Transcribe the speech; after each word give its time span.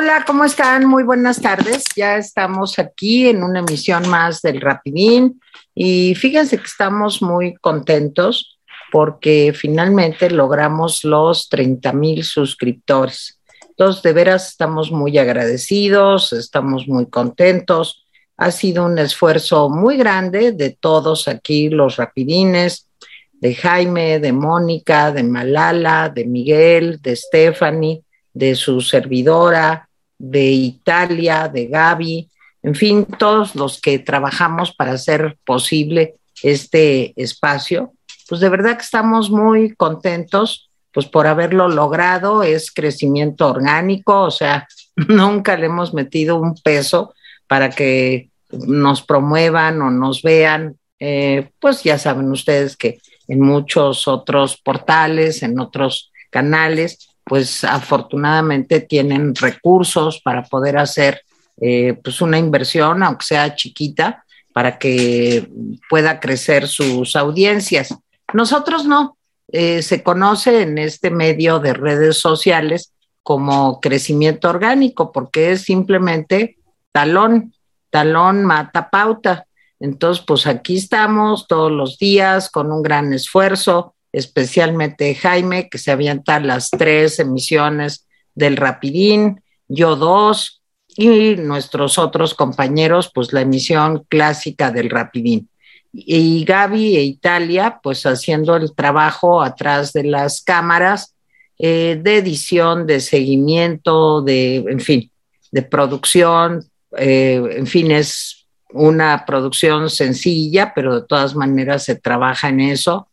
Hola, 0.00 0.22
¿cómo 0.24 0.44
están? 0.44 0.86
Muy 0.86 1.02
buenas 1.02 1.42
tardes. 1.42 1.82
Ya 1.96 2.18
estamos 2.18 2.78
aquí 2.78 3.26
en 3.26 3.42
una 3.42 3.58
emisión 3.58 4.08
más 4.08 4.40
del 4.42 4.60
Rapidín 4.60 5.40
y 5.74 6.14
fíjense 6.14 6.56
que 6.56 6.66
estamos 6.66 7.20
muy 7.20 7.56
contentos 7.56 8.60
porque 8.92 9.52
finalmente 9.52 10.30
logramos 10.30 11.02
los 11.02 11.48
30 11.48 11.92
mil 11.94 12.22
suscriptores. 12.22 13.40
Entonces, 13.70 14.00
de 14.04 14.12
veras 14.12 14.50
estamos 14.50 14.92
muy 14.92 15.18
agradecidos, 15.18 16.32
estamos 16.32 16.86
muy 16.86 17.06
contentos. 17.06 18.06
Ha 18.36 18.52
sido 18.52 18.84
un 18.84 18.98
esfuerzo 18.98 19.68
muy 19.68 19.96
grande 19.96 20.52
de 20.52 20.78
todos 20.80 21.26
aquí, 21.26 21.70
los 21.70 21.96
rapidines, 21.96 22.86
de 23.32 23.52
Jaime, 23.52 24.20
de 24.20 24.32
Mónica, 24.32 25.10
de 25.10 25.24
Malala, 25.24 26.08
de 26.08 26.24
Miguel, 26.24 27.00
de 27.02 27.16
Stephanie, 27.16 28.04
de 28.32 28.54
su 28.54 28.80
servidora, 28.80 29.87
de 30.18 30.50
Italia, 30.50 31.48
de 31.48 31.66
Gaby, 31.66 32.28
en 32.62 32.74
fin, 32.74 33.04
todos 33.04 33.54
los 33.54 33.80
que 33.80 33.98
trabajamos 33.98 34.74
para 34.74 34.92
hacer 34.92 35.38
posible 35.44 36.16
este 36.42 37.12
espacio, 37.16 37.92
pues 38.28 38.40
de 38.40 38.48
verdad 38.48 38.76
que 38.76 38.82
estamos 38.82 39.30
muy 39.30 39.74
contentos 39.74 40.68
pues 40.92 41.06
por 41.06 41.26
haberlo 41.26 41.68
logrado, 41.68 42.42
es 42.42 42.72
crecimiento 42.72 43.48
orgánico, 43.48 44.22
o 44.22 44.30
sea, 44.30 44.66
nunca 44.96 45.56
le 45.56 45.66
hemos 45.66 45.94
metido 45.94 46.40
un 46.40 46.54
peso 46.56 47.14
para 47.46 47.70
que 47.70 48.30
nos 48.50 49.02
promuevan 49.02 49.80
o 49.82 49.90
nos 49.90 50.22
vean, 50.22 50.76
eh, 50.98 51.50
pues 51.60 51.84
ya 51.84 51.98
saben 51.98 52.30
ustedes 52.30 52.76
que 52.76 52.98
en 53.28 53.40
muchos 53.40 54.08
otros 54.08 54.56
portales, 54.56 55.42
en 55.42 55.60
otros 55.60 56.10
canales, 56.30 57.07
pues 57.28 57.62
afortunadamente 57.64 58.80
tienen 58.80 59.34
recursos 59.34 60.20
para 60.22 60.42
poder 60.42 60.78
hacer 60.78 61.22
eh, 61.60 61.98
pues 62.02 62.20
una 62.20 62.38
inversión, 62.38 63.02
aunque 63.02 63.26
sea 63.26 63.54
chiquita, 63.54 64.24
para 64.52 64.78
que 64.78 65.48
pueda 65.88 66.20
crecer 66.20 66.66
sus 66.66 67.14
audiencias. 67.14 67.94
Nosotros 68.32 68.86
no, 68.86 69.18
eh, 69.52 69.82
se 69.82 70.02
conoce 70.02 70.62
en 70.62 70.78
este 70.78 71.10
medio 71.10 71.58
de 71.58 71.74
redes 71.74 72.18
sociales 72.18 72.92
como 73.22 73.80
crecimiento 73.80 74.48
orgánico, 74.48 75.12
porque 75.12 75.52
es 75.52 75.62
simplemente 75.62 76.58
talón, 76.92 77.52
talón 77.90 78.44
mata 78.44 78.90
pauta. 78.90 79.46
Entonces, 79.80 80.24
pues 80.26 80.46
aquí 80.46 80.76
estamos 80.76 81.46
todos 81.46 81.70
los 81.70 81.98
días 81.98 82.50
con 82.50 82.72
un 82.72 82.82
gran 82.82 83.12
esfuerzo, 83.12 83.94
especialmente 84.12 85.14
Jaime, 85.14 85.68
que 85.68 85.78
se 85.78 85.90
avienta 85.90 86.40
las 86.40 86.70
tres 86.70 87.18
emisiones 87.18 88.06
del 88.34 88.56
Rapidín, 88.56 89.42
yo 89.68 89.96
dos, 89.96 90.58
y 90.96 91.36
nuestros 91.36 91.96
otros 91.96 92.34
compañeros, 92.34 93.10
pues 93.14 93.32
la 93.32 93.42
emisión 93.42 94.04
clásica 94.08 94.72
del 94.72 94.90
Rapidín. 94.90 95.48
Y 95.92 96.44
Gaby 96.44 96.96
e 96.96 97.02
Italia, 97.02 97.78
pues 97.82 98.04
haciendo 98.04 98.56
el 98.56 98.74
trabajo 98.74 99.40
atrás 99.40 99.92
de 99.92 100.04
las 100.04 100.42
cámaras 100.42 101.14
eh, 101.58 102.00
de 102.02 102.18
edición, 102.18 102.86
de 102.86 103.00
seguimiento, 103.00 104.22
de, 104.22 104.56
en 104.56 104.80
fin, 104.80 105.10
de 105.52 105.62
producción, 105.62 106.64
eh, 106.96 107.42
en 107.52 107.66
fin, 107.66 107.90
es 107.92 108.46
una 108.72 109.24
producción 109.24 109.90
sencilla, 109.90 110.72
pero 110.74 111.00
de 111.00 111.06
todas 111.06 111.34
maneras 111.34 111.84
se 111.84 111.94
trabaja 111.94 112.48
en 112.48 112.60
eso. 112.60 113.07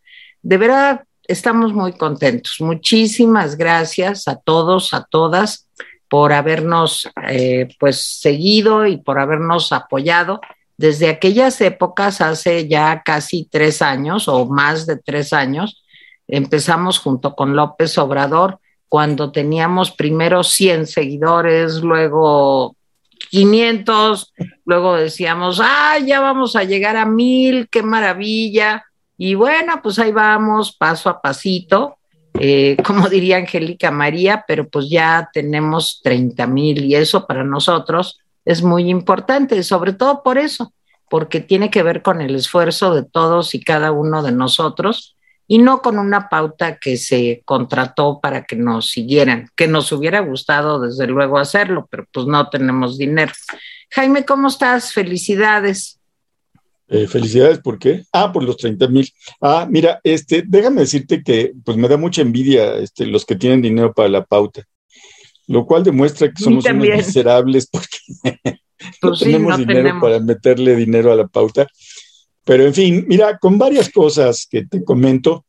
De 0.46 0.58
verdad, 0.58 1.06
estamos 1.28 1.74
muy 1.74 1.94
contentos. 1.94 2.58
Muchísimas 2.60 3.58
gracias 3.58 4.28
a 4.28 4.36
todos, 4.36 4.94
a 4.94 5.04
todas, 5.04 5.68
por 6.08 6.34
habernos 6.34 7.10
eh, 7.28 7.68
pues 7.80 8.20
seguido 8.22 8.86
y 8.86 8.98
por 8.98 9.18
habernos 9.18 9.72
apoyado 9.72 10.40
desde 10.78 11.10
aquellas 11.10 11.60
épocas, 11.62 12.22
hace 12.22 12.68
ya 12.68 13.02
casi 13.04 13.48
tres 13.50 13.82
años 13.82 14.28
o 14.28 14.46
más 14.46 14.86
de 14.86 14.98
tres 14.98 15.34
años. 15.34 15.84
Empezamos 16.28 17.00
junto 17.00 17.34
con 17.34 17.56
López 17.56 17.98
Obrador 17.98 18.60
cuando 18.88 19.32
teníamos 19.32 19.90
primero 19.90 20.44
100 20.44 20.86
seguidores, 20.86 21.78
luego 21.82 22.76
500, 23.32 24.32
luego 24.64 24.94
decíamos, 24.94 25.60
ah, 25.60 25.98
ya 26.06 26.20
vamos 26.20 26.56
a 26.56 26.66
llegar 26.66 26.98
a 26.98 27.08
mil, 27.08 27.68
qué 27.68 27.82
maravilla. 27.82 28.86
Y 29.18 29.36
bueno, 29.36 29.80
pues 29.82 30.00
ahí 30.00 30.12
vamos, 30.12 30.76
paso 30.76 31.10
a 31.10 31.22
pasito, 31.22 31.98
eh, 32.40 32.78
como 32.86 33.10
diría 33.10 33.38
Angélica 33.38 33.92
María, 33.92 34.44
pero 34.48 34.68
pues 34.68 34.90
ya 34.90 35.30
tenemos 35.34 36.02
30 36.04 36.48
mil 36.48 36.84
y 36.84 36.96
eso 36.96 37.26
para 37.26 37.44
nosotros 37.44 38.20
es 38.44 38.62
muy 38.62 38.90
importante, 38.90 39.64
sobre 39.64 39.94
todo 39.94 40.22
por 40.22 40.38
eso, 40.38 40.74
porque 41.10 41.40
tiene 41.40 41.70
que 41.72 41.84
ver 41.84 42.02
con 42.02 42.22
el 42.22 42.36
esfuerzo 42.36 42.94
de 42.94 43.04
todos 43.04 43.56
y 43.56 43.64
cada 43.64 43.92
uno 43.92 44.22
de 44.22 44.32
nosotros 44.32 45.16
y 45.48 45.60
no 45.60 45.82
con 45.82 46.00
una 46.00 46.30
pauta 46.30 46.78
que 46.78 46.98
se 46.98 47.42
contrató 47.46 48.20
para 48.20 48.46
que 48.46 48.56
nos 48.56 48.90
siguieran, 48.90 49.50
que 49.56 49.68
nos 49.68 49.92
hubiera 49.92 50.20
gustado 50.20 50.80
desde 50.80 51.08
luego 51.08 51.38
hacerlo, 51.38 51.88
pero 51.90 52.06
pues 52.12 52.26
no 52.26 52.50
tenemos 52.50 52.98
dinero. 52.98 53.32
Jaime, 53.92 54.26
¿cómo 54.26 54.48
estás? 54.48 54.94
Felicidades. 54.94 56.00
Eh, 56.88 57.08
felicidades, 57.08 57.60
¿por 57.60 57.80
qué? 57.80 58.04
Ah, 58.12 58.32
por 58.32 58.44
los 58.44 58.58
30 58.58 58.88
mil. 58.88 59.10
Ah, 59.42 59.68
mira, 59.70 60.00
este, 60.04 60.44
déjame 60.46 60.82
decirte 60.82 61.24
que 61.24 61.54
pues 61.64 61.78
me 61.78 61.88
da 61.88 61.98
mucha 61.98 62.22
envidia 62.22 62.76
este, 62.76 63.08
los 63.08 63.26
que 63.26 63.36
tienen 63.36 63.62
dinero 63.62 63.94
para 63.94 64.10
la 64.10 64.24
pauta, 64.24 64.64
lo 65.48 65.66
cual 65.66 65.84
demuestra 65.84 66.32
que 66.32 66.44
somos 66.44 66.66
unos 66.66 66.98
miserables 66.98 67.68
porque 67.68 67.98
no 68.20 68.60
pues 69.02 69.20
tenemos 69.20 69.58
dinero 69.58 70.00
para 70.00 70.20
meterle 70.20 70.76
dinero 70.76 71.12
a 71.12 71.16
la 71.16 71.28
pauta. 71.28 71.68
Pero 72.44 72.64
en 72.64 72.74
fin, 72.76 73.06
mira, 73.08 73.40
con 73.40 73.58
varias 73.58 73.90
cosas 73.90 74.48
que 74.48 74.68
te 74.68 74.84
comento, 74.84 75.44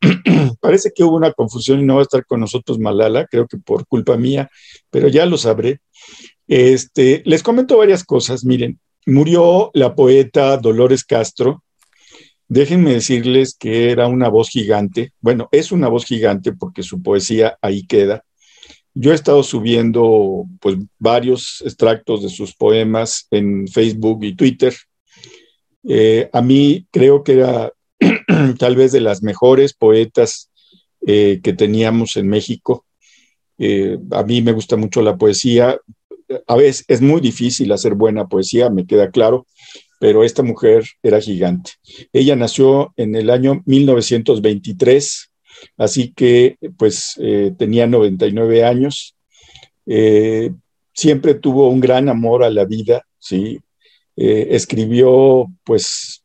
parece 0.60 0.92
que 0.94 1.02
hubo 1.04 1.16
una 1.16 1.32
confusión 1.32 1.80
y 1.80 1.84
no 1.84 1.94
va 1.94 2.00
a 2.00 2.02
estar 2.02 2.26
con 2.26 2.40
nosotros 2.40 2.78
Malala, 2.78 3.26
creo 3.26 3.46
que 3.46 3.56
por 3.56 3.86
culpa 3.86 4.18
mía, 4.18 4.50
pero 4.90 5.08
ya 5.08 5.24
lo 5.24 5.38
sabré. 5.38 5.80
Este, 6.46 7.22
les 7.24 7.42
comento 7.42 7.78
varias 7.78 8.04
cosas. 8.04 8.44
Miren, 8.44 8.78
murió 9.06 9.70
la 9.74 9.94
poeta 9.94 10.56
Dolores 10.56 11.04
Castro. 11.04 11.62
Déjenme 12.48 12.92
decirles 12.92 13.56
que 13.58 13.90
era 13.90 14.06
una 14.08 14.28
voz 14.28 14.50
gigante. 14.50 15.12
Bueno, 15.20 15.48
es 15.52 15.72
una 15.72 15.88
voz 15.88 16.04
gigante 16.04 16.52
porque 16.52 16.82
su 16.82 17.02
poesía 17.02 17.56
ahí 17.62 17.86
queda. 17.86 18.24
Yo 18.94 19.12
he 19.12 19.14
estado 19.14 19.42
subiendo 19.42 20.44
pues 20.60 20.76
varios 20.98 21.62
extractos 21.64 22.22
de 22.22 22.28
sus 22.28 22.54
poemas 22.54 23.26
en 23.30 23.66
Facebook 23.66 24.22
y 24.22 24.34
Twitter. 24.34 24.74
Eh, 25.84 26.28
a 26.32 26.42
mí 26.42 26.86
creo 26.90 27.24
que 27.24 27.32
era 27.32 27.72
tal 28.58 28.76
vez 28.76 28.92
de 28.92 29.00
las 29.00 29.22
mejores 29.22 29.72
poetas 29.72 30.50
eh, 31.06 31.40
que 31.42 31.52
teníamos 31.54 32.16
en 32.16 32.28
México. 32.28 32.84
Eh, 33.58 33.98
a 34.10 34.22
mí 34.24 34.42
me 34.42 34.52
gusta 34.52 34.76
mucho 34.76 35.02
la 35.02 35.16
poesía. 35.16 35.78
A 36.46 36.56
veces 36.56 36.84
es 36.88 37.00
muy 37.00 37.20
difícil 37.20 37.72
hacer 37.72 37.94
buena 37.94 38.26
poesía, 38.28 38.70
me 38.70 38.86
queda 38.86 39.10
claro, 39.10 39.46
pero 39.98 40.24
esta 40.24 40.42
mujer 40.42 40.84
era 41.02 41.20
gigante. 41.20 41.72
Ella 42.12 42.36
nació 42.36 42.92
en 42.96 43.14
el 43.14 43.30
año 43.30 43.62
1923 43.66 45.32
Así 45.76 46.12
que 46.12 46.56
pues 46.76 47.14
eh, 47.20 47.52
tenía 47.58 47.86
99 47.86 48.64
años, 48.64 49.16
eh, 49.86 50.52
siempre 50.92 51.34
tuvo 51.34 51.68
un 51.68 51.80
gran 51.80 52.08
amor 52.08 52.44
a 52.44 52.50
la 52.50 52.64
vida, 52.64 53.06
¿sí? 53.18 53.60
Eh, 54.16 54.48
escribió 54.50 55.46
pues 55.64 56.24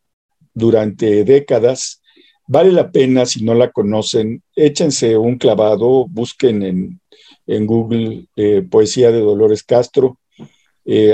durante 0.53 1.23
décadas. 1.23 2.01
Vale 2.47 2.71
la 2.71 2.91
pena, 2.91 3.25
si 3.25 3.43
no 3.43 3.53
la 3.53 3.71
conocen, 3.71 4.41
échense 4.55 5.17
un 5.17 5.37
clavado, 5.37 6.07
busquen 6.07 6.63
en, 6.63 7.01
Google 7.47 8.27
Poesía 8.69 9.11
de 9.11 9.21
Dolores 9.21 9.63
Castro. 9.63 10.19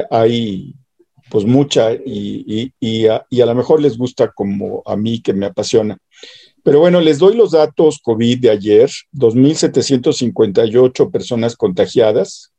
hay 0.09 0.74
pues 1.30 1.45
mucha 1.45 1.94
y, 1.94 2.74
y, 2.80 3.07
a, 3.07 3.25
y, 3.30 3.41
a, 3.41 3.45
lo 3.45 3.56
mejor 3.56 3.81
les 3.81 3.97
gusta 3.97 4.31
como 4.31 4.81
a 4.85 4.95
mí 4.95 5.21
que 5.21 5.33
me 5.33 5.45
apasiona. 5.45 5.97
Pero 6.63 6.80
bueno, 6.80 7.01
les 7.01 7.19
doy 7.19 7.35
los 7.35 7.51
datos 7.51 8.00
COVID 8.01 8.39
de 8.39 8.50
ayer, 8.50 8.89
2.758 9.12 11.12
personas 11.12 11.57
contagiadas. 11.57 12.53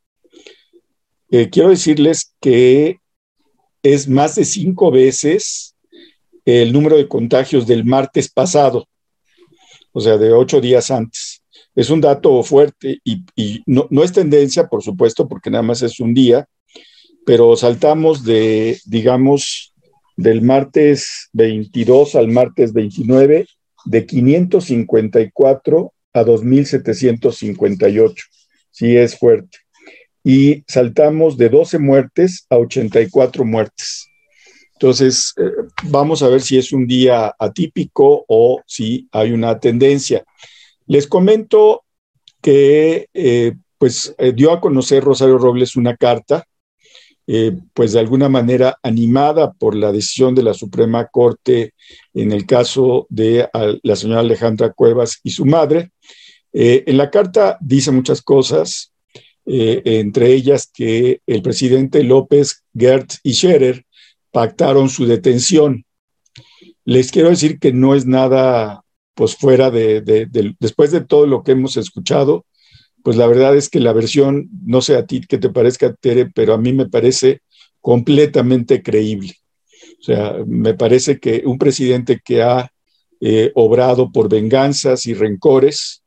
Eh, 1.31 1.49
quiero 1.51 1.71
decirles 1.71 2.35
que 2.41 2.99
es 3.83 4.09
más 4.09 4.35
de 4.35 4.45
cinco 4.45 4.91
veces 4.91 5.75
el 6.45 6.73
número 6.73 6.97
de 6.97 7.09
contagios 7.09 7.67
del 7.67 7.85
martes 7.85 8.31
pasado, 8.31 8.87
o 9.93 10.01
sea, 10.01 10.19
de 10.19 10.33
ocho 10.33 10.61
días 10.61 10.91
antes. 10.91 11.34
Es 11.75 11.91
un 11.91 12.01
dato 12.01 12.43
fuerte 12.43 13.01
y, 13.05 13.25
no, 13.67 13.89
es 14.03 14.13
tendencia, 14.13 14.69
por 14.69 14.83
supuesto, 14.83 15.29
porque 15.29 15.51
nada 15.51 15.63
más 15.63 15.83
es 15.83 16.01
un 16.01 16.15
día, 16.15 16.47
pero 17.27 17.57
saltamos 17.57 18.25
de, 18.25 18.79
digamos, 18.87 19.75
del 20.17 20.43
martes 20.43 21.29
22 21.33 22.15
al 22.15 22.29
martes 22.29 22.73
29 22.73 23.47
de 23.87 24.07
554 24.07 25.93
a 26.13 26.25
2.758. 26.25 28.15
Sí 28.71 28.97
es 28.97 29.19
fuerte. 29.19 29.59
y 30.27 30.65
saltamos 30.67 31.37
de 31.37 31.51
12 31.51 31.79
muertes 31.79 32.47
a 32.49 32.57
84 32.57 33.45
muertes. 33.45 34.09
Entonces, 34.73 35.35
eh, 35.37 35.43
vamos 35.85 36.23
a 36.23 36.29
ver 36.29 36.41
si 36.41 36.57
es 36.57 36.73
un 36.73 36.87
día 36.87 37.35
atípico 37.39 38.25
o 38.27 38.63
si 38.67 39.07
hay 39.13 39.33
una 39.33 39.61
tendencia. 39.61 40.25
Les 40.87 41.07
comento 41.07 41.85
que 42.43 43.09
eh, 43.15 43.55
pues 43.79 44.15
eh, 44.19 44.33
dio 44.33 44.53
a 44.53 44.61
conocer 44.61 45.03
Rosario 45.03 45.39
Robles 45.39 45.77
una 45.77 45.97
carta, 45.97 46.47
pues 47.73 47.93
de 47.93 48.01
alguna 48.01 48.29
manera 48.29 48.79
animada 48.83 49.55
por 49.55 49.75
la 49.75 49.93
decisión 49.93 50.35
de 50.35 50.43
la 50.43 50.53
Suprema 50.53 51.07
Corte 51.07 51.73
en 52.13 52.33
el 52.33 52.45
caso 52.45 53.07
de 53.09 53.49
la 53.83 53.97
señora 53.97 54.21
Alejandra 54.21 54.75
Cuevas 54.75 55.21
y 55.23 55.31
su 55.31 55.47
madre. 55.47 55.91
en 56.53 56.99
la 56.99 57.09
carta 57.09 57.57
dice 57.63 57.93
muchas 57.93 58.21
cosas, 58.21 58.93
entre 59.47 60.35
ellas 60.35 60.71
que 60.71 61.23
el 61.27 61.41
presidente 61.41 62.05
López, 62.05 62.63
Gert 62.77 63.15
y 63.23 63.33
Scherer 63.33 63.87
pactaron 64.35 64.91
su 64.91 65.07
detención. 65.07 65.87
Les 66.85 67.11
quiero 67.11 67.31
decir 67.31 67.59
que 67.59 67.73
no 67.73 67.95
es 67.95 68.05
nada, 68.05 68.84
pues 69.15 69.37
fuera 69.37 69.71
de, 69.71 70.03
después 70.59 70.91
de 70.91 71.01
todo 71.01 71.27
lo 71.27 71.43
que 71.43 71.53
hemos 71.53 71.77
escuchado, 71.77 72.45
pues 73.03 73.17
la 73.17 73.27
verdad 73.27 73.57
es 73.57 73.69
que 73.69 73.81
la 73.81 73.93
versión, 73.93 74.49
no 74.65 74.81
sé 74.81 74.97
a 74.97 75.07
ti 75.07 75.21
que 75.21 75.39
te 75.39 75.51
parezca, 75.51 75.95
Tere, 75.95 76.27
pero 76.27 76.55
a 76.55 76.59
mí 76.59 76.73
me 76.73 76.89
parece 76.89 77.43
completamente 77.81 78.83
creíble. 78.83 79.35
O 80.01 80.03
sea, 80.03 80.37
me 80.47 80.75
parece 80.75 81.19
que 81.19 81.43
un 81.45 81.59
presidente 81.59 82.21
que 82.25 82.43
ha 82.43 82.71
eh, 83.21 83.53
obrado 83.55 84.11
por 84.11 84.29
venganzas 84.29 85.07
y 85.07 85.15
rencores, 85.15 86.03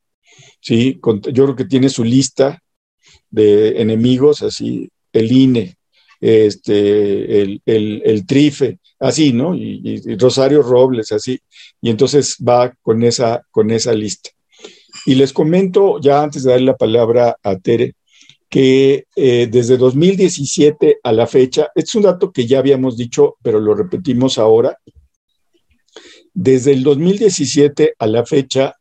¿sí? 0.60 1.00
yo 1.32 1.44
creo 1.44 1.56
que 1.56 1.64
tiene 1.64 1.88
su 1.88 2.04
lista 2.04 2.62
de 3.30 3.80
enemigos, 3.80 4.42
así, 4.42 4.88
el 5.12 5.32
INE, 5.32 5.76
este, 6.20 7.42
el, 7.42 7.62
el, 7.64 8.26
Trife, 8.26 8.77
así, 8.98 9.32
¿no? 9.32 9.54
Y, 9.54 10.16
Rosario 10.16 10.62
Robles, 10.62 11.12
así. 11.12 11.40
Y 11.80 11.90
entonces 11.90 12.36
va 12.46 12.72
con 12.82 13.02
esa, 13.02 13.42
con 13.50 13.70
esa 13.70 13.92
lista. 13.92 14.30
Y 15.06 15.14
les 15.14 15.32
comento, 15.32 16.00
ya 16.00 16.22
antes 16.22 16.42
de 16.42 16.50
darle 16.50 16.66
la 16.66 16.76
palabra 16.76 17.36
a 17.42 17.56
Tere, 17.56 17.94
que 18.48 19.04
eh, 19.14 19.48
desde 19.50 19.76
2017 19.76 21.00
a 21.02 21.12
la 21.12 21.26
fecha, 21.26 21.68
es 21.74 21.94
un 21.94 22.02
dato 22.02 22.32
que 22.32 22.46
ya 22.46 22.58
habíamos 22.58 22.96
dicho, 22.96 23.36
pero 23.42 23.60
lo 23.60 23.74
repetimos 23.74 24.38
ahora, 24.38 24.78
desde 26.32 26.72
el 26.72 26.82
2017 26.82 27.94
a 27.98 28.06
la 28.06 28.24
fecha, 28.24 28.74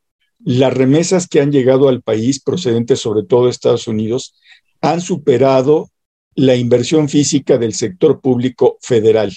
las 0.44 0.74
remesas 0.74 1.28
que 1.28 1.42
han 1.42 1.52
llegado 1.52 1.90
al 1.90 2.02
país, 2.02 2.42
procedentes 2.42 3.00
sobre 3.00 3.24
todo 3.24 3.46
de 3.46 3.52
Estados 3.52 3.88
Unidos, 3.88 4.36
han 4.82 5.02
superado 5.02 5.90
la 6.36 6.56
inversión 6.56 7.10
física 7.10 7.58
del 7.58 7.74
sector 7.74 8.22
público 8.22 8.78
federal. 8.82 9.34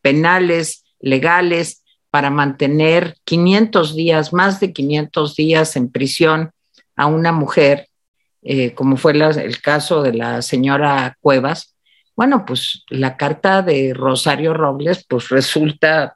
penales, 0.02 0.84
legales, 1.00 1.84
para 2.14 2.30
mantener 2.30 3.16
500 3.24 3.96
días, 3.96 4.34
más 4.34 4.60
de 4.60 4.72
500 4.72 5.36
días 5.36 5.76
en 5.76 5.90
prisión 5.90 6.52
a 6.96 7.08
una 7.08 7.32
mujer, 7.32 7.88
eh, 8.44 8.76
como 8.76 8.98
fue 8.98 9.14
el 9.14 9.62
caso 9.62 10.04
de 10.04 10.14
la 10.14 10.44
señora 10.44 11.18
Cuevas, 11.22 11.74
bueno, 12.16 12.46
pues 12.46 12.84
la 12.90 13.18
carta 13.18 13.64
de 13.64 13.96
Rosario 13.96 14.54
Robles 14.54 15.04
pues 15.10 15.30
resulta 15.30 16.16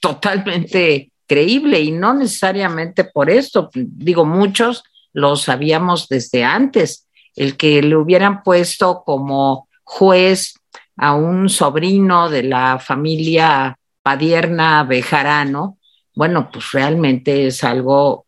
totalmente 0.00 1.12
creíble 1.26 1.80
y 1.80 1.90
no 1.90 2.14
necesariamente 2.14 3.04
por 3.04 3.30
esto, 3.30 3.70
digo, 3.74 4.24
muchos 4.24 4.82
lo 5.12 5.36
sabíamos 5.36 6.08
desde 6.08 6.44
antes, 6.44 7.06
el 7.34 7.56
que 7.56 7.82
le 7.82 7.96
hubieran 7.96 8.42
puesto 8.42 9.02
como 9.04 9.68
juez 9.84 10.54
a 10.96 11.14
un 11.14 11.48
sobrino 11.48 12.28
de 12.28 12.42
la 12.42 12.78
familia 12.78 13.78
Padierna 14.02 14.84
Bejarano, 14.84 15.78
bueno, 16.14 16.50
pues 16.52 16.72
realmente 16.72 17.46
es 17.46 17.62
algo, 17.62 18.26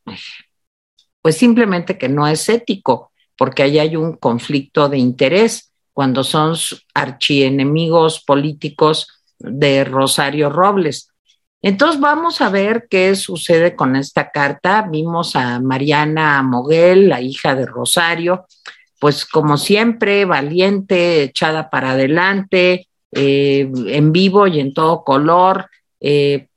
pues 1.20 1.36
simplemente 1.36 1.98
que 1.98 2.08
no 2.08 2.28
es 2.28 2.48
ético, 2.48 3.10
porque 3.36 3.64
ahí 3.64 3.78
hay 3.78 3.96
un 3.96 4.16
conflicto 4.16 4.88
de 4.88 4.98
interés 4.98 5.72
cuando 5.92 6.22
son 6.22 6.54
archienemigos 6.94 8.22
políticos 8.22 9.08
de 9.38 9.84
Rosario 9.84 10.50
Robles. 10.50 11.09
Entonces 11.62 12.00
vamos 12.00 12.40
a 12.40 12.48
ver 12.48 12.86
qué 12.88 13.14
sucede 13.14 13.76
con 13.76 13.94
esta 13.96 14.30
carta. 14.30 14.86
Vimos 14.90 15.36
a 15.36 15.60
Mariana 15.60 16.42
Moguel, 16.42 17.08
la 17.08 17.20
hija 17.20 17.54
de 17.54 17.66
Rosario, 17.66 18.46
pues 18.98 19.26
como 19.26 19.58
siempre, 19.58 20.24
valiente, 20.24 21.22
echada 21.24 21.68
para 21.68 21.92
adelante, 21.92 22.88
eh, 23.12 23.70
en 23.86 24.12
vivo 24.12 24.46
y 24.46 24.60
en 24.60 24.72
todo 24.72 25.04
color, 25.04 25.68
eh, 26.00 26.48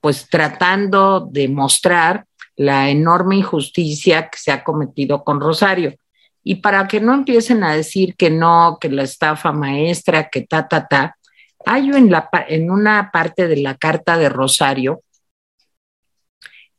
pues 0.00 0.28
tratando 0.28 1.20
de 1.30 1.48
mostrar 1.48 2.24
la 2.56 2.90
enorme 2.90 3.36
injusticia 3.36 4.28
que 4.28 4.38
se 4.38 4.52
ha 4.52 4.62
cometido 4.62 5.24
con 5.24 5.40
Rosario. 5.40 5.94
Y 6.42 6.56
para 6.56 6.88
que 6.88 7.00
no 7.00 7.14
empiecen 7.14 7.64
a 7.64 7.74
decir 7.74 8.16
que 8.16 8.30
no, 8.30 8.78
que 8.80 8.88
la 8.90 9.02
estafa 9.02 9.52
maestra, 9.52 10.28
que 10.28 10.42
ta, 10.42 10.68
ta, 10.68 10.86
ta, 10.86 11.16
hay 11.64 11.90
en, 11.90 12.70
una 12.70 13.10
parte 13.12 13.48
de 13.48 13.56
la 13.56 13.76
carta 13.76 14.18
de 14.18 14.28
Rosario 14.28 15.02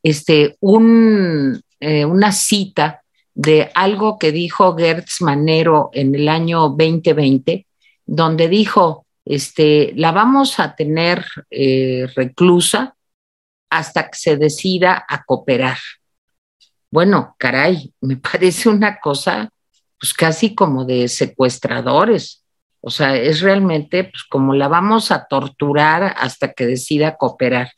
este, 0.03 0.57
eh, 1.79 2.05
una 2.05 2.31
cita 2.31 3.03
de 3.33 3.71
algo 3.75 4.17
que 4.17 4.31
dijo 4.31 4.75
Gertz 4.75 5.21
Manero 5.21 5.89
en 5.93 6.15
el 6.15 6.27
año 6.27 6.69
2020, 6.69 7.67
donde 8.05 8.47
dijo, 8.47 9.05
este, 9.25 9.93
la 9.95 10.11
vamos 10.11 10.59
a 10.59 10.75
tener 10.75 11.25
eh, 11.49 12.07
reclusa 12.15 12.95
hasta 13.69 14.09
que 14.09 14.17
se 14.17 14.37
decida 14.37 15.05
a 15.07 15.23
cooperar. 15.23 15.77
Bueno, 16.89 17.35
caray, 17.37 17.93
me 18.01 18.17
parece 18.31 18.69
una 18.69 18.99
cosa 18.99 19.49
pues 19.99 20.13
casi 20.15 20.55
como 20.55 20.83
de 20.83 21.07
secuestradores. 21.07 22.40
O 22.81 22.89
sea, 22.89 23.15
es 23.15 23.41
realmente 23.41 24.05
pues, 24.05 24.23
como 24.23 24.53
la 24.53 24.67
vamos 24.67 25.11
a 25.11 25.25
torturar 25.25 26.15
hasta 26.17 26.53
que 26.53 26.65
decida 26.65 27.15
cooperar. 27.15 27.71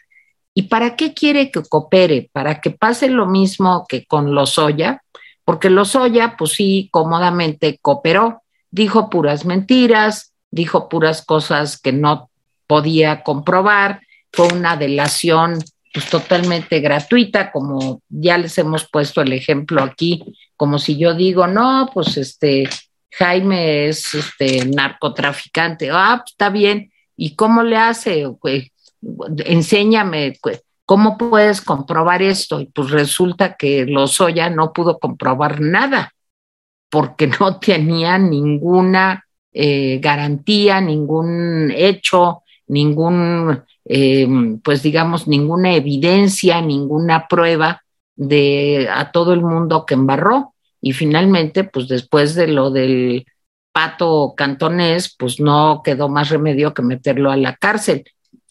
¿Y 0.54 0.64
para 0.64 0.96
qué 0.96 1.14
quiere 1.14 1.52
que 1.52 1.62
coopere? 1.64 2.30
Para 2.32 2.62
que 2.62 2.72
pase 2.72 3.10
lo 3.10 3.26
mismo 3.26 3.86
que 3.88 4.06
con 4.06 4.34
Lozoya, 4.34 5.04
porque 5.46 5.70
Lozoya, 5.70 6.36
pues 6.38 6.52
sí, 6.52 6.90
cómodamente 6.92 7.80
cooperó, 7.82 8.44
dijo 8.72 9.10
puras 9.10 9.46
mentiras, 9.46 10.34
dijo 10.52 10.88
puras 10.88 11.26
cosas 11.26 11.80
que 11.80 11.92
no 11.92 12.30
podía 12.68 13.24
comprobar, 13.24 14.02
fue 14.32 14.48
una 14.54 14.78
delación 14.78 15.60
pues 15.94 16.10
totalmente 16.10 16.80
gratuita, 16.80 17.52
como 17.52 18.02
ya 18.10 18.38
les 18.38 18.58
hemos 18.58 18.90
puesto 18.90 19.22
el 19.22 19.32
ejemplo 19.32 19.84
aquí, 19.84 20.24
como 20.58 20.80
si 20.80 20.98
yo 20.98 21.14
digo, 21.14 21.46
no, 21.46 21.90
pues 21.94 22.18
este, 22.18 22.68
Jaime 23.17 23.88
es 23.88 24.13
este 24.13 24.65
narcotraficante, 24.65 25.89
ah, 25.91 26.17
pues 26.20 26.32
está 26.32 26.50
bien, 26.50 26.91
¿y 27.15 27.36
cómo 27.36 27.63
le 27.63 27.77
hace? 27.77 28.25
Enséñame, 29.46 30.39
¿cómo 30.86 31.17
puedes 31.17 31.62
comprobar 31.62 32.22
esto? 32.22 32.60
Y 32.60 32.65
pues 32.67 32.89
resulta 32.89 33.55
que 33.55 33.86
Lozoya 33.86 34.50
no 34.50 34.74
pudo 34.74 35.00
comprobar 35.00 35.62
nada, 35.62 36.13
porque 36.89 37.27
no 37.27 37.60
tenía 37.60 38.17
ninguna 38.17 39.25
eh, 39.51 40.00
garantía, 40.01 40.82
ningún 40.82 41.72
hecho, 41.75 42.43
ningún 42.67 43.63
eh, 43.86 44.27
pues 44.63 44.82
digamos, 44.82 45.27
ninguna 45.27 45.75
evidencia, 45.75 46.62
ninguna 46.62 47.27
prueba 47.27 47.84
de 48.15 48.88
a 48.91 49.12
todo 49.12 49.34
el 49.34 49.41
mundo 49.41 49.86
que 49.86 49.96
embarró. 49.96 50.53
Y 50.86 50.92
finalmente, 50.92 51.63
pues 51.63 51.88
después 51.88 52.36
de 52.36 52.48
lo 52.48 52.70
del 52.70 53.25
pato 53.72 54.34
cantonés, 54.36 55.16
pues 55.18 55.40
no 55.40 55.82
quedó 55.82 56.10
más 56.10 56.30
remedio 56.30 56.74
que 56.74 56.82
meterlo 56.82 57.32
a 57.32 57.38
la 57.38 57.56
cárcel. 57.56 58.04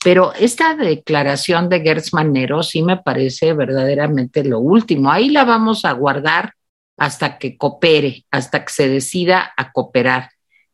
Pero 0.02 0.32
esta 0.32 0.74
declaración 0.74 1.68
de 1.68 1.82
Gertz 1.82 2.14
Manero 2.14 2.62
sí 2.62 2.82
me 2.82 2.96
parece 2.96 3.52
verdaderamente 3.52 4.44
lo 4.44 4.60
último. 4.60 5.12
Ahí 5.12 5.28
la 5.28 5.44
vamos 5.44 5.84
a 5.84 5.92
guardar 5.92 6.54
hasta 6.96 7.36
que 7.36 7.58
coopere, 7.58 8.24
hasta 8.30 8.64
que 8.64 8.72
se 8.72 8.88
decida 8.88 9.52
a 9.54 9.70
cooperar. 9.70 10.30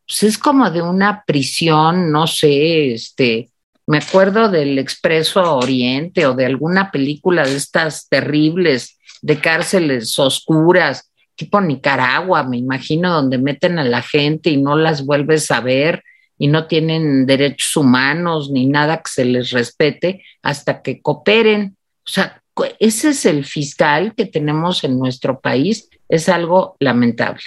Pues 0.07 0.23
es 0.23 0.38
como 0.38 0.71
de 0.71 0.83
una 0.83 1.25
prisión, 1.27 2.12
no 2.12 2.29
sé, 2.29 2.95
este, 2.95 3.50
me 3.88 3.99
acuerdo 3.99 4.49
del 4.49 4.79
Expreso 4.79 5.57
Oriente 5.57 6.25
o 6.25 6.35
de 6.35 6.47
alguna 6.47 6.93
película 6.93 7.45
de 7.45 7.57
estas 7.57 8.09
terribles 8.09 8.97
de 9.23 9.41
cárceles 9.41 10.17
oscuras, 10.21 11.08
tipo 11.38 11.61
Nicaragua, 11.61 12.42
me 12.42 12.57
imagino, 12.57 13.12
donde 13.12 13.38
meten 13.38 13.78
a 13.78 13.85
la 13.85 14.02
gente 14.02 14.50
y 14.50 14.57
no 14.57 14.76
las 14.76 15.07
vuelves 15.07 15.50
a 15.52 15.61
ver 15.61 16.02
y 16.37 16.49
no 16.49 16.66
tienen 16.66 17.26
derechos 17.26 17.76
humanos 17.76 18.50
ni 18.50 18.66
nada 18.66 18.99
que 18.99 19.11
se 19.11 19.25
les 19.25 19.52
respete 19.52 20.25
hasta 20.42 20.83
que 20.83 21.00
cooperen. 21.00 21.76
O 21.99 22.11
sea, 22.11 22.42
ese 22.80 23.11
es 23.11 23.25
el 23.25 23.45
fiscal 23.45 24.14
que 24.16 24.26
tenemos 24.26 24.83
en 24.83 24.99
nuestro 24.99 25.40
país, 25.40 25.88
es 26.09 26.28
algo 26.28 26.76
lamentable. 26.80 27.42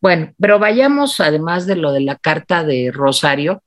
Bueno, 0.00 0.32
pero 0.40 0.58
vayamos 0.58 1.20
además 1.20 1.66
de 1.66 1.76
lo 1.76 1.92
de 1.92 2.00
la 2.00 2.16
carta 2.16 2.64
de 2.64 2.90
Rosario, 2.92 3.62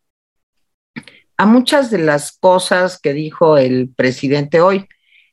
a 1.37 1.45
muchas 1.45 1.89
de 1.89 1.99
las 1.99 2.37
cosas 2.37 2.99
que 2.99 3.13
dijo 3.13 3.57
el 3.57 3.89
presidente 3.95 4.59
hoy. 4.59 4.87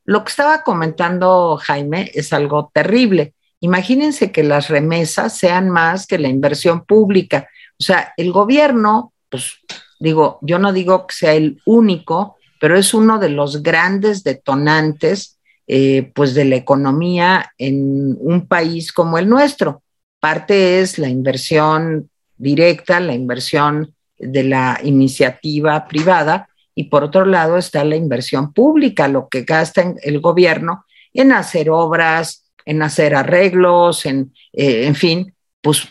Lo 0.04 0.22
que 0.22 0.30
estaba 0.30 0.62
comentando 0.62 1.56
Jaime 1.56 2.12
es 2.14 2.32
algo 2.32 2.70
terrible. 2.72 3.34
Imagínense 3.61 4.33
que 4.33 4.43
las 4.43 4.69
remesas 4.69 5.37
sean 5.37 5.69
más 5.71 6.07
que 6.07 6.19
la 6.19 6.29
inversión 6.29 6.85
pública. 6.85 7.49
O 7.79 7.83
sea, 7.83 8.12
el 8.17 8.33
gobierno, 8.33 9.12
pues 9.29 9.55
digo, 9.99 10.38
yo 10.43 10.59
no 10.59 10.73
digo 10.73 11.07
que 11.07 11.14
sea 11.14 11.35
el 11.35 11.61
único, 11.67 12.37
pero 12.61 12.76
es 12.76 12.95
uno 12.95 13.19
de 13.19 13.29
los 13.29 13.62
grandes 13.62 14.25
detonantes 14.25 15.38
eh, 15.67 16.11
pues 16.14 16.35
de 16.35 16.47
la 16.47 16.57
economía 16.57 17.52
en 17.57 18.17
un 18.21 18.47
país 18.47 18.93
como 18.93 19.19
el 19.19 19.29
nuestro. 19.29 19.83
Parte 20.19 20.81
es 20.81 20.99
la 20.99 21.09
inversión 21.09 22.11
directa, 22.37 22.99
la 22.99 23.14
inversión 23.14 23.95
de 24.19 24.45
la 24.45 24.81
iniciativa 24.83 25.87
privada 25.87 26.49
y 26.75 26.85
por 26.85 27.05
otro 27.05 27.25
lado 27.25 27.57
está 27.57 27.85
la 27.85 27.97
inversión 27.97 28.52
pública, 28.52 29.09
lo 29.09 29.29
que 29.29 29.43
gasta 29.43 29.95
el 30.02 30.21
gobierno 30.21 30.85
en 31.12 31.33
hacer 31.33 31.71
obras, 31.71 32.50
en 32.71 32.83
hacer 32.83 33.15
arreglos, 33.15 34.07
en, 34.07 34.33
eh, 34.53 34.87
en 34.87 34.95
fin, 34.95 35.35
pues 35.61 35.89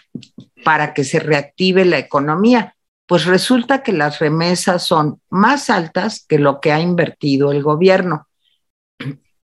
para 0.63 0.93
que 0.93 1.03
se 1.03 1.19
reactive 1.19 1.85
la 1.85 1.97
economía. 1.97 2.75
Pues 3.05 3.25
resulta 3.25 3.81
que 3.81 3.93
las 3.93 4.19
remesas 4.19 4.85
son 4.85 5.21
más 5.29 5.69
altas 5.69 6.25
que 6.27 6.37
lo 6.37 6.59
que 6.59 6.71
ha 6.71 6.79
invertido 6.79 7.51
el 7.51 7.63
gobierno. 7.63 8.27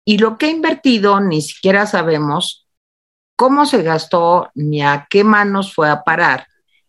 Y 0.04 0.18
lo 0.18 0.38
que 0.38 0.46
ha 0.46 0.50
invertido 0.50 1.20
ni 1.20 1.42
siquiera 1.42 1.86
sabemos 1.86 2.68
cómo 3.34 3.66
se 3.66 3.82
gastó 3.82 4.50
ni 4.54 4.82
a 4.82 5.06
qué 5.10 5.24
manos 5.24 5.74
fue 5.74 5.90
a 5.90 6.04
parar 6.04 6.46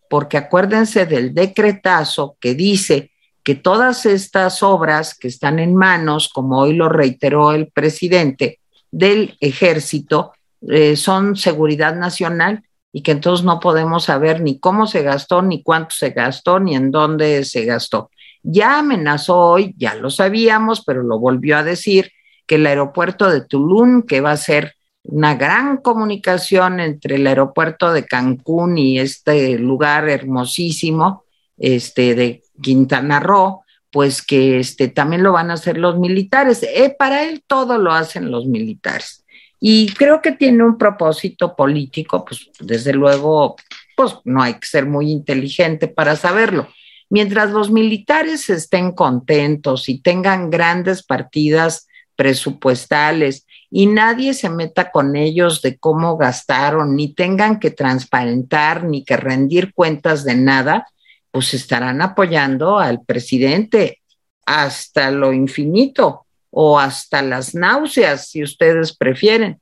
porque 0.09 0.37
acuérdense 0.37 1.05
del 1.05 1.33
decretazo 1.33 2.37
que 2.39 2.55
dice 2.55 3.11
que 3.43 3.55
todas 3.55 4.05
estas 4.05 4.61
obras 4.63 5.17
que 5.17 5.27
están 5.27 5.59
en 5.59 5.75
manos, 5.75 6.29
como 6.29 6.59
hoy 6.59 6.73
lo 6.73 6.89
reiteró 6.89 7.53
el 7.53 7.71
presidente 7.71 8.59
del 8.91 9.37
ejército, 9.39 10.33
eh, 10.69 10.95
son 10.95 11.35
seguridad 11.35 11.95
nacional 11.95 12.63
y 12.91 13.03
que 13.03 13.11
entonces 13.11 13.45
no 13.45 13.59
podemos 13.59 14.05
saber 14.05 14.41
ni 14.41 14.59
cómo 14.59 14.87
se 14.87 15.03
gastó, 15.03 15.41
ni 15.41 15.61
cuánto 15.61 15.95
se 15.95 16.11
gastó, 16.11 16.59
ni 16.59 16.75
en 16.75 16.91
dónde 16.91 17.43
se 17.43 17.65
gastó. 17.65 18.09
Ya 18.43 18.79
amenazó 18.79 19.39
hoy, 19.39 19.75
ya 19.77 19.95
lo 19.95 20.09
sabíamos, 20.09 20.83
pero 20.85 21.03
lo 21.03 21.19
volvió 21.19 21.57
a 21.57 21.63
decir, 21.63 22.11
que 22.47 22.55
el 22.55 22.65
aeropuerto 22.65 23.29
de 23.29 23.41
Tulum, 23.41 24.03
que 24.03 24.21
va 24.21 24.31
a 24.31 24.37
ser 24.37 24.73
una 25.03 25.35
gran 25.35 25.77
comunicación 25.77 26.79
entre 26.79 27.15
el 27.15 27.27
aeropuerto 27.27 27.93
de 27.93 28.05
Cancún 28.05 28.77
y 28.77 28.99
este 28.99 29.57
lugar 29.59 30.09
hermosísimo 30.09 31.23
este, 31.57 32.15
de 32.15 32.43
Quintana 32.61 33.19
Roo, 33.19 33.63
pues 33.91 34.21
que 34.21 34.59
este, 34.59 34.87
también 34.87 35.23
lo 35.23 35.33
van 35.33 35.51
a 35.51 35.55
hacer 35.55 35.77
los 35.77 35.97
militares. 35.97 36.63
Eh, 36.63 36.95
para 36.97 37.23
él 37.23 37.43
todo 37.45 37.77
lo 37.77 37.91
hacen 37.91 38.31
los 38.31 38.47
militares. 38.47 39.25
Y 39.59 39.91
creo 39.93 40.21
que 40.21 40.33
tiene 40.33 40.63
un 40.63 40.77
propósito 40.77 41.55
político, 41.55 42.23
pues 42.23 42.49
desde 42.59 42.93
luego, 42.93 43.55
pues 43.95 44.15
no 44.23 44.41
hay 44.43 44.55
que 44.55 44.67
ser 44.67 44.85
muy 44.85 45.11
inteligente 45.11 45.87
para 45.87 46.15
saberlo. 46.15 46.67
Mientras 47.09 47.51
los 47.51 47.71
militares 47.71 48.49
estén 48.49 48.91
contentos 48.91 49.89
y 49.89 49.99
tengan 50.01 50.49
grandes 50.49 51.03
partidas 51.03 51.87
presupuestales 52.15 53.45
y 53.71 53.87
nadie 53.87 54.33
se 54.33 54.49
meta 54.49 54.91
con 54.91 55.15
ellos 55.15 55.61
de 55.61 55.77
cómo 55.77 56.17
gastaron, 56.17 56.95
ni 56.95 57.13
tengan 57.13 57.59
que 57.59 57.71
transparentar, 57.71 58.83
ni 58.83 59.03
que 59.03 59.17
rendir 59.17 59.73
cuentas 59.73 60.23
de 60.23 60.35
nada, 60.35 60.87
pues 61.31 61.53
estarán 61.53 62.01
apoyando 62.01 62.79
al 62.79 63.03
presidente 63.03 64.01
hasta 64.45 65.11
lo 65.11 65.33
infinito 65.33 66.26
o 66.49 66.79
hasta 66.79 67.21
las 67.21 67.53
náuseas, 67.53 68.29
si 68.29 68.43
ustedes 68.43 68.95
prefieren. 68.95 69.59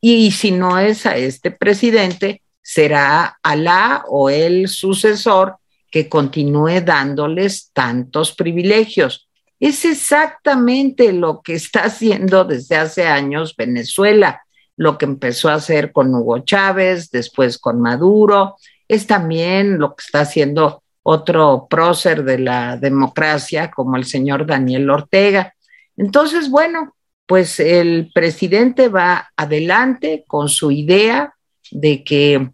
Y 0.00 0.32
si 0.32 0.50
no 0.50 0.78
es 0.78 1.06
a 1.06 1.16
este 1.16 1.50
presidente, 1.50 2.42
será 2.62 3.38
Alá 3.42 4.04
o 4.08 4.30
el 4.30 4.68
sucesor 4.68 5.56
que 5.90 6.08
continúe 6.08 6.80
dándoles 6.84 7.70
tantos 7.72 8.32
privilegios. 8.32 9.28
Es 9.60 9.84
exactamente 9.84 11.12
lo 11.12 11.42
que 11.42 11.54
está 11.54 11.80
haciendo 11.84 12.44
desde 12.44 12.76
hace 12.76 13.06
años 13.06 13.54
Venezuela, 13.56 14.42
lo 14.76 14.98
que 14.98 15.04
empezó 15.04 15.50
a 15.50 15.54
hacer 15.54 15.92
con 15.92 16.14
Hugo 16.14 16.40
Chávez, 16.40 17.10
después 17.10 17.58
con 17.58 17.80
Maduro, 17.80 18.56
es 18.88 19.06
también 19.06 19.78
lo 19.78 19.94
que 19.94 20.02
está 20.04 20.20
haciendo 20.20 20.82
otro 21.02 21.66
prócer 21.68 22.24
de 22.24 22.38
la 22.38 22.76
democracia 22.76 23.70
como 23.70 23.96
el 23.96 24.04
señor 24.04 24.46
Daniel 24.46 24.90
Ortega. 24.90 25.54
Entonces, 25.96 26.50
bueno, 26.50 26.94
pues 27.26 27.60
el 27.60 28.10
presidente 28.14 28.88
va 28.88 29.30
adelante 29.36 30.24
con 30.26 30.48
su 30.48 30.70
idea 30.70 31.34
de 31.70 32.04
que 32.04 32.50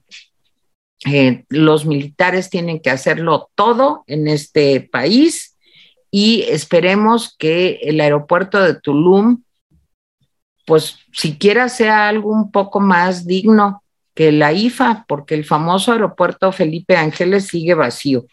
eh, 1.06 1.44
los 1.48 1.86
militares 1.86 2.50
tienen 2.50 2.80
que 2.80 2.90
hacerlo 2.90 3.50
todo 3.54 4.04
en 4.06 4.28
este 4.28 4.80
país 4.80 5.56
y 6.10 6.42
esperemos 6.48 7.36
que 7.38 7.78
el 7.82 8.00
aeropuerto 8.00 8.60
de 8.60 8.74
Tulum, 8.80 9.42
pues 10.66 10.98
siquiera 11.12 11.68
sea 11.68 12.08
algo 12.08 12.32
un 12.32 12.50
poco 12.50 12.80
más 12.80 13.26
digno 13.26 13.82
que 14.14 14.32
la 14.32 14.52
IFA, 14.52 15.04
porque 15.06 15.34
el 15.34 15.44
famoso 15.44 15.92
aeropuerto 15.92 16.50
Felipe 16.50 16.96
Ángeles 16.96 17.46
sigue 17.46 17.74
vacío. 17.74 18.26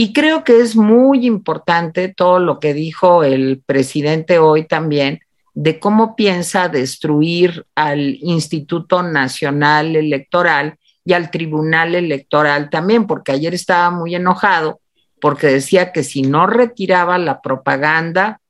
Y 0.00 0.12
creo 0.12 0.44
que 0.44 0.60
es 0.60 0.76
muy 0.76 1.26
importante 1.26 2.06
todo 2.06 2.38
lo 2.38 2.60
que 2.60 2.72
dijo 2.72 3.24
el 3.24 3.64
presidente 3.66 4.38
hoy 4.38 4.64
también 4.64 5.18
de 5.54 5.80
cómo 5.80 6.14
piensa 6.14 6.68
destruir 6.68 7.66
al 7.74 8.16
Instituto 8.20 9.02
Nacional 9.02 9.96
Electoral 9.96 10.76
y 11.04 11.14
al 11.14 11.32
Tribunal 11.32 11.96
Electoral 11.96 12.70
también, 12.70 13.08
porque 13.08 13.32
ayer 13.32 13.54
estaba 13.54 13.90
muy 13.90 14.14
enojado 14.14 14.78
porque 15.20 15.48
decía 15.48 15.90
que 15.90 16.04
si 16.04 16.22
no 16.22 16.46
retiraba 16.46 17.18
la 17.18 17.40
propaganda 17.40 18.40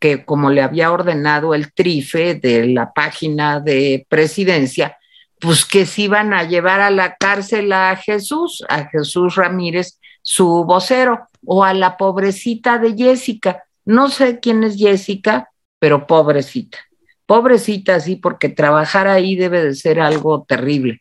que 0.00 0.26
como 0.26 0.50
le 0.50 0.60
había 0.60 0.92
ordenado 0.92 1.54
el 1.54 1.72
trife 1.72 2.34
de 2.34 2.66
la 2.66 2.92
página 2.92 3.58
de 3.58 4.04
presidencia, 4.06 4.98
pues 5.40 5.64
que 5.64 5.86
se 5.86 6.02
iban 6.02 6.34
a 6.34 6.44
llevar 6.44 6.82
a 6.82 6.90
la 6.90 7.16
cárcel 7.16 7.72
a 7.72 7.96
Jesús, 7.96 8.62
a 8.68 8.84
Jesús 8.90 9.36
Ramírez, 9.36 9.98
su 10.30 10.64
vocero, 10.64 11.26
o 11.44 11.64
a 11.64 11.74
la 11.74 11.96
pobrecita 11.96 12.78
de 12.78 12.94
Jessica. 12.96 13.64
No 13.84 14.08
sé 14.08 14.38
quién 14.38 14.62
es 14.62 14.76
Jessica, 14.76 15.50
pero 15.80 16.06
pobrecita. 16.06 16.78
Pobrecita, 17.26 17.98
sí, 17.98 18.14
porque 18.14 18.48
trabajar 18.48 19.08
ahí 19.08 19.34
debe 19.34 19.64
de 19.64 19.74
ser 19.74 19.98
algo 19.98 20.44
terrible. 20.46 21.00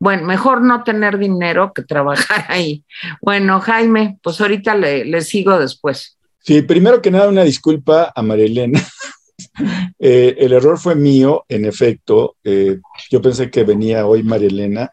Bueno, 0.00 0.26
mejor 0.26 0.60
no 0.60 0.82
tener 0.82 1.18
dinero 1.18 1.72
que 1.72 1.82
trabajar 1.82 2.46
ahí. 2.48 2.84
Bueno, 3.22 3.60
Jaime, 3.60 4.18
pues 4.24 4.40
ahorita 4.40 4.74
le, 4.74 5.20
sigo 5.20 5.56
después. 5.56 6.18
Sí, 6.40 6.62
primero 6.62 7.00
que 7.00 7.12
nada, 7.12 7.28
una 7.28 7.44
disculpa 7.44 8.12
a 8.14 8.22
Marilena. 8.22 8.80
Eh, 9.98 10.36
el 10.38 10.52
error 10.52 10.78
fue 10.78 10.94
mío, 10.94 11.44
en 11.48 11.64
efecto. 11.64 12.36
Eh, 12.44 12.78
yo 13.10 13.20
pensé 13.20 13.50
que 13.50 13.64
venía 13.64 14.06
hoy 14.06 14.22
Marilena, 14.22 14.90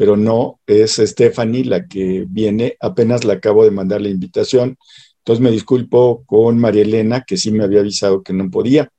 pero 0.00 0.16
no, 0.16 0.62
es 0.66 0.92
Stephanie 0.96 1.62
la 1.66 1.86
que 1.86 2.24
viene. 2.26 2.74
Apenas 2.80 3.22
le 3.26 3.34
acabo 3.34 3.66
de 3.66 3.70
mandar 3.70 4.00
la 4.00 4.08
invitación. 4.08 4.78
Entonces 5.18 5.42
me 5.42 5.50
disculpo 5.50 6.24
con 6.24 6.58
Marilena, 6.58 7.22
que 7.26 7.36
sí 7.36 7.50
me 7.50 7.64
había 7.64 7.80
avisado 7.80 8.22
que 8.22 8.32
no 8.32 8.50
podía. 8.50 8.90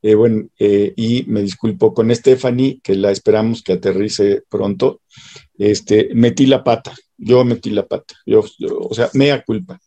Eh, 0.00 0.14
bueno, 0.14 0.48
eh, 0.58 0.94
y 0.96 1.24
me 1.26 1.42
disculpo 1.42 1.92
con 1.92 2.14
Stephanie, 2.14 2.80
que 2.82 2.94
la 2.94 3.10
esperamos 3.10 3.62
que 3.62 3.74
aterrice 3.74 4.44
pronto. 4.48 5.02
Este, 5.58 6.08
metí 6.14 6.46
la 6.46 6.64
pata, 6.64 6.94
yo 7.18 7.44
metí 7.44 7.68
la 7.68 7.86
pata, 7.86 8.14
yo, 8.24 8.42
o 8.80 8.94
sea, 8.94 9.10
mea 9.12 9.44
culpa. 9.44 9.78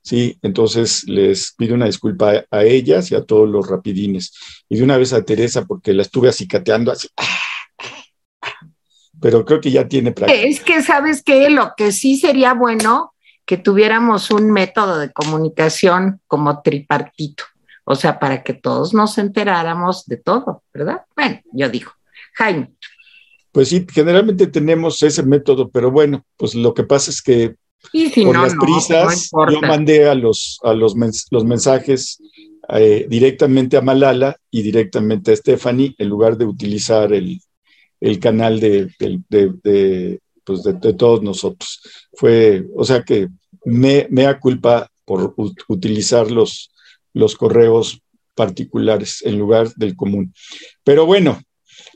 Sí, 0.00 0.38
entonces 0.40 1.06
les 1.06 1.52
pido 1.54 1.74
una 1.74 1.84
disculpa 1.84 2.46
a, 2.50 2.64
ellas 2.64 3.10
y 3.10 3.14
a 3.14 3.26
todos 3.26 3.46
los 3.46 3.68
rapidines. 3.68 4.32
Y 4.70 4.78
de 4.78 4.84
una 4.84 4.96
vez 4.96 5.12
a 5.12 5.22
Teresa, 5.22 5.66
porque 5.66 5.92
la 5.92 6.00
estuve 6.00 6.30
acicateando 6.30 6.92
así. 6.92 7.08
Pero 9.24 9.42
creo 9.42 9.58
que 9.58 9.70
ya 9.70 9.88
tiene 9.88 10.12
práctica. 10.12 10.46
Es 10.46 10.60
que, 10.60 10.82
¿sabes 10.82 11.22
qué? 11.22 11.48
Lo 11.48 11.72
que 11.74 11.92
sí 11.92 12.18
sería 12.18 12.52
bueno 12.52 13.14
que 13.46 13.56
tuviéramos 13.56 14.30
un 14.30 14.52
método 14.52 14.98
de 14.98 15.12
comunicación 15.12 16.20
como 16.26 16.60
tripartito 16.60 17.44
o 17.84 17.94
sea, 17.94 18.18
para 18.18 18.42
que 18.42 18.54
todos 18.54 18.94
nos 18.94 19.18
enteráramos 19.18 20.06
de 20.06 20.16
todo, 20.16 20.62
¿verdad? 20.72 21.02
Bueno, 21.14 21.40
yo 21.52 21.68
digo, 21.68 21.92
Jaime. 22.34 22.72
Pues 23.52 23.68
sí, 23.68 23.86
generalmente 23.92 24.46
tenemos 24.46 25.02
ese 25.02 25.22
método, 25.22 25.70
pero 25.70 25.90
bueno, 25.90 26.24
pues 26.36 26.54
lo 26.54 26.74
que 26.74 26.82
pasa 26.82 27.10
es 27.10 27.22
que 27.22 27.54
por 28.24 28.36
las 28.36 28.54
prisas 28.54 29.30
yo 29.50 29.60
mandé 29.60 30.08
a 30.08 30.14
los, 30.14 30.58
a 30.62 30.72
los, 30.72 30.94
los 31.30 31.44
mensajes 31.44 32.18
eh, 32.70 33.06
directamente 33.08 33.76
a 33.76 33.82
Malala 33.82 34.36
y 34.50 34.62
directamente 34.62 35.32
a 35.32 35.36
Stephanie 35.36 35.94
en 35.98 36.08
lugar 36.08 36.38
de 36.38 36.46
utilizar 36.46 37.12
el, 37.12 37.40
canal 38.20 38.60
de, 38.60 38.90
pues 40.44 40.62
de, 40.62 40.92
todos 40.94 41.22
nosotros. 41.22 41.80
Fue, 42.12 42.66
o 42.76 42.84
sea 42.84 43.02
que 43.02 43.28
me, 43.64 44.06
me 44.10 44.22
da 44.22 44.38
culpa 44.38 44.90
por 45.04 45.34
utilizar 45.68 46.30
los, 46.30 46.70
los 47.12 47.34
correos 47.36 48.00
particulares 48.34 49.22
en 49.24 49.38
lugar 49.38 49.72
del 49.74 49.96
común. 49.96 50.34
Pero 50.82 51.06
bueno, 51.06 51.40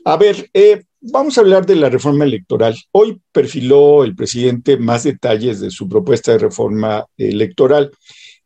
a 0.05 0.17
ver, 0.17 0.49
eh, 0.53 0.83
vamos 1.01 1.37
a 1.37 1.41
hablar 1.41 1.65
de 1.65 1.75
la 1.75 1.89
reforma 1.89 2.25
electoral. 2.25 2.75
Hoy 2.91 3.21
perfiló 3.31 4.03
el 4.03 4.15
presidente 4.15 4.77
más 4.77 5.03
detalles 5.03 5.59
de 5.59 5.71
su 5.71 5.87
propuesta 5.87 6.31
de 6.31 6.39
reforma 6.39 7.05
electoral. 7.17 7.91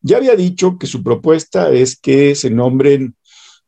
Ya 0.02 0.17
había 0.17 0.36
dicho 0.36 0.78
que 0.78 0.88
su 0.88 1.02
propuesta 1.02 1.71
es 1.71 1.97
que 1.97 2.36
se 2.36 2.49
nombren 2.49 3.15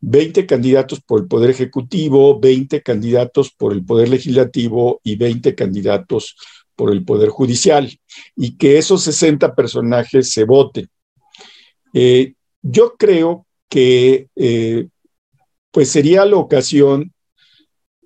20 0.01 0.45
candidatos 0.45 1.01
por 1.01 1.21
el 1.21 1.27
Poder 1.27 1.49
Ejecutivo, 1.49 2.39
20 2.39 2.81
candidatos 2.81 3.51
por 3.51 3.73
el 3.73 3.83
Poder 3.85 4.09
Legislativo 4.09 4.99
y 5.03 5.15
20 5.15 5.55
candidatos 5.55 6.35
por 6.75 6.91
el 6.91 7.05
Poder 7.05 7.29
Judicial, 7.29 7.89
y 8.35 8.57
que 8.57 8.77
esos 8.77 9.03
60 9.03 9.55
personajes 9.55 10.31
se 10.31 10.43
voten. 10.43 10.89
Eh, 11.93 12.33
yo 12.61 12.95
creo 12.97 13.45
que 13.69 14.27
eh, 14.35 14.87
pues 15.71 15.89
sería 15.89 16.25
la 16.25 16.37
ocasión 16.37 17.13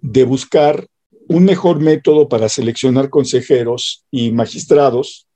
de 0.02 0.24
buscar 0.24 0.88
un 1.28 1.46
mejor 1.46 1.80
método 1.80 2.28
para 2.28 2.50
seleccionar 2.50 3.10
consejeros 3.10 4.06
y 4.10 4.32
magistrados 4.32 5.28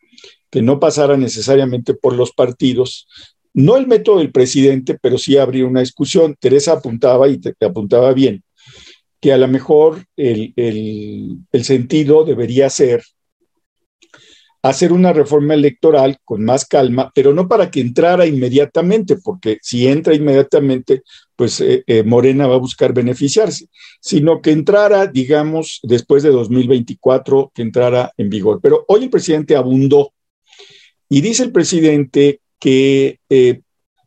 que 0.49 0.61
no 0.61 0.79
pasara 0.79 1.17
necesariamente 1.17 1.93
por 1.93 2.13
los 2.13 2.31
partidos. 2.31 3.07
No 3.53 3.77
el 3.77 3.87
método 3.87 4.19
del 4.19 4.31
presidente, 4.31 4.97
pero 5.01 5.17
sí 5.17 5.37
abrir 5.37 5.65
una 5.65 5.81
discusión. 5.81 6.35
Teresa 6.39 6.73
apuntaba 6.73 7.27
y 7.27 7.37
te, 7.37 7.53
apuntaba 7.65 8.13
bien, 8.13 8.43
que 9.19 9.33
a 9.33 9.37
lo 9.37 9.47
mejor 9.47 10.05
el, 10.15 10.53
el 10.55 11.63
sentido 11.63 12.25
debería 12.25 12.69
ser 12.69 13.03
hacer 14.63 14.93
una 14.93 15.11
reforma 15.11 15.53
electoral 15.53 16.17
con 16.23 16.43
más 16.45 16.65
calma, 16.65 17.11
pero 17.13 17.33
no 17.33 17.49
para 17.49 17.69
que 17.69 17.81
entrara 17.81 18.25
inmediatamente, 18.25 19.17
porque 19.17 19.57
si 19.61 19.87
entra 19.87 20.15
inmediatamente, 20.15 21.03
pues 21.35 21.59
eh, 21.59 21.83
eh, 21.85 22.03
Morena 22.03 22.47
va 22.47 22.55
a 22.55 22.59
buscar 22.59 22.93
beneficiarse, 22.93 23.67
sino 23.99 24.41
que 24.41 24.51
entrara, 24.51 25.05
digamos, 25.07 25.81
después 25.83 26.23
de 26.23 26.29
2024, 26.29 27.51
que 27.53 27.61
entrara 27.61 28.13
en 28.15 28.29
vigor. 28.29 28.61
Pero 28.63 28.85
hoy 28.87 29.03
el 29.03 29.09
presidente 29.09 29.57
abundó 29.57 30.13
y 31.09 31.19
dice 31.19 31.43
el 31.43 31.51
presidente 31.51 32.39
que 32.63 33.19
eh, 33.29 33.59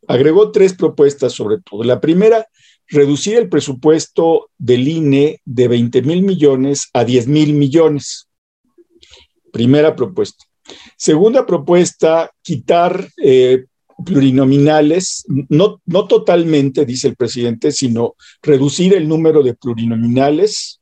agregó 0.07 0.51
tres 0.51 0.73
propuestas 0.73 1.31
sobre 1.31 1.57
todo. 1.59 1.83
La 1.83 2.01
primera, 2.01 2.47
reducir 2.87 3.37
el 3.37 3.49
presupuesto 3.49 4.49
del 4.57 4.87
INE 4.87 5.41
de 5.45 5.67
20 5.67 6.01
mil 6.01 6.23
millones 6.23 6.89
a 6.91 7.05
10 7.05 7.27
mil 7.27 7.53
millones. 7.53 8.27
Primera 9.51 9.95
propuesta. 9.95 10.43
Segunda 10.97 11.45
propuesta, 11.45 12.31
quitar 12.41 13.07
eh, 13.23 13.65
plurinominales, 14.03 15.23
no, 15.49 15.79
no 15.85 16.07
totalmente, 16.07 16.83
dice 16.83 17.09
el 17.09 17.15
presidente, 17.15 17.71
sino 17.71 18.15
reducir 18.41 18.95
el 18.95 19.07
número 19.07 19.43
de 19.43 19.53
plurinominales, 19.53 20.81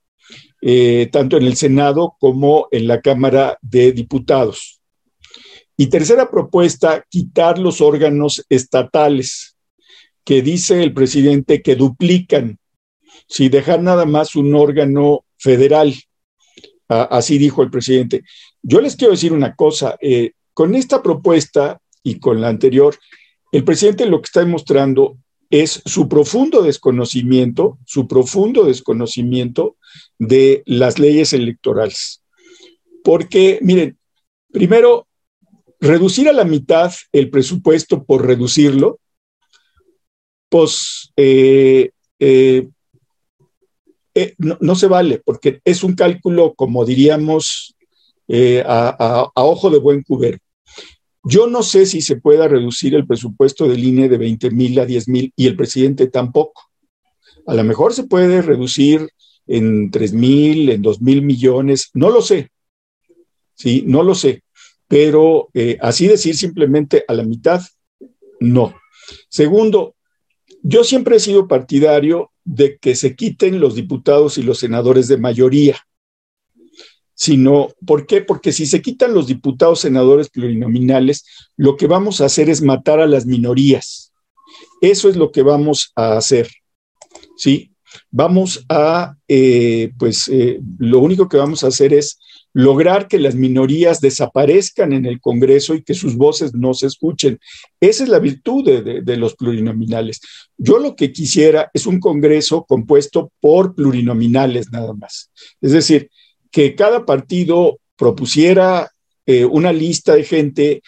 eh, 0.62 1.10
tanto 1.12 1.36
en 1.36 1.44
el 1.44 1.58
Senado 1.58 2.16
como 2.22 2.70
en 2.72 2.88
la 2.88 3.02
Cámara 3.02 3.58
de 3.62 3.92
Diputados. 3.92 4.75
Y 5.78 5.88
tercera 5.88 6.30
propuesta, 6.30 7.06
quitar 7.10 7.60
los 7.60 7.82
órganos 7.82 8.46
estatales, 8.50 9.56
que 10.24 10.42
dice 10.42 10.82
el 10.82 10.94
presidente 10.94 11.62
que 11.62 11.76
duplican, 11.76 12.58
si 13.28 13.50
dejar 13.50 13.82
nada 13.82 14.06
más 14.06 14.36
un 14.36 14.54
órgano 14.56 15.26
federal. 15.38 15.94
así 16.88 17.38
dijo 17.40 17.64
el 17.64 17.72
presidente. 17.72 18.24
Yo 18.62 18.80
les 18.80 18.96
quiero 18.96 19.14
decir 19.14 19.34
una 19.34 19.56
cosa, 19.56 19.98
eh, 20.02 20.34
con 20.54 20.76
esta 20.76 21.02
propuesta 21.02 21.82
y 22.04 22.20
con 22.20 22.42
la 22.42 22.50
anterior, 22.50 22.96
el 23.52 23.64
presidente 23.64 24.06
lo 24.06 24.22
que 24.22 24.28
está 24.28 24.42
demostrando 24.42 25.18
es 25.50 25.82
su 25.86 26.08
profundo 26.08 26.62
desconocimiento, 26.62 27.78
su 27.86 28.08
profundo 28.08 28.66
desconocimiento 28.66 29.78
de 30.20 30.64
las 30.66 31.00
leyes 31.00 31.34
electorales. 31.34 32.22
Porque, 33.04 33.60
miren, 33.62 33.98
primero, 34.52 35.08
reducir 35.86 36.28
a 36.30 36.34
la 36.34 36.46
mitad 36.46 36.92
el 37.12 37.30
presupuesto 37.30 38.04
por 38.04 38.26
reducirlo, 38.26 39.00
pues 40.50 41.12
eh, 41.16 41.92
eh, 42.20 42.68
no, 44.38 44.58
no, 44.62 44.76
se 44.76 44.88
vale, 44.88 45.22
porque 45.24 45.60
es 45.66 45.84
un 45.84 45.96
cálculo, 45.96 46.54
como 46.56 46.86
diríamos, 46.86 47.76
eh, 48.28 48.64
a, 48.66 49.30
ojo 49.36 49.70
de 49.70 49.80
buen 49.80 50.02
cubero. 50.04 50.38
Yo 51.24 51.48
no 51.48 51.64
sé 51.64 51.86
si 51.86 52.02
se 52.02 52.18
pueda 52.18 52.48
reducir 52.48 52.96
el 52.96 53.06
presupuesto 53.06 53.68
del 53.68 53.84
INE 53.84 54.10
de 54.10 54.18
20 54.18 54.52
mil 54.52 54.80
a 54.80 54.86
10 54.86 55.08
mil 55.08 55.34
y 55.36 55.48
el 55.48 55.56
presidente 55.56 56.08
tampoco. 56.08 56.62
A 57.48 57.54
lo 57.54 57.64
mejor 57.64 57.94
se 57.94 58.04
puede 58.04 58.42
reducir 58.42 59.10
en 59.48 59.92
3 59.92 60.14
mil, 60.14 60.70
en 60.70 60.82
2 60.82 61.02
mil 61.02 61.22
millones, 61.22 61.90
no 61.94 62.10
lo 62.10 62.22
sé. 62.22 62.50
Sí, 63.56 63.84
no 63.88 64.04
lo 64.04 64.16
sé. 64.16 64.45
Pero 64.96 65.50
eh, 65.54 65.78
así 65.82 66.08
decir 66.08 66.38
simplemente 66.38 67.04
a 67.06 67.14
la 67.14 67.24
mitad, 67.24 67.62
no. 68.40 68.74
Segundo, 69.28 69.94
yo 70.64 70.86
siempre 70.86 71.18
he 71.18 71.20
sido 71.20 71.50
partidario 71.50 72.32
de 72.46 72.78
que 72.78 72.96
se 72.96 73.14
quiten 73.14 73.60
los 73.60 73.76
diputados 73.76 74.38
y 74.38 74.44
los 74.44 74.60
senadores 74.60 75.10
de 75.10 75.18
mayoría 75.18 75.76
sino, 77.14 77.70
¿por 77.86 78.06
qué? 78.06 78.22
Porque 78.22 78.52
si 78.52 78.66
se 78.66 78.82
quitan 78.82 79.14
los 79.14 79.28
diputados 79.28 79.80
senadores 79.80 80.30
plurinominales, 80.30 81.26
lo 81.58 81.78
que 81.78 81.88
vamos 81.88 82.22
a 82.22 82.26
hacer 82.26 82.50
es 82.50 82.62
matar 82.62 83.00
a 83.00 83.08
las 83.08 83.26
minorías. 83.26 84.14
Eso 84.82 85.10
es 85.10 85.16
lo 85.16 85.32
que 85.32 85.42
vamos 85.42 85.92
a 85.96 86.18
hacer, 86.18 86.50
¿sí? 87.38 87.72
Vamos 88.12 88.66
a, 88.68 89.16
eh, 89.28 89.92
pues, 89.98 90.28
eh, 90.28 90.60
lo 90.78 91.00
único 91.00 91.30
que 91.30 91.38
vamos 91.38 91.64
a 91.64 91.68
hacer 91.68 91.94
es 91.94 92.20
lograr 92.56 93.10
que 93.10 93.20
las 93.20 93.36
minorías 93.36 94.00
desaparezcan 94.00 94.94
en 94.94 95.06
el 95.06 95.20
Congreso 95.20 95.76
y 95.76 95.84
que 95.84 95.94
sus 95.94 96.16
voces 96.16 96.54
no 96.54 96.74
se 96.74 96.88
escuchen. 96.88 97.38
Esa 97.82 98.04
es 98.04 98.10
la 98.10 98.20
virtud 98.20 98.64
de, 98.64 99.18
los 99.18 99.36
plurinominales. 99.36 100.22
Yo 100.58 100.80
lo 100.80 100.96
que 100.96 101.12
quisiera 101.12 101.70
es 101.74 101.86
un 101.86 102.00
Congreso 102.00 102.64
compuesto 102.64 103.34
por 103.42 103.76
plurinominales 103.76 104.72
nada 104.72 104.94
más. 104.94 105.32
Es 105.60 105.74
decir, 105.74 106.10
que 106.50 106.76
cada 106.76 107.06
partido 107.06 107.78
propusiera 107.98 108.90
eh, 109.26 109.44
una 109.44 109.74
lista 109.74 110.16
de 110.16 110.24
gente 110.24 110.82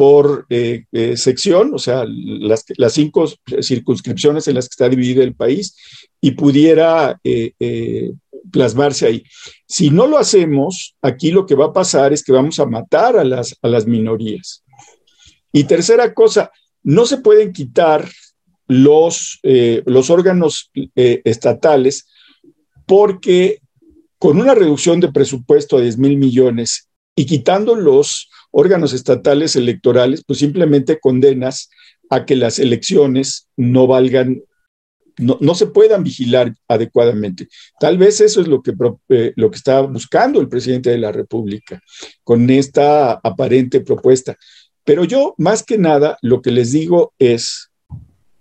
por 0.00 0.46
eh, 0.48 0.86
eh, 0.92 1.14
sección, 1.14 1.74
o 1.74 1.78
sea, 1.78 2.06
las, 2.08 2.64
cinco 2.94 3.30
circunscripciones 3.60 4.48
en 4.48 4.54
las 4.54 4.66
que 4.66 4.72
está 4.72 4.88
dividido 4.88 5.22
el 5.22 5.34
país, 5.34 5.76
y 6.22 6.30
pudiera 6.30 7.20
plasmarse 8.50 9.06
ahí. 9.06 9.24
Si 9.66 9.90
no 9.90 10.06
lo 10.06 10.16
hacemos, 10.16 10.96
aquí 11.02 11.30
lo 11.30 11.44
que 11.44 11.54
va 11.54 11.66
a 11.66 11.72
pasar 11.74 12.14
es 12.14 12.24
que 12.24 12.32
vamos 12.32 12.58
a 12.58 12.64
matar 12.66 13.18
a 13.18 13.24
las, 13.24 13.86
minorías. 13.86 14.64
Y 15.52 15.64
tercera 15.64 16.14
cosa, 16.14 16.50
no 16.82 17.04
se 17.04 17.18
pueden 17.18 17.52
quitar 17.52 18.08
los, 18.66 19.38
eh, 19.42 19.82
los 19.84 20.08
órganos 20.08 20.70
eh, 20.96 21.20
estatales 21.24 22.06
porque 22.86 23.60
con 24.18 24.40
una 24.40 24.54
reducción 24.54 24.98
de 24.98 25.12
presupuesto 25.12 25.76
a 25.76 25.82
10 25.82 25.98
mil 25.98 26.16
millones 26.16 26.89
y 27.16 27.26
quitando 27.26 27.74
los 27.74 28.30
órganos 28.50 28.92
estatales 28.92 29.56
electorales, 29.56 30.24
pues 30.26 30.38
simplemente 30.38 30.98
condenas 30.98 31.70
a 32.08 32.24
que 32.24 32.36
las 32.36 32.58
elecciones 32.58 33.48
no 33.56 33.86
valgan 33.86 34.42
no, 35.20 35.54
se 35.54 35.66
puedan 35.66 36.02
vigilar 36.02 36.54
adecuadamente. 36.68 37.48
Tal 37.78 37.98
vez 37.98 38.20
eso 38.20 38.40
es 38.40 38.48
lo 38.48 38.62
que, 38.62 38.72
eh, 39.10 39.32
lo 39.36 39.50
que 39.50 39.56
está 39.56 39.82
buscando 39.82 40.40
el 40.40 40.48
presidente 40.48 40.90
de 40.90 40.98
la 40.98 41.12
República 41.12 41.80
con 42.24 42.48
esta 42.50 43.12
aparente 43.12 43.80
propuesta. 43.80 44.36
Pero 44.84 45.04
yo, 45.04 45.34
más 45.38 45.62
que 45.62 45.78
nada, 45.78 46.18
lo 46.22 46.40
que 46.40 46.50
les 46.50 46.72
digo 46.72 47.12
es, 47.18 47.70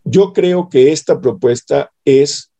yo 0.04 0.34
creo 0.34 0.70
que 0.70 0.92
esta 0.92 1.20
propuesta 1.20 1.92
es 2.06 2.52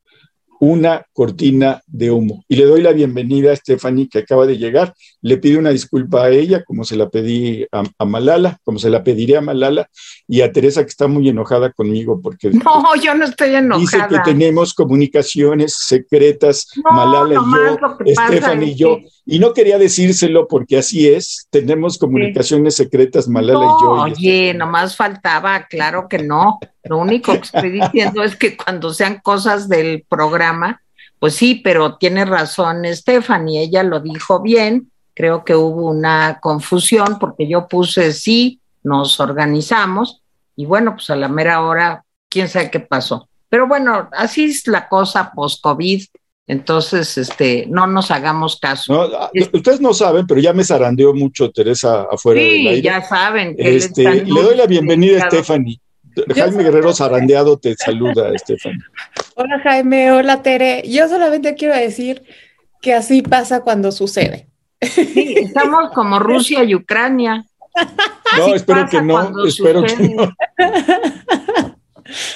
una 0.60 1.06
cortina 1.14 1.82
de 1.88 2.12
humo. 2.12 2.44
Y 2.48 2.58
le 2.58 2.66
doy 2.66 2.82
la 2.82 2.92
bienvenida 2.92 3.52
a 3.52 3.56
Stephanie, 3.56 4.10
que 4.10 4.20
acaba 4.20 4.46
de 4.46 4.58
llegar. 4.58 4.94
Le 5.22 5.38
pido 5.38 5.60
una 5.60 5.70
disculpa 5.70 6.26
a 6.26 6.30
ella, 6.30 6.64
como 6.66 6.84
se 6.84 6.98
la 6.98 7.10
pedí 7.10 7.66
a, 7.72 8.06
Malala, 8.06 8.58
como 8.64 8.78
se 8.78 8.90
la 8.90 9.04
pediré 9.04 9.38
a 9.38 9.42
Malala, 9.42 9.90
y 10.28 10.42
a 10.42 10.52
Teresa, 10.52 10.84
que 10.84 10.90
está 10.90 11.08
muy 11.08 11.30
enojada 11.30 11.72
conmigo 11.72 12.20
porque... 12.22 12.52
No, 12.70 12.96
yo 13.02 13.16
no 13.16 13.26
estoy 13.26 13.56
enojada. 13.56 13.80
Dice 13.80 13.98
que 14.10 14.20
tenemos 14.24 14.74
comunicaciones 14.74 15.76
secretas, 15.78 16.68
Malala 16.84 17.36
y 17.36 17.38
yo, 17.38 18.14
Stephanie 18.14 18.72
y 18.72 18.76
yo. 18.76 18.98
Y 19.26 19.40
no 19.40 19.54
quería 19.54 19.78
decírselo 19.78 20.48
porque 20.48 20.78
así 20.78 21.08
es, 21.08 21.48
tenemos 21.50 21.98
comunicaciones 21.98 22.76
secretas, 22.76 23.28
Malala 23.28 23.66
y 23.66 23.84
yo. 23.84 23.92
oye, 23.92 24.54
nomás 24.54 24.96
faltaba, 24.96 25.68
claro 25.68 26.08
que 26.10 26.20
no. 26.20 26.60
Lo 26.84 26.98
único 26.98 27.34
que 27.34 27.40
estoy 27.40 27.72
diciendo 27.72 28.24
es 28.24 28.36
que 28.36 28.56
cuando 28.56 28.94
sean 28.94 29.20
cosas 29.20 29.68
del 29.68 30.06
programa, 30.08 30.82
pues 31.20 31.36
sí, 31.36 31.56
pero 31.56 31.98
tiene 31.98 32.26
razón 32.26 32.84
Stephanie, 32.86 33.62
ella 33.62 33.84
lo 33.84 34.00
dijo 34.00 34.42
bien, 34.42 34.92
creo 35.14 35.44
que 35.44 35.56
hubo 35.56 35.90
una 35.90 36.40
confusión 36.42 37.20
porque 37.20 37.48
yo 37.48 37.68
puse 37.68 38.14
sí, 38.14 38.60
nos 38.84 39.20
organizamos 39.20 40.22
y 40.56 40.66
bueno, 40.66 40.96
pues 40.96 41.10
a 41.10 41.16
la 41.16 41.28
mera 41.28 41.62
hora, 41.62 42.04
quién 42.30 42.48
sabe 42.48 42.72
qué 42.72 42.80
pasó. 42.80 43.28
Pero 43.50 43.68
bueno, 43.68 44.10
así 44.14 44.46
es 44.46 44.68
la 44.68 44.88
cosa 44.88 45.32
post-COVID, 45.34 46.04
entonces, 46.50 47.16
este, 47.20 47.68
no 47.70 47.86
nos 47.86 48.10
hagamos 48.10 48.60
caso. 48.60 49.04
Ah, 49.16 49.30
ustedes 49.54 49.80
no 49.80 49.94
saben, 49.94 50.26
pero 50.26 50.42
ya 50.42 50.52
me 50.52 50.64
zarandeó 50.64 51.14
mucho 51.14 51.52
Teresa 51.52 52.08
afuera 52.12 52.42
sí, 52.42 52.48
del 52.48 52.68
aire. 52.70 52.82
ya 52.82 53.04
saben. 53.04 53.56
este, 53.60 54.26
le 54.26 54.42
doy 54.42 54.58
la 54.58 54.66
bienvenida 54.66 55.24
a 55.24 55.30
Stephanie. 55.30 55.80
Jaime 56.36 56.64
Guerrero 56.64 56.94
Zarandeado 56.94 57.58
te 57.58 57.76
saluda, 57.76 58.30
Estefan. 58.34 58.78
Hola 59.36 59.60
Jaime, 59.64 60.12
hola 60.12 60.42
Tere. 60.42 60.84
Yo 60.88 61.08
solamente 61.08 61.56
quiero 61.56 61.76
decir 61.76 62.24
que 62.82 62.94
así 62.94 63.22
pasa 63.22 63.62
cuando 63.62 63.92
sucede. 63.92 64.48
Sí, 64.82 65.36
estamos 65.38 65.92
como 65.94 66.20
Rusia 66.20 66.64
y 66.64 66.76
Ucrania. 66.76 67.46
No, 68.38 68.54
espero 68.54 68.88
que 68.88 69.02
no, 69.02 69.46
espero 69.46 69.84
que 69.84 69.96
no. 70.10 70.36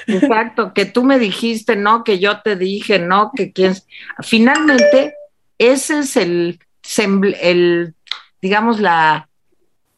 Exacto, 0.07 0.73
que 0.73 0.85
tú 0.85 1.03
me 1.03 1.19
dijiste, 1.19 1.75
no, 1.75 2.03
que 2.03 2.17
yo 2.17 2.41
te 2.41 2.55
dije, 2.55 2.97
no, 2.97 3.31
que 3.35 3.51
quién. 3.51 3.75
Finalmente, 4.21 5.13
ese 5.59 5.99
es 5.99 6.17
el, 6.17 6.59
el 7.41 7.93
digamos, 8.41 8.79
la, 8.79 9.29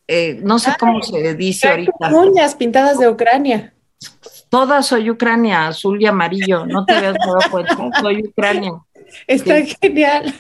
eh, 0.08 0.40
no 0.44 0.60
sé 0.60 0.74
cómo 0.80 1.02
se 1.02 1.36
dice 1.36 1.68
ahorita. 1.68 2.14
Uñas 2.14 2.56
pintadas 2.56 3.00
de 3.00 3.10
Ucrania. 3.10 3.74
Todas 4.50 4.88
soy 4.88 5.10
Ucrania, 5.10 5.68
azul 5.68 6.02
y 6.02 6.06
amarillo. 6.06 6.66
No 6.66 6.86
te 6.86 6.94
habías 6.94 7.16
dado 7.16 7.40
cuenta, 7.50 7.78
soy 8.00 8.28
Ucrania. 8.28 8.74
Está 9.28 9.56
genial. 9.82 10.34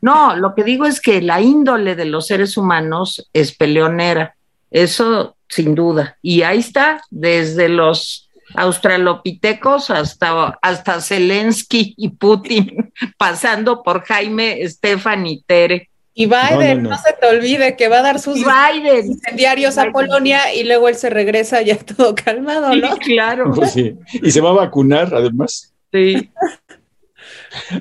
No, 0.00 0.36
lo 0.36 0.54
que 0.54 0.64
digo 0.64 0.84
es 0.84 1.00
que 1.00 1.22
la 1.22 1.40
índole 1.40 1.94
de 1.94 2.04
los 2.04 2.26
seres 2.26 2.56
humanos 2.56 3.28
es 3.32 3.56
peleonera. 3.56 4.34
Eso 4.70 5.36
sin 5.48 5.74
duda. 5.74 6.18
Y 6.22 6.42
ahí 6.42 6.58
está, 6.58 7.02
desde 7.10 7.68
los 7.68 8.30
australopitecos 8.54 9.90
hasta, 9.90 10.58
hasta 10.60 11.00
Zelensky 11.00 11.94
y 11.96 12.10
Putin, 12.10 12.92
pasando 13.18 13.82
por 13.82 14.02
Jaime, 14.04 14.62
Estefan 14.62 15.26
y 15.26 15.42
Tere. 15.42 15.90
Y 16.14 16.26
Biden, 16.26 16.82
no, 16.82 16.98
se 16.98 17.14
te 17.14 17.26
olvide 17.26 17.74
que 17.74 17.88
va 17.88 18.00
a 18.00 18.02
dar 18.02 18.20
sus 18.20 18.38
incendiarios 18.38 19.78
a 19.78 19.90
Polonia 19.90 20.54
y 20.54 20.64
luego 20.64 20.88
él 20.88 20.96
se 20.96 21.08
regresa 21.08 21.62
ya 21.62 21.78
todo 21.96 22.14
calmado, 22.14 22.74
¿no? 22.76 22.94
Sí, 22.94 23.00
claro. 23.00 23.50
Pues 23.54 23.74
y 23.76 24.30
se 24.30 24.40
va 24.40 24.50
a 24.50 24.54
vacunar 24.54 25.14
además. 25.14 25.72
Sí. 25.90 26.30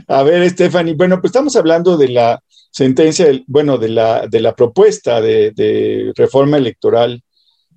A 0.08 0.24
ver, 0.24 0.50
Stephanie, 0.50 0.94
bueno, 0.94 1.20
pues 1.20 1.32
estamos 1.32 1.56
hablando 1.56 1.98
de 1.98 2.10
la 2.10 2.42
sentencia, 2.72 3.28
bueno, 3.48 3.78
de 3.78 3.90
la, 3.90 4.28
de 4.28 4.40
la 4.40 4.56
propuesta 4.56 5.20
de, 5.20 5.52
de 5.52 6.14
reforma 6.16 6.58
electoral 6.58 7.22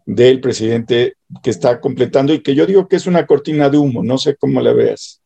del 0.07 0.41
presidente 0.41 1.17
que 1.43 1.51
está 1.51 1.81
completando 1.81 2.33
y 2.33 2.43
que 2.43 2.55
yo 2.55 2.67
digo 2.67 2.87
que 2.87 2.97
es 2.97 3.07
una 3.07 3.27
cortina 3.27 3.69
de 3.69 3.79
humo, 3.79 4.05
no 4.05 4.19
sé 4.19 4.37
cómo 4.37 4.61
la 4.61 4.73
veas. 4.73 5.21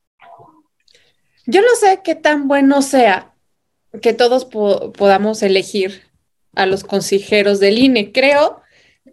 Yo 1.47 1.62
no 1.62 1.75
sé 1.81 2.01
qué 2.05 2.14
tan 2.14 2.47
bueno 2.47 2.83
sea, 2.83 3.28
que 4.03 4.12
todos 4.12 4.44
podamos 4.44 5.42
elegir 5.42 6.03
a 6.55 6.66
los 6.66 6.85
consejeros 6.85 7.61
del 7.61 7.79
INE. 7.79 8.12
Creo 8.12 8.61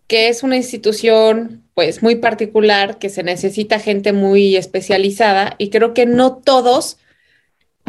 que 0.07 0.27
es 0.29 0.43
una 0.43 0.57
institución 0.57 1.63
pues 1.73 2.01
muy 2.01 2.15
particular, 2.15 2.99
que 2.99 3.09
se 3.09 3.23
necesita 3.23 3.79
gente 3.79 4.13
muy 4.13 4.55
especializada 4.55 5.55
y 5.57 5.69
creo 5.69 5.93
que 5.93 6.05
no 6.05 6.37
todos 6.37 6.97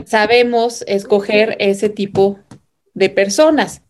sabemos 0.05 0.85
escoger 0.88 1.57
ese 1.61 1.88
tipo 1.88 2.38
de 2.94 3.11
personas. 3.11 3.83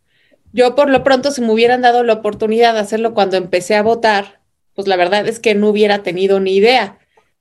Yo 0.52 0.74
por 0.74 0.90
lo 0.90 1.02
pronto, 1.02 1.30
si 1.30 1.40
me 1.40 1.52
hubieran 1.52 1.82
dado 1.82 2.02
la 2.02 2.14
oportunidad 2.14 2.74
de 2.74 2.80
hacerlo 2.80 3.14
cuando 3.14 3.36
empecé 3.36 3.74
a 3.74 3.82
votar, 3.82 4.40
pues 4.74 4.86
la 4.86 4.96
verdad 4.96 5.26
es 5.26 5.40
que 5.40 5.54
no 5.54 5.68
hubiera 5.68 6.02
tenido 6.02 6.40
ni 6.40 6.56
idea. 6.56 6.98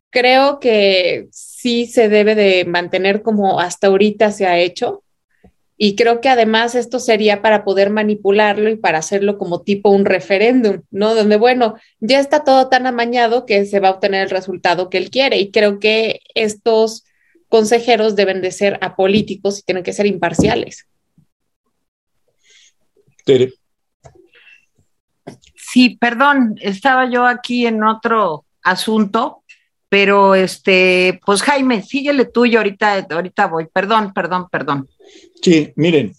Creo 0.09 0.59
que 0.59 1.27
sí 1.31 1.87
se 1.87 2.09
debe 2.09 2.35
de 2.35 2.65
mantener 2.65 3.21
como 3.21 3.59
hasta 3.59 3.87
ahorita 3.87 4.31
se 4.31 4.47
ha 4.47 4.57
hecho, 4.59 5.03
y 5.77 5.95
creo 5.95 6.21
que 6.21 6.29
además 6.29 6.73
esto 6.73 6.99
sería 6.99 7.41
para 7.41 7.65
poder 7.65 7.89
manipularlo 7.89 8.69
y 8.69 8.77
para 8.77 8.99
hacerlo 8.99 9.37
como 9.37 9.61
tipo 9.61 9.89
un 9.89 10.05
referéndum, 10.05 10.83
¿no? 10.89 11.15
Donde, 11.15 11.35
bueno, 11.35 11.75
ya 11.99 12.19
está 12.19 12.43
todo 12.45 12.69
tan 12.69 12.87
amañado 12.87 13.45
que 13.45 13.65
se 13.65 13.81
va 13.81 13.89
a 13.89 13.91
obtener 13.91 14.23
el 14.23 14.29
resultado 14.29 14.89
que 14.89 14.97
él 14.97 15.09
quiere. 15.09 15.37
Y 15.37 15.51
creo 15.51 15.79
que 15.79 16.21
estos 16.33 17.03
consejeros 17.49 18.15
deben 18.15 18.41
de 18.41 18.51
ser 18.51 18.79
apolíticos 18.81 19.59
y 19.59 19.63
tienen 19.63 19.83
que 19.83 19.93
ser 19.93 20.05
imparciales. 20.05 20.87
Tere. 23.25 23.53
Sí, 25.55 25.97
perdón, 25.99 26.55
estaba 26.61 27.09
yo 27.09 27.25
aquí 27.25 27.65
en 27.65 27.83
otro 27.83 28.45
asunto, 28.63 29.43
pero 29.95 30.35
este, 30.35 31.21
pues 31.25 31.41
Jaime, 31.41 31.81
síguele 31.81 32.25
tú 32.25 32.45
y 32.45 32.57
ahorita, 32.57 33.07
ahorita 33.09 33.47
voy. 33.47 33.67
Perdón, 33.71 34.11
perdón, 34.13 34.47
perdón. 34.51 34.89
Sí, 35.41 35.71
miren, 35.77 36.11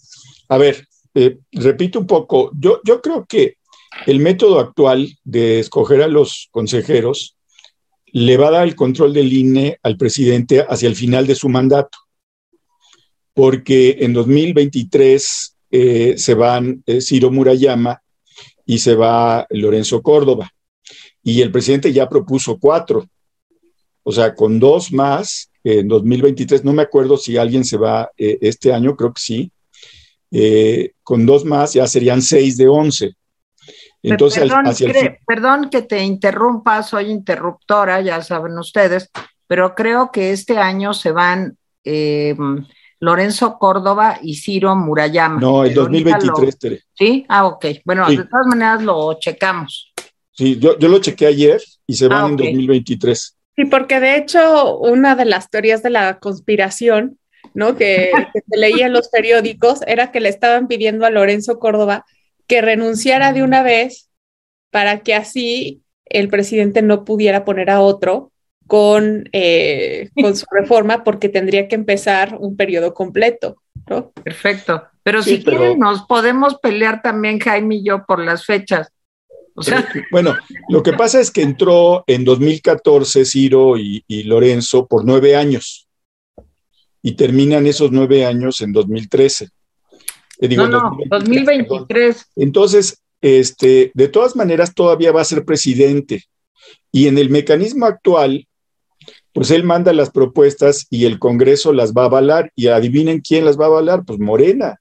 a 0.49 0.57
ver, 0.57 0.87
eh, 1.13 1.37
repito 1.51 1.99
un 1.99 2.07
poco, 2.07 2.49
yo, 2.59 2.81
yo 2.83 3.03
creo 3.03 3.27
que 3.27 3.57
el 4.07 4.19
método 4.19 4.59
actual 4.59 5.15
de 5.23 5.59
escoger 5.59 6.01
a 6.01 6.07
los 6.07 6.47
consejeros 6.49 7.37
le 8.07 8.35
va 8.37 8.47
a 8.47 8.51
dar 8.51 8.67
el 8.67 8.75
control 8.75 9.13
del 9.13 9.31
INE 9.31 9.77
al 9.83 9.95
presidente 9.95 10.65
hacia 10.67 10.89
el 10.89 10.95
final 10.95 11.27
de 11.27 11.35
su 11.35 11.47
mandato, 11.47 11.99
porque 13.35 13.97
en 13.99 14.11
2023 14.11 15.55
eh, 15.69 16.15
se 16.17 16.33
van 16.33 16.81
eh, 16.87 16.99
Ciro 16.99 17.29
Murayama 17.29 18.01
y 18.65 18.79
se 18.79 18.95
va 18.95 19.45
Lorenzo 19.51 20.01
Córdoba, 20.01 20.51
y 21.21 21.43
el 21.43 21.51
presidente 21.51 21.93
ya 21.93 22.09
propuso 22.09 22.57
cuatro, 22.57 23.07
o 24.07 24.11
sea, 24.13 24.33
con 24.33 24.57
dos 24.57 24.93
más 24.93 25.51
en 25.65 25.89
2023, 25.89 26.63
no 26.63 26.71
me 26.71 26.83
acuerdo 26.83 27.17
si 27.17 27.35
alguien 27.35 27.65
se 27.65 27.75
va 27.75 28.09
eh, 28.17 28.37
este 28.39 28.71
año, 28.71 28.95
creo 28.95 29.11
que 29.11 29.19
sí, 29.21 29.51
eh, 30.31 30.93
con 31.03 31.25
dos 31.25 31.43
más 31.43 31.73
ya 31.73 31.85
serían 31.87 32.21
seis 32.21 32.55
de 32.55 32.69
once. 32.69 33.17
Entonces, 34.01 34.49
perdón, 34.49 35.17
perdón 35.27 35.69
que 35.69 35.81
te 35.81 36.01
interrumpa, 36.01 36.83
soy 36.83 37.11
interruptora, 37.11 37.99
ya 37.99 38.21
saben 38.21 38.57
ustedes, 38.57 39.09
pero 39.45 39.75
creo 39.75 40.09
que 40.09 40.31
este 40.31 40.57
año 40.57 40.93
se 40.93 41.11
van 41.11 41.57
eh, 41.83 42.33
Lorenzo 43.01 43.57
Córdoba 43.59 44.19
y 44.21 44.37
Ciro 44.37 44.73
Murayama. 44.73 45.41
No, 45.41 45.65
el 45.65 45.73
2023, 45.73 46.85
Sí, 46.93 47.25
ah, 47.27 47.45
ok. 47.45 47.65
Bueno, 47.83 48.07
de 48.07 48.23
todas 48.23 48.47
maneras 48.47 48.81
lo 48.83 49.19
checamos. 49.19 49.91
Sí, 50.31 50.57
yo, 50.57 50.77
lo 50.79 50.99
chequé 50.99 51.25
ayer 51.25 51.61
y 51.85 51.93
se 51.93 52.07
van 52.07 52.23
ah, 52.23 52.27
en 52.29 52.37
2023. 52.37 53.36
Sí, 53.57 53.65
porque 53.65 53.99
de 53.99 54.15
hecho, 54.17 54.77
una 54.77 55.15
de 55.15 55.25
las 55.25 55.49
teorías 55.49 55.81
de 55.81 55.89
la 55.89 56.19
conspiración, 56.19 57.17
¿no? 57.53 57.75
Que, 57.75 58.11
que 58.33 58.41
se 58.47 58.57
leía 58.57 58.85
en 58.85 58.93
los 58.93 59.09
periódicos 59.09 59.79
era 59.87 60.11
que 60.11 60.19
le 60.19 60.29
estaban 60.29 60.67
pidiendo 60.67 61.05
a 61.05 61.09
Lorenzo 61.09 61.57
Córdoba 61.57 62.05
que 62.45 62.61
renunciara 62.61 63.33
de 63.33 63.43
una 63.43 63.63
vez 63.63 64.09
para 64.71 64.99
que 64.99 65.15
así 65.15 65.81
el 66.05 66.27
presidente 66.29 66.81
no 66.81 67.03
pudiera 67.03 67.45
poner 67.45 67.69
a 67.69 67.81
otro 67.81 68.31
con, 68.67 69.29
eh, 69.31 70.09
con 70.21 70.35
su 70.35 70.45
reforma 70.51 71.03
porque 71.03 71.29
tendría 71.29 71.67
que 71.67 71.75
empezar 71.75 72.37
un 72.39 72.55
periodo 72.55 72.93
completo. 72.93 73.61
¿no? 73.89 74.11
Perfecto. 74.11 74.83
Pero 75.03 75.23
si 75.23 75.43
quieren, 75.43 75.79
nos 75.79 76.05
podemos 76.05 76.59
pelear 76.59 77.01
también, 77.01 77.39
Jaime 77.39 77.75
y 77.75 77.83
yo, 77.83 78.05
por 78.05 78.19
las 78.19 78.45
fechas. 78.45 78.91
O 79.57 79.63
sea... 79.63 79.89
Bueno, 80.11 80.35
lo 80.69 80.83
que 80.83 80.93
pasa 80.93 81.19
es 81.19 81.31
que 81.31 81.41
entró 81.41 82.03
en 82.05 82.23
2014 82.23 83.25
Ciro 83.25 83.75
y, 83.77 84.03
Lorenzo 84.23 84.85
por 84.85 85.03
nueve 85.03 85.35
años 85.35 85.87
y 87.01 87.15
terminan 87.15 87.65
esos 87.65 87.91
nueve 87.91 88.23
años 88.23 88.61
en 88.61 88.71
2013. 88.71 89.49
Eh, 90.41 90.55
no, 90.55 90.67
no, 90.67 90.97
2023. 91.09 92.25
Entonces, 92.35 93.01
este, 93.19 93.91
de 93.95 94.07
todas 94.09 94.35
maneras, 94.35 94.75
todavía 94.75 95.11
va 95.11 95.21
a 95.21 95.25
ser 95.25 95.43
presidente. 95.43 96.25
Y 96.91 97.07
en 97.07 97.17
el 97.17 97.31
mecanismo 97.31 97.87
actual, 97.87 98.47
pues 99.33 99.49
él 99.49 99.63
manda 99.63 99.91
las 99.91 100.11
propuestas 100.11 100.85
y 100.91 101.05
el 101.05 101.17
Congreso 101.17 101.73
las 101.73 101.93
va 101.93 102.03
a 102.03 102.05
avalar. 102.05 102.51
Y 102.55 102.67
adivinen 102.67 103.21
quién 103.21 103.43
las 103.43 103.59
va 103.59 103.65
a 103.65 103.69
avalar, 103.69 104.03
pues 104.05 104.19
Morena. 104.19 104.79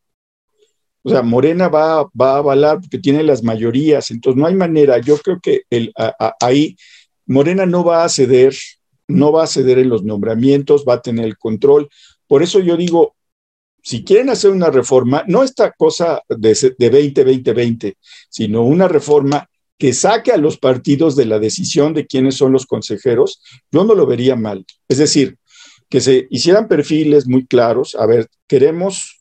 O 1.06 1.08
sea, 1.08 1.22
Morena 1.22 1.68
va, 1.68 2.02
va 2.20 2.34
a 2.34 2.38
avalar 2.38 2.80
porque 2.80 2.98
tiene 2.98 3.22
las 3.22 3.44
mayorías, 3.44 4.10
entonces 4.10 4.40
no 4.40 4.44
hay 4.44 4.56
manera. 4.56 4.98
Yo 4.98 5.16
creo 5.18 5.38
que 5.40 5.62
el, 5.70 5.92
ahí 6.40 6.76
Morena 7.26 7.64
no 7.64 7.84
va 7.84 8.02
a 8.02 8.08
ceder, 8.08 8.56
no 9.06 9.30
va 9.30 9.44
a 9.44 9.46
ceder 9.46 9.78
en 9.78 9.88
los 9.88 10.02
nombramientos, 10.02 10.84
va 10.84 10.94
a 10.94 11.02
tener 11.02 11.26
el 11.26 11.38
control. 11.38 11.88
Por 12.26 12.42
eso 12.42 12.58
yo 12.58 12.76
digo, 12.76 13.14
si 13.84 14.02
quieren 14.02 14.30
hacer 14.30 14.50
una 14.50 14.68
reforma, 14.68 15.22
no 15.28 15.44
esta 15.44 15.70
cosa 15.70 16.22
de, 16.28 16.74
de 16.76 16.90
20, 16.90 17.22
20, 17.22 17.52
20, 17.52 17.96
sino 18.28 18.62
una 18.62 18.88
reforma 18.88 19.48
que 19.78 19.92
saque 19.92 20.32
a 20.32 20.38
los 20.38 20.58
partidos 20.58 21.14
de 21.14 21.26
la 21.26 21.38
decisión 21.38 21.94
de 21.94 22.06
quiénes 22.06 22.34
son 22.34 22.50
los 22.50 22.66
consejeros, 22.66 23.40
yo 23.70 23.84
no 23.84 23.94
lo 23.94 24.06
vería 24.06 24.34
mal. 24.34 24.66
Es 24.88 24.98
decir, 24.98 25.36
que 25.88 26.00
se 26.00 26.26
hicieran 26.30 26.66
perfiles 26.66 27.28
muy 27.28 27.46
claros. 27.46 27.94
A 27.94 28.06
ver, 28.06 28.26
queremos 28.48 29.15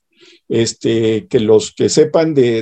este, 0.50 1.28
que 1.28 1.40
los 1.40 1.74
que 1.74 1.90
sepan 1.90 2.34
de, 2.34 2.60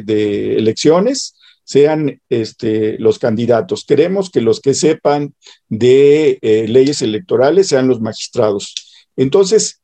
elecciones 0.58 1.36
sean 1.63 2.22
este, 2.30 2.98
los 3.00 3.19
candidatos. 3.19 3.86
Queremos 3.86 4.30
que 4.30 4.41
los 4.41 4.60
que 4.60 4.74
sepan 4.74 5.34
de 5.69 6.39
eh, 6.41 6.67
leyes 6.67 7.02
electorales 7.02 7.67
sean 7.67 7.88
los 7.88 8.02
magistrados. 8.02 8.74
Entonces, 9.15 9.82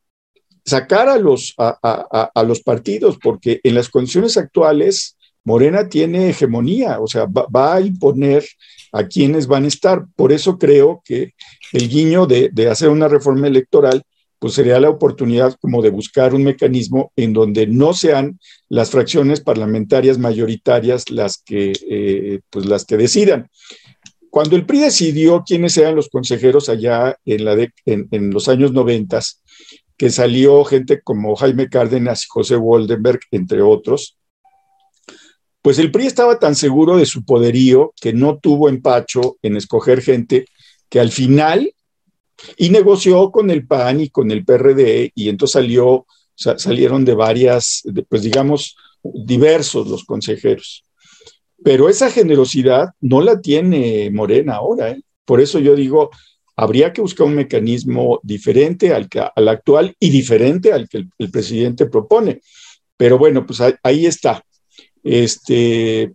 sacar 0.64 1.08
a 1.08 1.18
los, 1.18 1.54
a 1.56 2.44
los 2.46 2.60
partidos, 2.60 3.18
porque 3.22 3.60
en 3.64 3.74
las 3.74 3.88
condiciones 3.88 4.36
actuales, 4.36 5.16
Morena 5.44 5.88
tiene 5.88 6.30
hegemonía, 6.30 7.00
o 7.00 7.06
sea, 7.06 7.26
va, 7.26 7.74
a 7.74 7.80
imponer 7.80 8.44
a 8.92 9.06
quienes 9.06 9.46
van 9.46 9.64
a 9.64 9.68
estar. 9.68 10.04
Por 10.14 10.32
eso 10.32 10.58
creo 10.58 11.02
que 11.04 11.34
el 11.72 11.88
guiño 11.88 12.26
de, 12.26 12.50
hacer 12.70 12.88
una 12.88 13.08
reforma 13.08 13.46
electoral, 13.46 14.02
pues 14.40 14.54
sería 14.54 14.80
la 14.80 14.88
oportunidad 14.88 15.54
como 15.60 15.82
de 15.82 15.90
buscar 15.90 16.34
un 16.34 16.42
mecanismo 16.42 17.12
en 17.14 17.34
donde 17.34 17.66
no 17.66 17.92
sean 17.92 18.40
las 18.70 18.90
fracciones 18.90 19.42
parlamentarias 19.42 20.16
mayoritarias 20.18 21.10
las 21.10 21.42
que, 21.44 21.72
eh, 21.88 22.40
pues 22.48 22.64
las 22.64 22.86
que 22.86 22.96
decidan. 22.96 23.50
Cuando 24.30 24.56
el 24.56 24.64
PRI 24.64 24.80
decidió 24.80 25.44
quiénes 25.46 25.76
eran 25.76 25.94
los 25.94 26.08
consejeros 26.08 26.70
allá 26.70 27.18
en, 27.26 28.30
los 28.30 28.48
años 28.48 28.72
noventas, 28.72 29.42
que 29.98 30.08
salió 30.08 30.64
gente 30.64 31.02
como 31.02 31.36
Jaime 31.36 31.68
Cárdenas 31.68 32.24
José 32.26 32.56
Woldenberg, 32.56 33.20
entre 33.32 33.60
otros, 33.60 34.16
pues 35.60 35.78
el 35.78 35.90
PRI 35.90 36.06
estaba 36.06 36.38
tan 36.38 36.54
seguro 36.54 36.96
de 36.96 37.04
su 37.04 37.26
poderío 37.26 37.92
que 38.00 38.14
no 38.14 38.38
tuvo 38.38 38.70
empacho 38.70 39.36
en 39.42 39.58
escoger 39.58 40.00
gente 40.00 40.46
que 40.88 40.98
al 40.98 41.10
final, 41.10 41.74
y 42.56 42.70
negoció 42.70 43.30
con 43.30 43.50
el 43.50 43.66
PAN 43.66 44.00
y 44.00 44.08
con 44.10 44.30
el 44.30 44.44
PRD, 44.44 45.12
y 45.14 45.28
entonces 45.28 45.52
salió, 45.52 46.06
salieron 46.34 47.04
de 47.04 47.14
varias, 47.14 47.82
pues 48.08 48.22
digamos, 48.22 48.76
diversos 49.02 49.88
los 49.88 50.04
consejeros. 50.04 50.84
Pero 51.62 51.88
esa 51.88 52.10
generosidad 52.10 52.90
no 53.00 53.20
la 53.20 53.40
tiene 53.40 54.10
Morena 54.10 54.54
ahora. 54.54 54.90
¿eh? 54.90 55.02
Por 55.24 55.40
eso 55.40 55.58
yo 55.58 55.74
digo, 55.74 56.10
habría 56.56 56.92
que 56.92 57.02
buscar 57.02 57.26
un 57.26 57.34
mecanismo 57.34 58.20
diferente 58.22 58.94
al, 58.94 59.08
que, 59.08 59.20
al 59.34 59.48
actual 59.48 59.94
y 59.98 60.10
diferente 60.10 60.72
al 60.72 60.88
que 60.88 61.06
el, 61.18 61.30
presidente 61.30 61.86
propone. 61.86 62.40
Pero 62.96 63.18
bueno, 63.18 63.46
pues 63.46 63.60
ahí 63.82 64.06
está. 64.06 64.42
Este, 65.02 66.12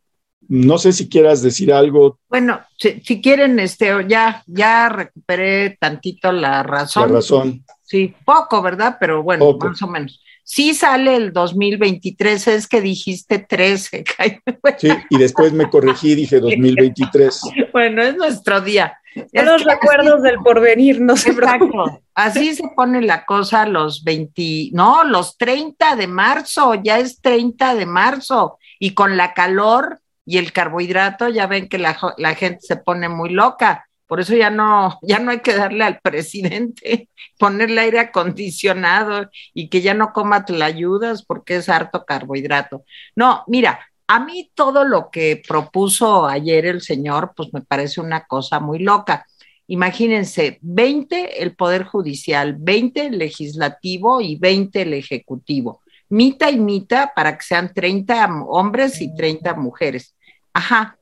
no 0.48 0.78
sé 0.78 0.94
si 0.94 1.10
quieras 1.10 1.42
decir 1.42 1.74
algo. 1.74 2.20
Bueno, 2.30 2.62
si, 2.78 3.22
quieren, 3.22 3.60
este, 3.60 3.92
ya, 4.08 4.44
ya 4.48 4.90
recuperé 4.90 5.78
tantito 5.80 6.32
la 6.32 6.64
razón. 6.64 7.10
La 7.10 7.16
razón. 7.16 7.64
Sí, 7.84 8.14
poco, 8.26 8.62
¿verdad? 8.62 8.98
Pero 9.00 9.24
bueno, 9.24 9.58
más 9.58 9.82
o 9.82 9.88
menos. 9.88 10.22
Sí 10.44 10.76
sale 10.76 11.16
el 11.16 11.34
2023, 11.34 12.48
es 12.50 12.68
que 12.68 12.80
dijiste 12.82 13.40
13. 13.40 14.04
Sí, 14.78 14.90
y 15.10 15.18
después 15.18 15.54
me 15.54 15.70
corregí, 15.70 16.16
dije 16.16 16.40
2023. 16.40 17.42
Bueno, 17.74 18.04
es 18.04 18.16
nuestro 18.16 18.62
día. 18.62 18.98
los 19.34 19.64
recuerdos 19.64 20.22
del 20.22 20.38
porvenir, 20.38 21.02
no 21.02 21.18
se 21.18 21.32
Exacto. 21.32 22.02
Así 22.14 22.56
se 22.56 22.64
pone 22.76 23.02
la 23.02 23.26
cosa 23.26 23.66
los 23.66 24.04
20, 24.04 24.70
no, 24.72 25.04
los 25.04 25.38
30 25.38 25.96
de 25.96 26.08
marzo, 26.08 26.76
ya 26.76 27.00
es 27.00 27.22
30 27.22 27.76
de 27.76 27.86
marzo 27.86 28.58
y 28.80 28.92
con 28.94 29.18
la 29.18 29.34
calor 29.34 30.00
y 30.26 30.38
el 30.38 30.52
carbohidrato 30.52 31.30
ya 31.30 31.48
ven 31.48 31.70
que 31.70 31.78
la, 31.78 31.96
gente 32.36 32.60
se 32.62 32.78
pone 32.78 33.10
muy 33.10 33.30
loca. 33.30 33.88
Por 34.08 34.20
eso 34.20 34.36
ya 34.36 34.50
no, 34.50 35.00
ya 35.04 35.20
no 35.20 35.32
hay 35.32 35.40
que 35.40 35.56
darle 35.56 35.84
al 35.84 36.00
presidente, 36.00 37.10
ponerle 37.40 37.82
aire 37.82 38.00
acondicionado 38.00 39.30
y 39.54 39.70
que 39.70 39.82
ya 39.82 39.94
no 39.94 40.14
coma 40.14 40.46
ayudas 40.64 41.24
porque 41.24 41.58
es 41.58 41.70
harto 41.70 42.06
carbohidrato. 42.06 42.84
No, 43.16 43.44
mira, 43.48 43.80
a 44.08 44.20
mí 44.20 44.52
todo 44.54 44.84
lo 44.84 45.10
que 45.10 45.42
propuso 45.48 46.28
ayer 46.28 46.66
el 46.66 46.82
señor, 46.82 47.34
pues 47.36 47.54
me 47.54 47.62
parece 47.62 48.02
una 48.02 48.26
cosa 48.26 48.60
muy 48.60 48.80
loca. 48.80 49.26
Imagínense, 49.68 50.60
20 50.62 51.42
el 51.42 51.56
Poder 51.56 51.86
Judicial, 51.86 52.56
20 52.60 53.08
el 53.08 53.18
Legislativo 53.18 54.22
y 54.22 54.36
20 54.36 54.84
el 54.84 54.94
Ejecutivo 54.94 55.82
mita 56.10 56.50
y 56.52 56.60
mita 56.60 57.12
para 57.16 57.38
que 57.38 57.44
sean 57.44 57.74
30 57.74 58.44
hombres 58.48 59.02
y 59.02 59.14
30 59.16 59.56
mujeres. 59.56 60.15
Ajá. 60.56 60.98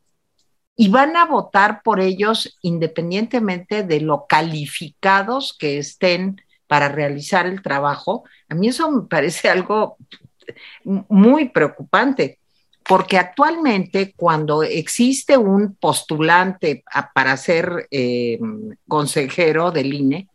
Y 0.75 0.89
van 0.89 1.15
a 1.15 1.25
votar 1.25 1.83
por 1.83 1.99
ellos 1.99 2.57
independientemente 2.63 3.83
de 3.83 4.01
lo 4.01 4.25
calificados 4.27 5.55
que 5.57 5.77
estén 5.77 6.41
para 6.65 6.89
realizar 6.89 7.45
el 7.45 7.61
trabajo. 7.61 8.23
A 8.49 8.55
mí 8.55 8.67
eso 8.69 8.89
me 8.91 9.03
parece 9.07 9.49
algo 9.49 9.97
muy 10.83 11.49
preocupante, 11.49 12.39
porque 12.83 13.19
actualmente 13.19 14.13
cuando 14.15 14.63
existe 14.63 15.37
un 15.37 15.75
postulante 15.75 16.83
para 17.13 17.37
ser 17.37 17.87
eh, 17.91 18.39
consejero 18.87 19.69
del 19.69 19.93
INE, 19.93 20.27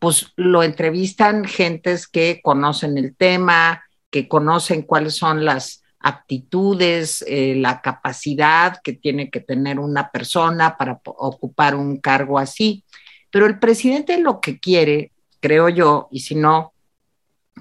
pues 0.00 0.32
lo 0.34 0.64
entrevistan 0.64 1.44
gentes 1.44 2.08
que 2.08 2.40
conocen 2.42 2.98
el 2.98 3.14
tema, 3.14 3.84
que 4.10 4.26
conocen 4.26 4.82
cuáles 4.82 5.14
son 5.14 5.44
las 5.44 5.84
aptitudes, 6.00 7.24
eh, 7.26 7.54
la 7.56 7.80
capacidad 7.80 8.80
que 8.82 8.92
tiene 8.92 9.30
que 9.30 9.40
tener 9.40 9.78
una 9.78 10.10
persona 10.10 10.76
para 10.76 11.00
ocupar 11.04 11.74
un 11.74 11.98
cargo 11.98 12.38
así. 12.38 12.84
Pero 13.30 13.46
el 13.46 13.58
presidente 13.58 14.18
lo 14.20 14.40
que 14.40 14.58
quiere, 14.58 15.12
creo 15.40 15.68
yo, 15.68 16.08
y 16.10 16.20
si 16.20 16.34
no, 16.34 16.72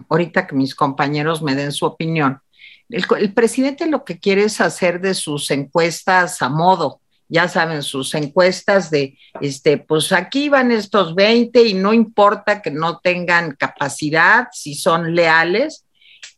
ahorita 0.09 0.47
que 0.47 0.55
mis 0.55 0.75
compañeros 0.75 1.41
me 1.41 1.55
den 1.55 1.71
su 1.71 1.85
opinión, 1.85 2.39
el, 2.89 3.05
el 3.17 3.33
presidente 3.33 3.87
lo 3.87 4.05
que 4.05 4.19
quiere 4.19 4.43
es 4.43 4.61
hacer 4.61 5.01
de 5.01 5.13
sus 5.15 5.49
encuestas 5.49 6.41
a 6.41 6.49
modo, 6.49 7.01
ya 7.27 7.47
saben, 7.47 7.81
sus 7.81 8.13
encuestas 8.13 8.91
de, 8.91 9.17
este, 9.41 9.77
pues 9.77 10.11
aquí 10.11 10.49
van 10.49 10.71
estos 10.71 11.15
20 11.15 11.63
y 11.63 11.73
no 11.73 11.93
importa 11.93 12.61
que 12.61 12.71
no 12.71 12.99
tengan 12.99 13.55
capacidad, 13.55 14.47
si 14.51 14.75
son 14.75 15.15
leales, 15.15 15.85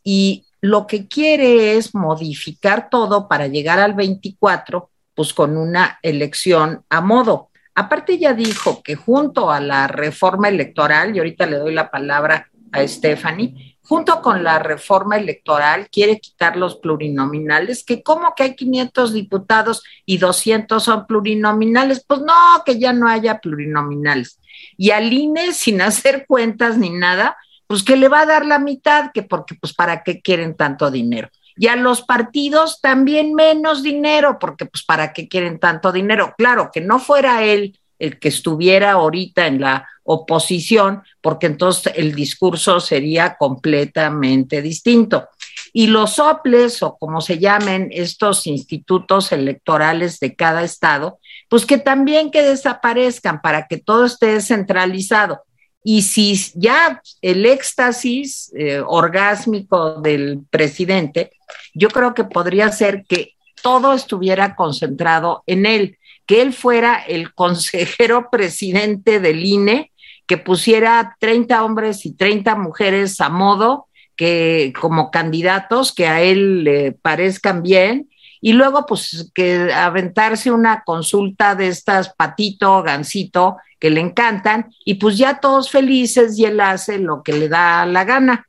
y 0.03 0.46
lo 0.61 0.87
que 0.87 1.07
quiere 1.07 1.77
es 1.77 1.93
modificar 1.93 2.89
todo 2.89 3.27
para 3.27 3.47
llegar 3.47 3.79
al 3.79 3.93
24, 3.93 4.89
pues 5.13 5.33
con 5.33 5.57
una 5.57 5.99
elección 6.01 6.83
a 6.89 7.01
modo. 7.01 7.49
Aparte 7.75 8.17
ya 8.17 8.33
dijo 8.33 8.81
que 8.81 8.95
junto 8.95 9.51
a 9.51 9.59
la 9.59 9.87
reforma 9.87 10.49
electoral, 10.49 11.15
y 11.15 11.19
ahorita 11.19 11.45
le 11.45 11.57
doy 11.57 11.73
la 11.73 11.91
palabra 11.91 12.49
a 12.71 12.87
Stephanie, 12.87 13.77
junto 13.83 14.21
con 14.21 14.43
la 14.43 14.59
reforma 14.59 15.17
electoral 15.17 15.87
quiere 15.89 16.19
quitar 16.19 16.57
los 16.57 16.75
plurinominales, 16.75 17.83
que 17.83 18.03
como 18.03 18.33
que 18.35 18.43
hay 18.43 18.55
500 18.55 19.13
diputados 19.13 19.83
y 20.05 20.17
200 20.17 20.83
son 20.83 21.07
plurinominales, 21.07 22.03
pues 22.05 22.21
no, 22.21 22.63
que 22.65 22.79
ya 22.79 22.93
no 22.93 23.07
haya 23.07 23.39
plurinominales. 23.39 24.39
Y 24.75 24.91
al 24.91 25.13
INE, 25.13 25.53
sin 25.53 25.81
hacer 25.81 26.25
cuentas 26.27 26.77
ni 26.77 26.89
nada, 26.89 27.37
pues 27.67 27.83
que 27.83 27.97
le 27.97 28.07
va 28.07 28.21
a 28.21 28.25
dar 28.25 28.45
la 28.45 28.59
mitad, 28.59 29.11
que 29.13 29.23
porque 29.23 29.55
pues 29.55 29.73
para 29.73 30.03
qué 30.03 30.21
quieren 30.21 30.55
tanto 30.55 30.89
dinero. 30.89 31.29
Y 31.57 31.67
a 31.67 31.75
los 31.75 32.01
partidos 32.01 32.81
también 32.81 33.33
menos 33.33 33.83
dinero, 33.83 34.37
porque 34.39 34.65
pues 34.65 34.83
para 34.83 35.11
qué 35.11 35.27
quieren 35.27 35.59
tanto 35.59 35.91
dinero. 35.91 36.33
Claro, 36.37 36.69
que 36.71 36.81
no 36.81 36.99
fuera 36.99 37.43
él 37.43 37.77
el 37.99 38.19
que 38.19 38.27
estuviera 38.27 38.91
ahorita 38.91 39.47
en 39.47 39.61
la 39.61 39.87
oposición, 40.03 41.03
porque 41.19 41.47
entonces 41.47 41.93
el 41.95 42.13
discurso 42.13 42.79
sería 42.79 43.35
completamente 43.37 44.61
distinto. 44.61 45.27
Y 45.73 45.87
los 45.87 46.13
soples, 46.13 46.81
o 46.83 46.97
como 46.97 47.21
se 47.21 47.39
llamen 47.39 47.89
estos 47.91 48.47
institutos 48.47 49.31
electorales 49.31 50.19
de 50.19 50.35
cada 50.35 50.63
estado, 50.63 51.19
pues 51.49 51.65
que 51.65 51.77
también 51.77 52.31
que 52.31 52.43
desaparezcan 52.43 53.41
para 53.41 53.67
que 53.67 53.77
todo 53.77 54.05
esté 54.05 54.27
descentralizado. 54.27 55.43
Y 55.89 56.01
si 56.01 56.35
ya 56.55 57.01
el 57.21 57.45
éxtasis 57.45 58.51
eh, 58.53 58.81
orgásmico 58.85 60.01
del 60.01 60.41
presidente, 60.49 61.31
yo 61.73 61.87
creo 61.87 62.13
que 62.13 62.25
podría 62.25 62.69
ser 62.73 63.05
que 63.07 63.35
todo 63.61 63.93
estuviera 63.93 64.57
concentrado 64.57 65.43
en 65.47 65.65
él, 65.65 65.97
que 66.25 66.41
él 66.41 66.51
fuera 66.51 66.97
el 66.97 67.33
consejero 67.35 68.29
presidente 68.29 69.21
del 69.21 69.45
INE, 69.45 69.93
que 70.25 70.37
pusiera 70.37 71.15
30 71.21 71.63
hombres 71.63 72.05
y 72.05 72.11
30 72.11 72.57
mujeres 72.57 73.21
a 73.21 73.29
modo, 73.29 73.87
que 74.17 74.73
como 74.77 75.09
candidatos 75.09 75.93
que 75.93 76.07
a 76.07 76.21
él 76.21 76.65
le 76.65 76.91
parezcan 76.91 77.63
bien, 77.63 78.09
y 78.47 78.53
luego 78.53 78.85
pues 78.85 79.29
que 79.35 79.73
aventarse 79.73 80.51
una 80.51 80.83
consulta 80.85 81.53
de 81.53 81.67
estas 81.67 82.13
patito, 82.13 82.81
gancito, 82.81 83.57
que 83.77 83.89
le 83.89 83.99
encantan, 83.99 84.69
y 84.85 84.93
pues 84.93 85.17
ya 85.17 85.41
todos 85.41 85.69
felices 85.69 86.39
y 86.39 86.45
él 86.45 86.61
hace 86.61 86.97
lo 86.97 87.23
que 87.23 87.33
le 87.33 87.49
da 87.49 87.85
la 87.85 88.05
gana. 88.05 88.47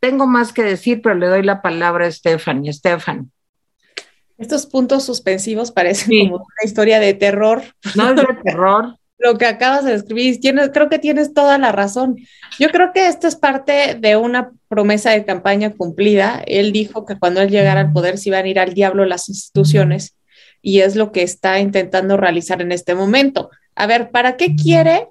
Tengo 0.00 0.26
más 0.26 0.54
que 0.54 0.62
decir, 0.62 1.02
pero 1.02 1.14
le 1.14 1.26
doy 1.26 1.42
la 1.42 1.60
palabra 1.60 2.06
a 2.06 2.10
Stephanie. 2.10 2.72
Stephanie. 2.72 3.26
Estos 4.38 4.64
puntos 4.64 5.04
suspensivos 5.04 5.72
parecen 5.72 6.30
como 6.30 6.36
una 6.36 6.64
historia 6.64 6.98
de 6.98 7.12
terror. 7.12 7.64
No 7.96 8.08
es 8.08 8.16
de 8.16 8.24
terror. 8.42 8.96
Lo 9.18 9.38
que 9.38 9.46
acabas 9.46 9.84
de 9.84 9.92
describir, 9.92 10.40
tienes, 10.40 10.70
creo 10.72 10.88
que 10.88 10.98
tienes 10.98 11.32
toda 11.32 11.56
la 11.56 11.72
razón. 11.72 12.16
Yo 12.58 12.68
creo 12.68 12.92
que 12.92 13.08
esto 13.08 13.26
es 13.26 13.36
parte 13.36 13.94
de 13.94 14.16
una 14.16 14.52
promesa 14.68 15.10
de 15.10 15.24
campaña 15.24 15.74
cumplida. 15.74 16.42
Él 16.46 16.72
dijo 16.72 17.06
que 17.06 17.18
cuando 17.18 17.40
él 17.40 17.50
llegara 17.50 17.80
al 17.80 17.92
poder 17.92 18.18
se 18.18 18.28
iban 18.28 18.44
a 18.44 18.48
ir 18.48 18.58
al 18.58 18.74
diablo 18.74 19.04
las 19.06 19.28
instituciones 19.28 20.16
y 20.60 20.80
es 20.80 20.96
lo 20.96 21.12
que 21.12 21.22
está 21.22 21.60
intentando 21.60 22.16
realizar 22.16 22.60
en 22.60 22.72
este 22.72 22.94
momento. 22.94 23.50
A 23.74 23.86
ver, 23.86 24.10
¿para 24.10 24.36
qué 24.36 24.54
quiere 24.54 25.08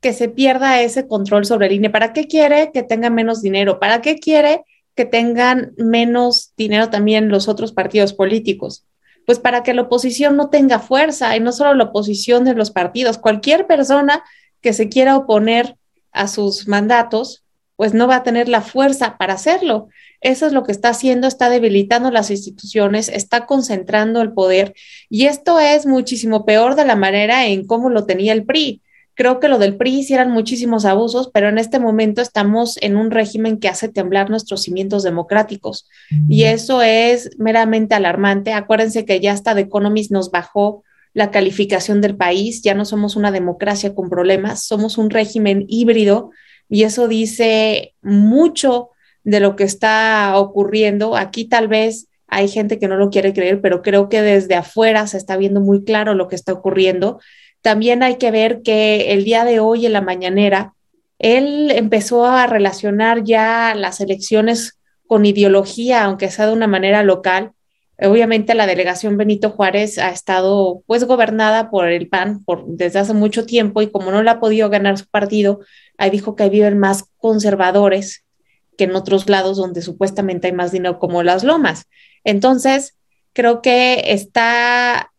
que 0.00 0.12
se 0.12 0.28
pierda 0.28 0.80
ese 0.80 1.06
control 1.06 1.44
sobre 1.44 1.66
el 1.66 1.72
INE? 1.72 1.90
¿Para 1.90 2.12
qué 2.12 2.26
quiere 2.26 2.70
que 2.72 2.82
tenga 2.82 3.10
menos 3.10 3.42
dinero? 3.42 3.80
¿Para 3.80 4.00
qué 4.00 4.16
quiere 4.16 4.62
que 4.94 5.04
tengan 5.04 5.72
menos 5.76 6.52
dinero 6.56 6.90
también 6.90 7.28
los 7.28 7.48
otros 7.48 7.72
partidos 7.72 8.12
políticos? 8.12 8.84
Pues 9.26 9.38
para 9.38 9.62
que 9.62 9.74
la 9.74 9.82
oposición 9.82 10.36
no 10.36 10.50
tenga 10.50 10.78
fuerza 10.78 11.36
y 11.36 11.40
no 11.40 11.52
solo 11.52 11.74
la 11.74 11.84
oposición 11.84 12.44
de 12.44 12.54
los 12.54 12.70
partidos, 12.70 13.18
cualquier 13.18 13.66
persona 13.66 14.24
que 14.60 14.72
se 14.72 14.88
quiera 14.88 15.16
oponer 15.16 15.76
a 16.12 16.28
sus 16.28 16.68
mandatos, 16.68 17.44
pues 17.76 17.94
no 17.94 18.06
va 18.06 18.16
a 18.16 18.22
tener 18.22 18.48
la 18.48 18.60
fuerza 18.60 19.16
para 19.18 19.34
hacerlo. 19.34 19.88
Eso 20.20 20.46
es 20.46 20.52
lo 20.52 20.62
que 20.62 20.72
está 20.72 20.90
haciendo, 20.90 21.26
está 21.26 21.50
debilitando 21.50 22.10
las 22.10 22.30
instituciones, 22.30 23.08
está 23.08 23.46
concentrando 23.46 24.22
el 24.22 24.32
poder 24.32 24.74
y 25.10 25.26
esto 25.26 25.58
es 25.58 25.84
muchísimo 25.86 26.44
peor 26.44 26.76
de 26.76 26.84
la 26.84 26.94
manera 26.94 27.46
en 27.46 27.66
cómo 27.66 27.90
lo 27.90 28.06
tenía 28.06 28.32
el 28.32 28.44
PRI. 28.44 28.82
Creo 29.14 29.40
que 29.40 29.48
lo 29.48 29.58
del 29.58 29.76
PRI 29.76 30.00
hicieran 30.00 30.30
muchísimos 30.30 30.84
abusos, 30.86 31.30
pero 31.32 31.48
en 31.48 31.58
este 31.58 31.78
momento 31.78 32.22
estamos 32.22 32.78
en 32.80 32.96
un 32.96 33.10
régimen 33.10 33.58
que 33.58 33.68
hace 33.68 33.88
temblar 33.88 34.30
nuestros 34.30 34.62
cimientos 34.62 35.02
democráticos. 35.02 35.88
Y 36.28 36.44
eso 36.44 36.80
es 36.80 37.30
meramente 37.38 37.94
alarmante. 37.94 38.54
Acuérdense 38.54 39.04
que 39.04 39.20
ya 39.20 39.32
hasta 39.32 39.54
The 39.54 39.62
Economist 39.62 40.10
nos 40.10 40.30
bajó 40.30 40.82
la 41.12 41.30
calificación 41.30 42.00
del 42.00 42.16
país. 42.16 42.62
Ya 42.62 42.74
no 42.74 42.86
somos 42.86 43.14
una 43.14 43.30
democracia 43.30 43.94
con 43.94 44.08
problemas, 44.08 44.64
somos 44.64 44.96
un 44.96 45.10
régimen 45.10 45.66
híbrido. 45.68 46.30
Y 46.70 46.84
eso 46.84 47.06
dice 47.06 47.94
mucho 48.00 48.90
de 49.24 49.40
lo 49.40 49.56
que 49.56 49.64
está 49.64 50.32
ocurriendo. 50.38 51.16
Aquí 51.16 51.44
tal 51.44 51.68
vez 51.68 52.08
hay 52.28 52.48
gente 52.48 52.78
que 52.78 52.88
no 52.88 52.96
lo 52.96 53.10
quiere 53.10 53.34
creer, 53.34 53.60
pero 53.60 53.82
creo 53.82 54.08
que 54.08 54.22
desde 54.22 54.54
afuera 54.54 55.06
se 55.06 55.18
está 55.18 55.36
viendo 55.36 55.60
muy 55.60 55.84
claro 55.84 56.14
lo 56.14 56.28
que 56.28 56.34
está 56.34 56.54
ocurriendo 56.54 57.20
también 57.62 58.02
hay 58.02 58.16
que 58.16 58.30
ver 58.30 58.62
que 58.62 59.12
el 59.12 59.24
día 59.24 59.44
de 59.44 59.60
hoy 59.60 59.86
en 59.86 59.92
la 59.92 60.00
mañanera, 60.00 60.74
él 61.18 61.70
empezó 61.70 62.26
a 62.26 62.46
relacionar 62.46 63.22
ya 63.22 63.74
las 63.76 64.00
elecciones 64.00 64.78
con 65.06 65.24
ideología, 65.24 66.04
aunque 66.04 66.30
sea 66.30 66.48
de 66.48 66.52
una 66.52 66.66
manera 66.66 67.04
local. 67.04 67.52
Obviamente 68.00 68.54
la 68.54 68.66
delegación 68.66 69.16
Benito 69.16 69.50
Juárez 69.50 69.98
ha 69.98 70.10
estado 70.10 70.82
pues 70.86 71.04
gobernada 71.04 71.70
por 71.70 71.86
el 71.86 72.08
PAN 72.08 72.44
desde 72.66 72.98
hace 72.98 73.14
mucho 73.14 73.46
tiempo 73.46 73.80
y 73.80 73.90
como 73.90 74.10
no 74.10 74.22
le 74.22 74.30
ha 74.30 74.40
podido 74.40 74.68
ganar 74.68 74.98
su 74.98 75.06
partido, 75.06 75.60
ahí 75.98 76.10
dijo 76.10 76.34
que 76.34 76.48
viven 76.48 76.78
más 76.78 77.04
conservadores 77.18 78.24
que 78.76 78.84
en 78.84 78.96
otros 78.96 79.28
lados 79.28 79.56
donde 79.56 79.82
supuestamente 79.82 80.48
hay 80.48 80.52
más 80.52 80.72
dinero 80.72 80.98
como 80.98 81.22
las 81.22 81.44
lomas. 81.44 81.84
Entonces, 82.24 82.96
creo 83.32 83.62
que 83.62 84.02
está 84.06 85.11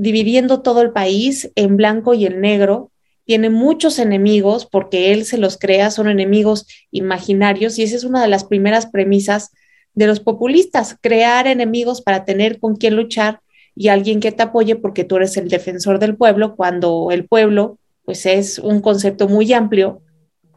dividiendo 0.00 0.62
todo 0.62 0.80
el 0.80 0.92
país 0.92 1.52
en 1.56 1.76
blanco 1.76 2.14
y 2.14 2.24
en 2.24 2.40
negro. 2.40 2.90
Tiene 3.24 3.50
muchos 3.50 3.98
enemigos 3.98 4.64
porque 4.64 5.12
él 5.12 5.26
se 5.26 5.36
los 5.36 5.58
crea, 5.58 5.90
son 5.90 6.08
enemigos 6.08 6.66
imaginarios 6.90 7.78
y 7.78 7.82
esa 7.82 7.96
es 7.96 8.04
una 8.04 8.22
de 8.22 8.28
las 8.28 8.44
primeras 8.44 8.86
premisas 8.86 9.50
de 9.94 10.06
los 10.06 10.20
populistas, 10.20 10.96
crear 11.02 11.46
enemigos 11.46 12.00
para 12.00 12.24
tener 12.24 12.58
con 12.58 12.76
quién 12.76 12.96
luchar 12.96 13.40
y 13.76 13.88
alguien 13.88 14.20
que 14.20 14.32
te 14.32 14.42
apoye 14.42 14.74
porque 14.74 15.04
tú 15.04 15.16
eres 15.16 15.36
el 15.36 15.48
defensor 15.48 15.98
del 15.98 16.16
pueblo, 16.16 16.56
cuando 16.56 17.10
el 17.10 17.26
pueblo 17.26 17.78
pues 18.06 18.24
es 18.24 18.58
un 18.58 18.80
concepto 18.80 19.28
muy 19.28 19.52
amplio, 19.52 20.00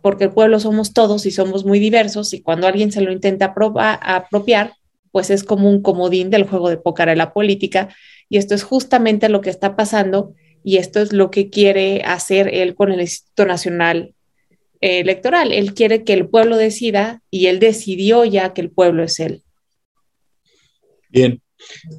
porque 0.01 0.23
el 0.25 0.31
pueblo 0.31 0.59
somos 0.59 0.93
todos 0.93 1.25
y 1.25 1.31
somos 1.31 1.65
muy 1.65 1.79
diversos 1.79 2.33
y 2.33 2.41
cuando 2.41 2.65
alguien 2.65 2.93
se 2.93 3.01
lo 3.01 3.11
intenta 3.11 3.53
apropiar, 3.53 4.73
pues 5.13 5.29
es 5.29 5.43
como 5.43 5.69
un 5.69 5.83
comodín 5.83 6.31
del 6.31 6.43
juego 6.43 6.69
de 6.69 6.77
póker 6.77 7.07
de 7.07 7.15
la 7.15 7.33
política 7.33 7.95
y 8.29 8.37
esto 8.37 8.55
es 8.55 8.63
justamente 8.63 9.29
lo 9.29 9.41
que 9.41 9.51
está 9.51 9.75
pasando 9.75 10.33
y 10.63 10.77
esto 10.77 10.99
es 10.99 11.13
lo 11.13 11.29
que 11.29 11.51
quiere 11.51 12.01
hacer 12.03 12.49
él 12.51 12.73
con 12.73 12.91
el 12.91 12.99
Instituto 12.99 13.45
Nacional 13.45 14.15
Electoral. 14.81 15.51
Él 15.51 15.75
quiere 15.75 16.03
que 16.03 16.13
el 16.13 16.27
pueblo 16.27 16.57
decida 16.57 17.21
y 17.29 17.45
él 17.45 17.59
decidió 17.59 18.25
ya 18.25 18.53
que 18.53 18.61
el 18.61 18.71
pueblo 18.71 19.03
es 19.03 19.19
él. 19.19 19.43
Bien. 21.09 21.39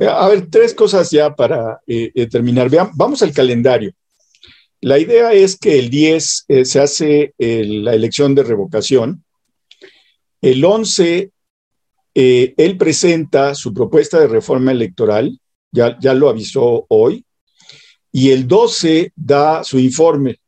A 0.08 0.28
ver, 0.28 0.50
tres 0.50 0.74
cosas 0.74 1.08
ya 1.10 1.34
para 1.36 1.80
eh, 1.86 2.10
eh, 2.14 2.26
terminar. 2.26 2.68
Vamos 2.94 3.22
al 3.22 3.32
calendario. 3.32 3.92
La 4.80 4.98
idea 4.98 5.32
es 5.32 5.56
que 5.56 5.78
el 5.78 5.88
10 5.88 6.46
eh, 6.48 6.64
se 6.64 6.80
hace 6.80 7.32
la 7.38 7.94
elección 7.94 8.34
de 8.34 8.42
revocación. 8.42 9.24
El 10.42 10.64
11, 10.64 11.30
él 12.14 12.76
presenta 12.78 13.54
su 13.54 13.74
propuesta 13.74 14.20
de 14.20 14.28
reforma 14.28 14.70
electoral 14.72 15.38
ya, 15.74 16.14
lo 16.14 16.28
avisó 16.28 16.86
hoy, 16.88 17.24
y 18.12 18.30
el 18.30 18.46
12 18.46 19.12
da 19.16 19.64
su 19.64 19.78
informe. 19.78 20.40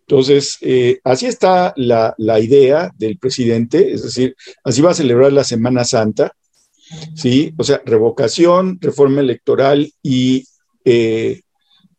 Entonces, 0.00 0.58
eh, 0.60 1.00
así 1.02 1.26
está 1.26 1.72
la, 1.76 2.14
idea 2.40 2.90
del 2.96 3.18
presidente, 3.18 3.92
es 3.92 4.02
decir, 4.02 4.36
así 4.62 4.82
va 4.82 4.90
a 4.90 4.94
celebrar 4.94 5.32
la 5.32 5.42
Semana 5.42 5.84
Santa, 5.84 6.32
¿sí? 7.14 7.52
O 7.56 7.64
sea, 7.64 7.82
revocación, 7.84 8.78
reforma 8.80 9.20
electoral 9.20 9.90
y 10.02 10.44
eh, 10.84 11.40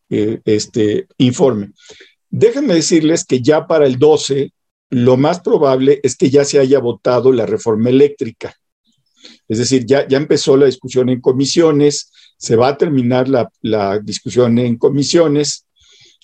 eh, 0.10 0.40
este 0.46 1.08
informe. 1.18 1.72
Déjenme 2.30 2.76
decirles 2.76 3.26
que 3.26 3.42
ya 3.42 3.68
para 3.68 3.88
el 3.88 3.98
12, 3.98 4.54
lo 4.92 5.18
más 5.18 5.42
probable 5.42 6.00
es 6.04 6.16
que 6.16 6.30
ya 6.30 6.46
se 6.46 6.60
haya 6.60 6.80
votado 6.80 7.34
la 7.34 7.46
reforma 7.46 7.90
eléctrica. 7.90 8.56
Es 9.48 9.60
decir, 9.60 9.86
ya, 9.86 10.06
empezó 10.10 10.58
la 10.58 10.66
discusión 10.66 11.10
en 11.10 11.22
comisiones, 11.22 12.12
se 12.38 12.56
va 12.56 12.70
a 12.70 12.78
terminar 12.78 13.28
la, 13.30 14.00
discusión 14.00 14.58
en 14.60 14.78
comisiones, 14.78 15.66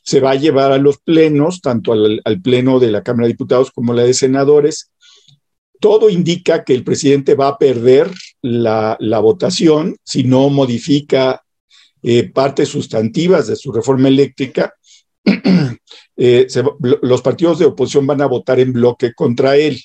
se 0.03 0.19
va 0.19 0.31
a 0.31 0.35
llevar 0.35 0.71
a 0.73 0.77
los 0.77 0.99
plenos, 0.99 1.61
tanto 1.61 1.93
al, 1.93 2.41
pleno 2.43 2.79
de 2.79 2.91
la 2.91 3.03
Cámara 3.03 3.27
de 3.27 3.33
Diputados 3.33 3.71
como 3.71 3.93
la 3.93 4.03
de 4.03 4.13
senadores. 4.13 4.91
todo 5.79 6.09
indica 6.09 6.63
que 6.63 6.73
el 6.73 6.83
presidente 6.83 7.35
va 7.35 7.49
a 7.49 7.57
perder 7.57 8.11
la, 8.41 8.97
votación 9.21 9.95
si 10.03 10.23
no 10.23 10.49
modifica 10.49 11.43
eh, 12.01 12.29
partes 12.29 12.69
sustantivas 12.69 13.47
de 13.47 13.55
su 13.55 13.71
reforma 13.71 14.09
eléctrica. 14.09 14.73
Eh, 16.15 16.45
los 17.01 17.23
partidos 17.23 17.57
de 17.57 17.65
oposición 17.65 18.05
van 18.05 18.21
a 18.21 18.27
votar 18.27 18.59
en 18.59 18.71
bloque 18.71 19.15
contra 19.15 19.57
él 19.57 19.83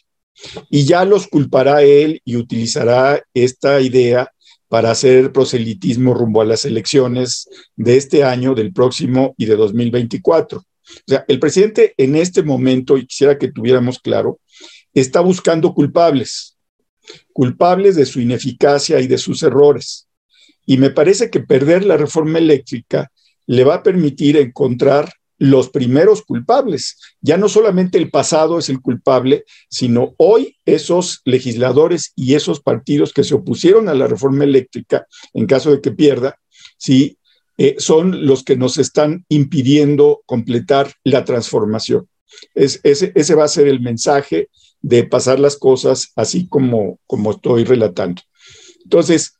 y 0.70 0.84
ya 0.84 1.04
los 1.04 1.26
culpará 1.26 1.82
él 1.82 2.20
y 2.24 2.36
utilizará 2.36 3.22
esta 3.34 3.80
idea 3.80 4.30
para 4.68 4.90
hacer 4.90 5.32
proselitismo 5.32 6.14
rumbo 6.14 6.42
a 6.42 6.44
las 6.44 6.64
elecciones 6.64 7.48
de 7.76 7.96
este 7.96 8.24
año, 8.24 8.54
del 8.54 8.72
próximo 8.72 9.34
y 9.38 9.46
de 9.46 9.56
2024. 9.56 10.58
O 10.58 10.64
sea, 11.06 11.24
el 11.28 11.38
presidente 11.38 11.94
en 11.96 12.16
este 12.16 12.42
momento, 12.42 12.96
y 12.96 13.06
quisiera 13.06 13.38
que 13.38 13.50
tuviéramos 13.50 13.98
claro, 13.98 14.40
está 14.94 15.20
buscando 15.20 15.72
culpables, 15.74 16.56
culpables 17.32 17.96
de 17.96 18.06
su 18.06 18.20
ineficacia 18.20 19.00
y 19.00 19.06
de 19.06 19.18
sus 19.18 19.42
errores. 19.42 20.08
Y 20.66 20.76
me 20.76 20.90
parece 20.90 21.30
que 21.30 21.40
perder 21.40 21.84
la 21.84 21.96
reforma 21.96 22.38
eléctrica 22.38 23.10
le 23.46 23.64
va 23.64 23.76
a 23.76 23.82
permitir 23.82 24.36
encontrar 24.36 25.10
los 25.38 25.70
primeros 25.70 26.22
culpables. 26.22 26.98
Ya 27.20 27.36
no 27.36 27.48
solamente 27.48 27.96
el 27.98 28.10
pasado 28.10 28.58
es 28.58 28.68
el 28.68 28.80
culpable, 28.80 29.44
sino 29.70 30.14
hoy 30.18 30.56
esos 30.66 31.20
legisladores 31.24 32.12
y 32.16 32.34
esos 32.34 32.60
partidos 32.60 33.12
que 33.12 33.24
se 33.24 33.34
opusieron 33.34 33.88
a 33.88 33.94
la 33.94 34.06
reforma 34.06 34.44
eléctrica, 34.44 35.06
en 35.32 35.46
caso 35.46 35.70
de 35.70 35.80
que 35.80 35.92
pierda, 35.92 36.38
sí, 36.76 37.18
eh, 37.56 37.76
son 37.78 38.26
los 38.26 38.44
que 38.44 38.56
nos 38.56 38.78
están 38.78 39.24
impidiendo 39.28 40.22
completar 40.26 40.92
la 41.02 41.24
transformación. 41.24 42.08
Es, 42.54 42.80
ese, 42.84 43.12
ese 43.14 43.34
va 43.34 43.44
a 43.44 43.48
ser 43.48 43.66
el 43.66 43.80
mensaje 43.80 44.48
de 44.80 45.04
pasar 45.04 45.40
las 45.40 45.56
cosas 45.56 46.12
así 46.14 46.48
como, 46.48 47.00
como 47.06 47.32
estoy 47.32 47.64
relatando. 47.64 48.22
Entonces, 48.84 49.34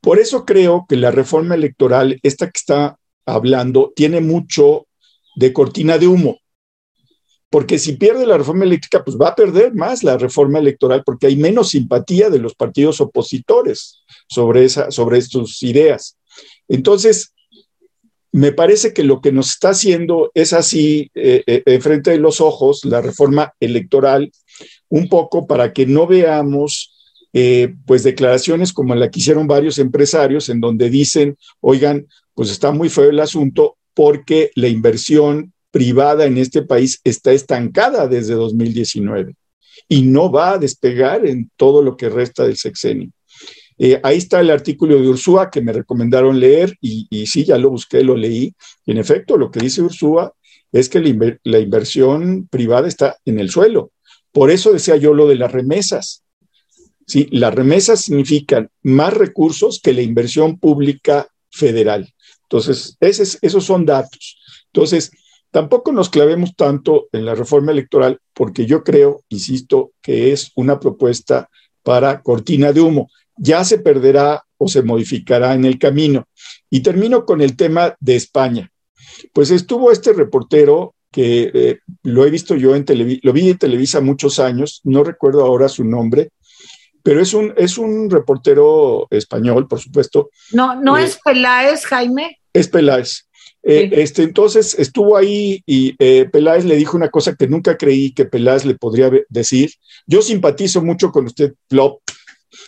por 0.00 0.18
eso 0.18 0.44
creo 0.44 0.86
que 0.88 0.96
la 0.96 1.10
reforma 1.10 1.54
electoral, 1.54 2.18
esta 2.22 2.46
que 2.46 2.56
está 2.58 2.98
hablando, 3.24 3.92
tiene 3.94 4.20
mucho 4.20 4.87
de 5.38 5.52
cortina 5.52 5.98
de 5.98 6.08
humo. 6.08 6.40
Porque 7.48 7.78
si 7.78 7.92
pierde 7.92 8.26
la 8.26 8.36
reforma 8.36 8.64
eléctrica, 8.64 9.04
pues 9.04 9.16
va 9.16 9.28
a 9.28 9.36
perder 9.36 9.72
más 9.72 10.02
la 10.02 10.18
reforma 10.18 10.58
electoral 10.58 11.02
porque 11.06 11.28
hay 11.28 11.36
menos 11.36 11.70
simpatía 11.70 12.28
de 12.28 12.40
los 12.40 12.54
partidos 12.54 13.00
opositores 13.00 14.02
sobre, 14.28 14.64
esa, 14.64 14.90
sobre 14.90 15.18
estas 15.18 15.62
ideas. 15.62 16.18
Entonces, 16.66 17.32
me 18.32 18.52
parece 18.52 18.92
que 18.92 19.04
lo 19.04 19.20
que 19.20 19.32
nos 19.32 19.50
está 19.50 19.70
haciendo 19.70 20.30
es 20.34 20.52
así, 20.52 21.10
eh, 21.14 21.42
eh 21.46 21.80
frente 21.80 22.10
de 22.10 22.18
los 22.18 22.40
ojos, 22.40 22.84
la 22.84 23.00
reforma 23.00 23.54
electoral, 23.60 24.30
un 24.88 25.08
poco 25.08 25.46
para 25.46 25.72
que 25.72 25.86
no 25.86 26.06
veamos 26.06 26.92
eh, 27.32 27.74
pues 27.86 28.02
declaraciones 28.02 28.72
como 28.72 28.94
la 28.94 29.10
que 29.10 29.20
hicieron 29.20 29.46
varios 29.46 29.78
empresarios 29.78 30.48
en 30.48 30.60
donde 30.60 30.90
dicen, 30.90 31.38
oigan, 31.60 32.06
pues 32.34 32.50
está 32.50 32.72
muy 32.72 32.88
feo 32.88 33.08
el 33.08 33.20
asunto 33.20 33.77
porque 33.98 34.52
la 34.54 34.68
inversión 34.68 35.52
privada 35.72 36.24
en 36.24 36.38
este 36.38 36.62
país 36.62 37.00
está 37.02 37.32
estancada 37.32 38.06
desde 38.06 38.34
2019 38.34 39.34
y 39.88 40.02
no 40.02 40.30
va 40.30 40.52
a 40.52 40.58
despegar 40.58 41.26
en 41.26 41.50
todo 41.56 41.82
lo 41.82 41.96
que 41.96 42.08
resta 42.08 42.44
del 42.44 42.56
sexenio. 42.56 43.10
Eh, 43.76 43.98
ahí 44.04 44.18
está 44.18 44.38
el 44.38 44.50
artículo 44.50 44.94
de 45.00 45.08
Ursúa 45.08 45.50
que 45.50 45.62
me 45.62 45.72
recomendaron 45.72 46.38
leer 46.38 46.76
y, 46.80 47.08
sí, 47.26 47.44
ya 47.44 47.58
lo 47.58 47.70
busqué, 47.70 48.04
lo 48.04 48.16
leí. 48.16 48.54
Y 48.86 48.92
en 48.92 48.98
efecto, 48.98 49.36
lo 49.36 49.50
que 49.50 49.58
dice 49.58 49.82
Ursúa 49.82 50.32
es 50.70 50.88
que 50.88 51.00
la, 51.42 51.58
inversión 51.58 52.46
privada 52.46 52.86
está 52.86 53.16
en 53.24 53.40
el 53.40 53.50
suelo. 53.50 53.90
Por 54.30 54.52
eso 54.52 54.72
decía 54.72 54.94
yo 54.94 55.12
lo 55.12 55.26
de 55.26 55.34
las 55.34 55.50
remesas. 55.50 56.22
Sí, 57.04 57.26
las 57.32 57.52
remesas 57.52 58.02
significan 58.02 58.70
más 58.80 59.12
recursos 59.12 59.80
que 59.82 59.92
la 59.92 60.02
inversión 60.02 60.56
pública 60.56 61.26
federal. 61.50 62.14
Entonces, 62.50 62.96
esos 63.00 63.64
son 63.64 63.84
datos. 63.84 64.38
Entonces, 64.72 65.10
tampoco 65.50 65.92
nos 65.92 66.08
clavemos 66.08 66.54
tanto 66.56 67.08
en 67.12 67.24
la 67.24 67.34
reforma 67.34 67.72
electoral 67.72 68.20
porque 68.32 68.66
yo 68.66 68.82
creo, 68.82 69.22
insisto, 69.28 69.92
que 70.00 70.32
es 70.32 70.52
una 70.54 70.80
propuesta 70.80 71.48
para 71.82 72.22
cortina 72.22 72.72
de 72.72 72.80
humo 72.80 73.08
ya 73.38 73.64
se 73.64 73.78
perderá 73.78 74.44
o 74.58 74.68
se 74.68 74.82
modificará 74.82 75.54
en 75.54 75.64
el 75.64 75.78
camino. 75.78 76.26
Y 76.68 76.80
termino 76.80 77.24
con 77.24 77.40
el 77.40 77.56
tema 77.56 77.94
de 78.00 78.16
España. 78.16 78.70
Pues 79.32 79.50
estuvo 79.50 79.90
este 79.90 80.12
reportero 80.12 80.94
que 81.10 81.50
eh, 81.54 81.78
lo 82.02 82.26
he 82.26 82.30
visto 82.30 82.54
yo 82.54 82.74
en 82.74 82.84
Televisa, 82.84 83.20
lo 83.22 83.32
vi 83.32 83.48
en 83.48 83.58
Televisa 83.58 84.00
muchos 84.00 84.38
años, 84.38 84.80
no 84.84 85.04
recuerdo 85.04 85.44
ahora 85.44 85.68
su 85.68 85.84
nombre, 85.84 86.30
pero 87.02 87.22
es 87.22 87.32
un, 87.32 87.54
es 87.56 87.78
un 87.78 88.10
reportero 88.10 89.06
español, 89.10 89.66
por 89.66 89.80
supuesto. 89.80 90.28
No, 90.52 90.74
no 90.74 90.98
eh, 90.98 91.04
es 91.04 91.18
Peláez, 91.24 91.86
Jaime. 91.86 92.37
Es 92.52 92.68
Peláez. 92.68 93.28
Eh, 93.62 93.90
este, 93.92 94.22
entonces 94.22 94.78
estuvo 94.78 95.16
ahí 95.16 95.62
y 95.66 95.92
Peláez 95.92 96.64
le 96.64 96.76
dijo 96.76 96.96
una 96.96 97.10
cosa 97.10 97.34
que 97.34 97.48
nunca 97.48 97.76
creí 97.76 98.12
que 98.12 98.24
Peláez 98.24 98.64
le 98.64 98.74
podría 98.74 99.10
decir. 99.28 99.70
Yo 100.06 100.22
simpatizo 100.22 100.82
mucho 100.82 101.10
con 101.10 101.26
usted, 101.26 101.54
Plop, 101.66 102.00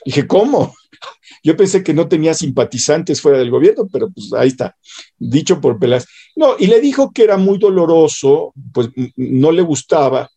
Dije, 0.04 0.26
¿cómo? 0.26 0.74
Yo 1.42 1.56
pensé 1.56 1.82
que 1.82 1.94
no 1.94 2.08
tenía 2.08 2.34
simpatizantes 2.34 3.20
fuera 3.20 3.38
del 3.38 3.50
gobierno, 3.50 3.88
pero 3.90 4.10
pues 4.10 4.32
ahí 4.32 4.48
está, 4.48 4.76
dicho 5.18 5.60
por 5.60 5.78
Peláez. 5.78 6.06
No, 6.36 6.56
y 6.58 6.66
le 6.66 6.80
dijo 6.80 7.12
que 7.12 7.24
era 7.24 7.36
muy 7.36 7.58
doloroso, 7.58 8.52
pues 8.72 8.88
no 9.16 9.52
le 9.52 9.62
gustaba 9.62 10.30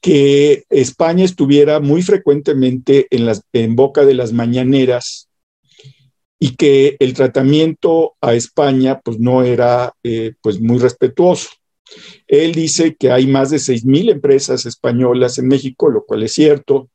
que 0.00 0.64
España 0.70 1.24
estuviera 1.24 1.80
muy 1.80 2.02
frecuentemente 2.02 3.06
en, 3.10 3.26
las, 3.26 3.42
en 3.52 3.74
boca 3.74 4.04
de 4.04 4.14
las 4.14 4.32
mañaneras 4.32 5.28
y 6.38 6.56
que 6.56 6.96
el 6.98 7.14
tratamiento 7.14 8.14
a 8.20 8.34
España 8.34 9.00
pues 9.02 9.18
no 9.18 9.42
era 9.42 9.94
eh, 10.02 10.34
pues 10.42 10.60
muy 10.60 10.78
respetuoso. 10.78 11.50
Él 12.26 12.52
dice 12.52 12.96
que 12.96 13.10
hay 13.10 13.26
más 13.26 13.50
de 13.50 13.58
6.000 13.58 14.10
empresas 14.10 14.66
españolas 14.66 15.38
en 15.38 15.48
México, 15.48 15.90
lo 15.90 16.04
cual 16.04 16.22
es 16.22 16.32
cierto, 16.32 16.88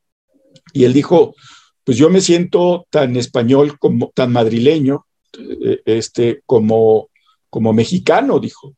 y 0.73 0.83
él 0.83 0.93
dijo, 0.93 1.35
pues 1.83 1.97
yo 1.97 2.09
me 2.09 2.21
siento 2.21 2.85
tan 2.89 3.15
español 3.15 3.79
como 3.79 4.11
tan 4.13 4.31
madrileño, 4.31 5.05
eh, 5.37 5.81
este, 5.85 6.41
como, 6.45 7.09
como 7.49 7.73
mexicano, 7.73 8.39
dijo. 8.39 8.73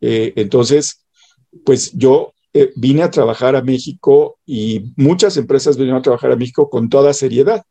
Eh, 0.00 0.32
entonces, 0.36 1.04
pues 1.64 1.92
yo 1.92 2.32
vine 2.74 3.02
a 3.02 3.10
trabajar 3.10 3.54
a 3.54 3.62
México 3.62 4.38
y 4.46 4.92
muchas 4.96 5.36
empresas 5.36 5.76
vinieron 5.76 5.98
a 5.98 6.02
trabajar 6.02 6.32
a 6.32 6.36
México 6.36 6.70
con 6.70 6.88
toda 6.88 7.12
seriedad. 7.12 7.62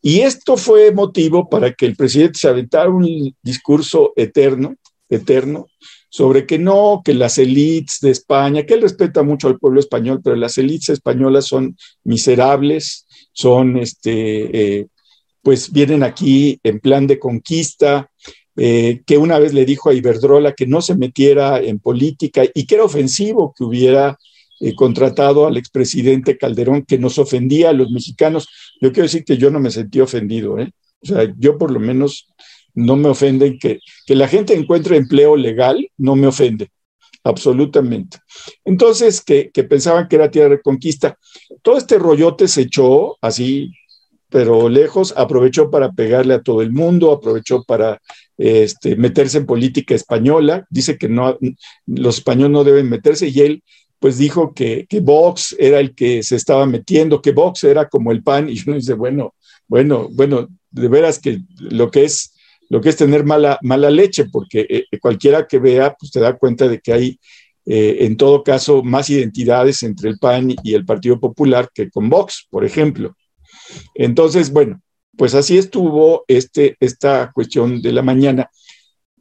Y 0.00 0.20
esto 0.20 0.56
fue 0.56 0.92
motivo 0.92 1.48
para 1.48 1.72
que 1.72 1.86
el 1.86 1.96
presidente 1.96 2.38
se 2.38 2.48
aventara 2.48 2.90
un 2.90 3.34
discurso 3.42 4.12
eterno, 4.16 4.76
eterno, 5.08 5.66
sobre 6.10 6.46
que 6.46 6.58
no, 6.58 7.02
que 7.04 7.14
las 7.14 7.38
élites 7.38 7.98
de 8.00 8.10
España, 8.10 8.64
que 8.64 8.74
él 8.74 8.82
respeta 8.82 9.22
mucho 9.22 9.48
al 9.48 9.58
pueblo 9.58 9.80
español, 9.80 10.20
pero 10.22 10.36
las 10.36 10.56
élites 10.56 10.90
españolas 10.90 11.46
son 11.46 11.76
miserables, 12.04 13.06
son, 13.32 13.76
este, 13.76 14.78
eh, 14.80 14.86
pues 15.42 15.70
vienen 15.72 16.02
aquí 16.02 16.58
en 16.62 16.80
plan 16.80 17.06
de 17.06 17.18
conquista, 17.18 18.10
eh, 18.56 19.02
que 19.06 19.18
una 19.18 19.38
vez 19.38 19.54
le 19.54 19.64
dijo 19.64 19.88
a 19.88 19.94
Iberdrola 19.94 20.52
que 20.52 20.66
no 20.66 20.80
se 20.82 20.96
metiera 20.96 21.60
en 21.60 21.78
política 21.78 22.42
y 22.52 22.66
que 22.66 22.74
era 22.74 22.84
ofensivo 22.84 23.54
que 23.56 23.62
hubiera 23.62 24.18
eh, 24.60 24.74
contratado 24.74 25.46
al 25.46 25.56
expresidente 25.56 26.36
Calderón, 26.36 26.82
que 26.82 26.98
nos 26.98 27.18
ofendía 27.18 27.70
a 27.70 27.72
los 27.72 27.90
mexicanos. 27.92 28.48
Yo 28.80 28.92
quiero 28.92 29.04
decir 29.04 29.24
que 29.24 29.36
yo 29.36 29.50
no 29.50 29.60
me 29.60 29.70
sentí 29.70 30.00
ofendido, 30.00 30.54
O 30.54 31.06
sea, 31.06 31.32
yo 31.38 31.58
por 31.58 31.70
lo 31.70 31.80
menos 31.80 32.28
no 32.74 32.96
me 32.96 33.08
ofenden 33.08 33.58
que, 33.58 33.80
que 34.06 34.14
la 34.14 34.28
gente 34.28 34.54
encuentre 34.54 34.96
empleo 34.96 35.36
legal, 35.36 35.90
no 35.96 36.16
me 36.16 36.26
ofende 36.26 36.70
absolutamente. 37.28 38.18
Entonces, 38.64 39.20
que, 39.20 39.50
pensaban 39.68 40.08
que 40.08 40.16
era 40.16 40.30
tierra 40.30 40.50
de 40.50 40.62
conquista. 40.62 41.18
Todo 41.62 41.76
este 41.76 41.98
rollote 41.98 42.48
se 42.48 42.62
echó 42.62 43.18
así, 43.20 43.72
pero 44.28 44.68
lejos, 44.68 45.14
aprovechó 45.16 45.70
para 45.70 45.92
pegarle 45.92 46.34
a 46.34 46.42
todo 46.42 46.62
el 46.62 46.72
mundo, 46.72 47.12
aprovechó 47.12 47.64
para 47.64 48.00
este, 48.36 48.96
meterse 48.96 49.38
en 49.38 49.46
política 49.46 49.94
española, 49.94 50.66
dice 50.70 50.98
que 50.98 51.08
no, 51.08 51.38
los 51.86 52.18
españoles 52.18 52.52
no 52.52 52.64
deben 52.64 52.88
meterse 52.88 53.28
y 53.28 53.40
él 53.40 53.62
pues 53.98 54.18
dijo 54.18 54.52
que, 54.54 54.86
que 54.88 55.00
Vox 55.00 55.56
era 55.58 55.80
el 55.80 55.94
que 55.94 56.22
se 56.22 56.36
estaba 56.36 56.66
metiendo, 56.66 57.20
que 57.20 57.32
Vox 57.32 57.64
era 57.64 57.88
como 57.88 58.12
el 58.12 58.22
PAN 58.22 58.48
y 58.50 58.60
uno 58.66 58.76
dice, 58.76 58.94
bueno, 58.94 59.34
bueno, 59.66 60.08
bueno, 60.12 60.48
de 60.70 60.88
veras 60.88 61.18
que 61.18 61.40
lo 61.58 61.90
que 61.90 62.04
es 62.04 62.34
lo 62.70 62.80
que 62.80 62.90
es 62.90 62.96
tener 62.96 63.24
mala, 63.24 63.58
mala 63.62 63.90
leche, 63.90 64.26
porque 64.26 64.66
eh, 64.68 64.98
cualquiera 65.00 65.46
que 65.46 65.58
vea, 65.58 65.96
pues 65.98 66.12
te 66.12 66.20
da 66.20 66.36
cuenta 66.36 66.68
de 66.68 66.80
que 66.80 66.92
hay, 66.92 67.20
eh, 67.64 67.98
en 68.00 68.16
todo 68.16 68.42
caso, 68.42 68.82
más 68.82 69.08
identidades 69.08 69.82
entre 69.82 70.10
el 70.10 70.18
PAN 70.18 70.54
y 70.62 70.74
el 70.74 70.84
Partido 70.84 71.18
Popular 71.18 71.70
que 71.72 71.90
con 71.90 72.10
Vox, 72.10 72.46
por 72.50 72.64
ejemplo. 72.66 73.16
Entonces, 73.94 74.52
bueno, 74.52 74.82
pues 75.16 75.34
así 75.34 75.58
estuvo 75.58 76.24
este, 76.28 76.76
esta 76.80 77.32
cuestión 77.32 77.80
de 77.80 77.92
la 77.92 78.02
mañana. 78.02 78.50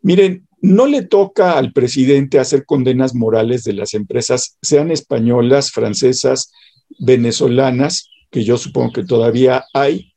Miren, 0.02 0.48
no 0.62 0.88
le 0.88 1.04
toca 1.04 1.58
al 1.58 1.72
presidente 1.72 2.40
hacer 2.40 2.66
condenas 2.66 3.14
morales 3.14 3.64
de 3.64 3.74
las 3.74 3.94
empresas, 3.94 4.58
sean 4.62 4.92
españolas, 4.92 5.72
francesas, 5.72 6.52
venezolanas, 7.00 8.10
que 8.32 8.44
yo 8.44 8.58
supongo 8.58 8.94
que 8.94 9.04
todavía 9.04 9.66
hay, 9.74 10.14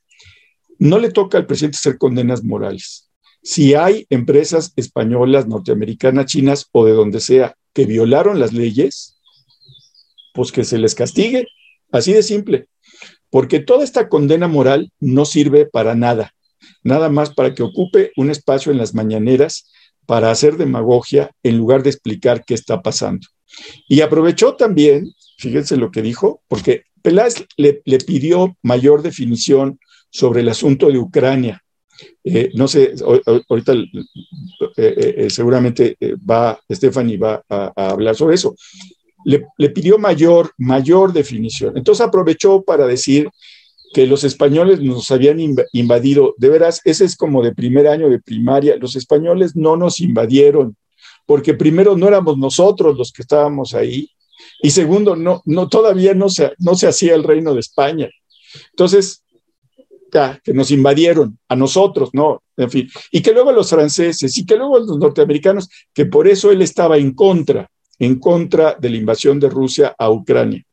no 0.79 0.99
le 0.99 1.11
toca 1.11 1.37
al 1.37 1.45
presidente 1.45 1.77
hacer 1.77 1.97
condenas 1.97 2.43
morales. 2.43 3.09
Si 3.43 3.73
hay 3.73 4.05
empresas 4.09 4.73
españolas, 4.75 5.47
norteamericanas, 5.47 6.27
chinas 6.27 6.67
o 6.71 6.85
de 6.85 6.93
donde 6.93 7.19
sea 7.19 7.55
que 7.73 7.85
violaron 7.85 8.39
las 8.39 8.53
leyes, 8.53 9.17
pues 10.33 10.51
que 10.51 10.63
se 10.63 10.77
les 10.77 10.95
castigue, 10.95 11.47
así 11.91 12.13
de 12.13 12.23
simple, 12.23 12.67
porque 13.29 13.59
toda 13.59 13.83
esta 13.83 14.09
condena 14.09 14.47
moral 14.47 14.91
no 14.99 15.25
sirve 15.25 15.65
para 15.65 15.95
nada, 15.95 16.33
nada 16.83 17.09
más 17.09 17.33
para 17.33 17.53
que 17.53 17.63
ocupe 17.63 18.11
un 18.15 18.29
espacio 18.29 18.71
en 18.71 18.77
las 18.77 18.93
mañaneras 18.93 19.71
para 20.05 20.31
hacer 20.31 20.57
demagogia 20.57 21.31
en 21.43 21.57
lugar 21.57 21.83
de 21.83 21.89
explicar 21.89 22.43
qué 22.45 22.53
está 22.53 22.81
pasando. 22.81 23.27
Y 23.87 24.01
aprovechó 24.01 24.55
también, 24.55 25.13
fíjense 25.37 25.77
lo 25.77 25.91
que 25.91 26.01
dijo, 26.01 26.41
porque 26.47 26.83
Peláez 27.01 27.45
le, 27.57 27.81
pidió 27.99 28.57
mayor 28.61 29.01
definición 29.01 29.79
sobre 30.09 30.41
el 30.41 30.49
asunto 30.49 30.89
de 30.89 30.99
Ucrania. 30.99 31.63
Eh, 32.23 32.51
no 32.55 32.67
sé, 32.67 32.93
ahorita 33.47 33.73
eh, 33.73 33.85
eh, 34.77 35.29
seguramente 35.29 35.97
va, 36.29 36.59
Stephanie 36.71 37.17
va 37.17 37.43
a, 37.49 37.71
hablar 37.75 38.15
sobre 38.15 38.35
eso. 38.35 38.55
Le, 39.25 39.45
le, 39.57 39.69
pidió 39.69 39.97
mayor, 39.97 40.51
mayor 40.57 41.13
definición. 41.13 41.77
Entonces 41.77 42.05
aprovechó 42.05 42.63
para 42.63 42.87
decir 42.87 43.29
que 43.93 44.07
los 44.07 44.23
españoles 44.23 44.79
nos 44.79 45.11
habían 45.11 45.39
invadido. 45.73 46.33
De 46.37 46.49
veras, 46.49 46.81
ese 46.85 47.05
es 47.05 47.15
como 47.15 47.43
de 47.43 47.53
primer 47.53 47.87
año 47.87 48.09
de 48.09 48.19
primaria. 48.19 48.77
Los 48.77 48.95
españoles 48.95 49.55
no 49.55 49.75
nos 49.75 49.99
invadieron, 49.99 50.77
porque 51.25 51.53
primero 51.53 51.97
no 51.97 52.07
éramos 52.07 52.37
nosotros 52.37 52.97
los 52.97 53.11
que 53.11 53.21
estábamos 53.21 53.73
ahí, 53.73 54.09
y 54.61 54.71
segundo, 54.71 55.15
no, 55.15 55.41
no, 55.45 55.67
todavía 55.69 56.13
no 56.13 56.29
se, 56.29 56.53
no 56.59 56.75
se 56.75 56.87
hacía 56.87 57.15
el 57.15 57.23
reino 57.23 57.53
de 57.53 57.59
España. 57.59 58.09
Entonces, 58.71 59.23
ya, 60.11 60.39
que 60.43 60.53
nos 60.53 60.71
invadieron 60.71 61.37
a 61.47 61.55
nosotros, 61.55 62.09
¿no? 62.13 62.43
En 62.57 62.69
fin, 62.69 62.89
y 63.11 63.21
que 63.21 63.31
luego 63.31 63.51
los 63.51 63.69
franceses 63.69 64.37
y 64.37 64.45
que 64.45 64.55
luego 64.55 64.79
los 64.79 64.97
norteamericanos, 64.97 65.69
que 65.93 66.05
por 66.05 66.27
eso 66.27 66.51
él 66.51 66.61
estaba 66.61 66.97
en 66.97 67.13
contra, 67.13 67.69
en 67.97 68.19
contra 68.19 68.75
de 68.79 68.89
la 68.89 68.97
invasión 68.97 69.39
de 69.39 69.49
Rusia 69.49 69.95
a 69.97 70.11
Ucrania. 70.11 70.63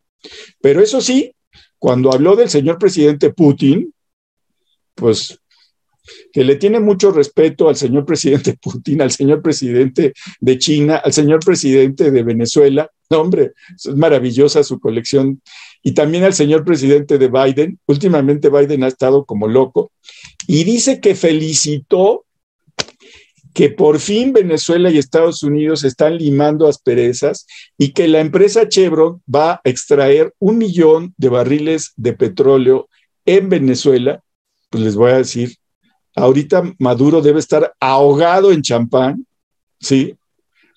Pero 0.61 0.83
eso 0.83 1.01
sí, 1.01 1.33
cuando 1.79 2.13
habló 2.13 2.37
del 2.37 2.49
señor 2.49 2.79
presidente 2.79 3.33
Putin, 3.33 3.93
pues 4.95 5.39
que 6.33 6.45
le 6.45 6.57
tiene 6.57 6.81
mucho 6.81 7.11
respeto 7.11 7.69
al 7.69 7.77
señor 7.77 8.05
presidente 8.05 8.57
Putin, 8.63 9.03
al 9.03 9.11
señor 9.11 9.43
presidente 9.43 10.13
de 10.41 10.59
China, 10.59 10.97
al 10.97 11.13
señor 11.13 11.41
presidente 11.41 12.11
de 12.11 12.23
Venezuela. 12.23 12.91
hombre, 13.11 13.53
es 13.77 13.95
maravillosa 13.95 14.63
su 14.63 14.81
colección. 14.81 15.41
Y 15.83 15.93
también 15.93 16.25
al 16.25 16.35
señor 16.35 16.65
presidente 16.65 17.19
de 17.19 17.29
Biden. 17.29 17.79
Últimamente 17.87 18.51
Biden 18.51 18.85
ha 18.85 18.89
estado 18.89 19.25
como 19.25 19.49
loco. 19.49 19.93
Y 20.47 20.65
dice 20.65 21.01
que 21.01 21.15
felicitó 21.15 22.25
que 23.59 23.71
por 23.71 23.99
fin 23.99 24.33
Venezuela 24.33 24.89
y 24.89 24.99
Estados 24.99 25.43
Unidos 25.43 25.83
están 25.83 26.17
limando 26.17 26.69
asperezas 26.69 27.45
y 27.77 27.91
que 27.91 28.07
la 28.07 28.21
empresa 28.21 28.69
Chevron 28.69 29.21
va 29.27 29.55
a 29.55 29.61
extraer 29.65 30.33
un 30.39 30.59
millón 30.59 31.13
de 31.17 31.29
barriles 31.29 31.93
de 31.97 32.13
petróleo 32.13 32.89
en 33.27 33.49
Venezuela, 33.49 34.23
pues 34.71 34.85
les 34.85 34.95
voy 34.95 35.11
a 35.11 35.17
decir, 35.17 35.57
ahorita 36.15 36.73
Maduro 36.79 37.21
debe 37.21 37.41
estar 37.41 37.75
ahogado 37.81 38.53
en 38.53 38.63
champán, 38.63 39.27
¿sí? 39.81 40.15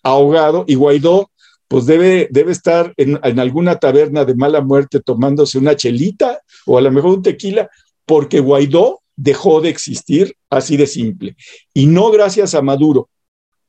Ahogado 0.02 0.66
y 0.68 0.74
Guaidó 0.74 1.30
pues 1.68 1.86
debe, 1.86 2.30
debe 2.32 2.52
estar 2.52 2.96
en, 2.98 3.20
en 3.22 3.40
alguna 3.40 3.76
taberna 3.76 4.26
de 4.26 4.34
mala 4.34 4.62
muerte 4.62 5.02
tomándose 5.02 5.60
una 5.60 5.76
chelita 5.76 6.40
o 6.66 6.80
a 6.80 6.82
lo 6.82 6.92
mejor 6.92 7.18
un 7.18 7.22
tequila, 7.22 7.70
porque 8.08 8.40
Guaidó 8.40 9.01
dejó 9.22 9.61
de 9.61 9.69
existir 9.69 10.36
así 10.49 10.78
de 10.78 10.88
simple. 10.88 11.36
Y 11.74 11.86
no 11.86 12.09
gracias 12.09 12.55
a 12.55 12.61
Maduro, 12.61 13.09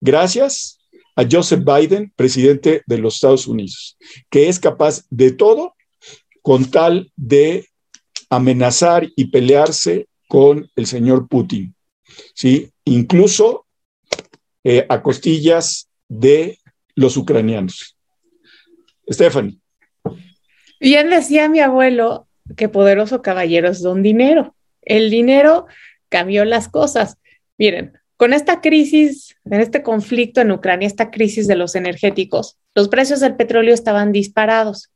gracias 0.01 0.79
a 1.15 1.25
Joseph 1.31 1.63
Biden, 1.63 2.13
presidente 2.17 2.83
de 2.87 2.99
los 2.99 3.17
Estados 3.17 3.47
Unidos, 3.47 3.99
que 4.31 4.49
es 4.49 4.59
capaz 4.59 5.03
de 5.11 5.33
todo 5.33 5.75
con 6.41 6.71
tal 6.71 7.13
de 7.17 7.67
amenazar 8.31 9.07
y 9.15 9.27
pelearse 9.27 10.09
con 10.27 10.71
el 10.75 10.87
señor 10.87 11.29
Putin, 11.29 11.75
¿sí? 12.35 12.71
Incluso 12.87 13.67
eh, 14.65 14.87
a 14.89 15.03
costillas 15.03 15.91
de 16.09 16.59
los 16.95 17.19
ucranianos. 17.19 17.97
Stephanie. 19.11 19.59
Bien 20.81 21.11
decía 21.11 21.49
mi 21.51 21.61
abuelo 21.61 22.27
que 22.57 22.71
poderoso 22.71 23.21
caballero 23.21 23.69
es 23.69 23.83
don 23.83 24.03
dinero. 24.03 24.55
El 24.83 25.11
dinero 25.11 25.67
cambió 26.09 26.45
las 26.45 26.69
cosas. 26.69 27.17
Miren, 27.59 27.93
con 28.17 28.33
esta 28.33 28.61
crisis, 28.61 29.37
en 29.45 29.61
este 29.61 29.83
conflicto 29.83 30.41
en 30.41 30.53
Ucrania, 30.53 30.87
esta 30.87 31.11
crisis 31.11 31.49
de 31.49 31.57
los 31.57 31.75
energéticos, 31.75 32.57
los 32.75 32.89
precios 32.89 33.19
del 33.19 33.35
petróleo 33.35 33.75
estaban 33.75 34.13
disparados. 34.13 34.91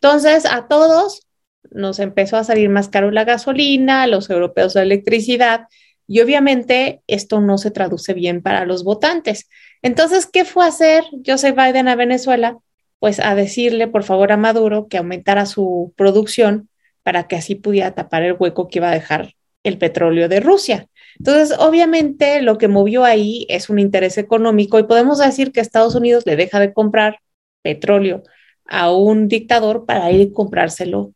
Entonces, 0.00 0.46
a 0.46 0.66
todos 0.66 1.26
nos 1.70 1.98
empezó 1.98 2.38
a 2.38 2.44
salir 2.44 2.70
más 2.70 2.88
caro 2.88 3.10
la 3.10 3.24
gasolina, 3.24 4.06
los 4.06 4.30
europeos 4.30 4.74
la 4.74 4.82
electricidad, 4.82 5.66
y 6.06 6.20
obviamente 6.22 7.02
esto 7.06 7.40
no 7.40 7.58
se 7.58 7.70
traduce 7.70 8.14
bien 8.14 8.42
para 8.42 8.64
los 8.64 8.82
votantes. 8.82 9.46
Entonces, 9.82 10.26
¿qué 10.26 10.46
fue 10.46 10.66
hacer 10.66 11.04
Joseph 11.24 11.54
Biden 11.54 11.86
a 11.86 11.96
Venezuela? 11.96 12.56
Pues 12.98 13.20
a 13.20 13.34
decirle, 13.34 13.88
por 13.88 14.04
favor, 14.04 14.32
a 14.32 14.38
Maduro 14.38 14.88
que 14.88 14.96
aumentara 14.96 15.44
su 15.44 15.92
producción 15.96 16.69
para 17.10 17.26
que 17.26 17.34
así 17.34 17.56
pudiera 17.56 17.90
tapar 17.90 18.22
el 18.22 18.36
hueco 18.38 18.68
que 18.68 18.78
iba 18.78 18.88
a 18.88 18.94
dejar 18.94 19.34
el 19.64 19.78
petróleo 19.78 20.28
de 20.28 20.38
Rusia. 20.38 20.86
Entonces, 21.18 21.58
obviamente, 21.58 22.40
lo 22.40 22.56
que 22.56 22.68
movió 22.68 23.02
ahí 23.02 23.46
es 23.48 23.68
un 23.68 23.80
interés 23.80 24.16
económico 24.16 24.78
y 24.78 24.84
podemos 24.84 25.18
decir 25.18 25.50
que 25.50 25.58
Estados 25.58 25.96
Unidos 25.96 26.24
le 26.24 26.36
deja 26.36 26.60
de 26.60 26.72
comprar 26.72 27.18
petróleo 27.62 28.22
a 28.64 28.92
un 28.92 29.26
dictador 29.26 29.86
para 29.86 30.12
ir 30.12 30.28
a 30.30 30.32
comprárselo 30.32 31.12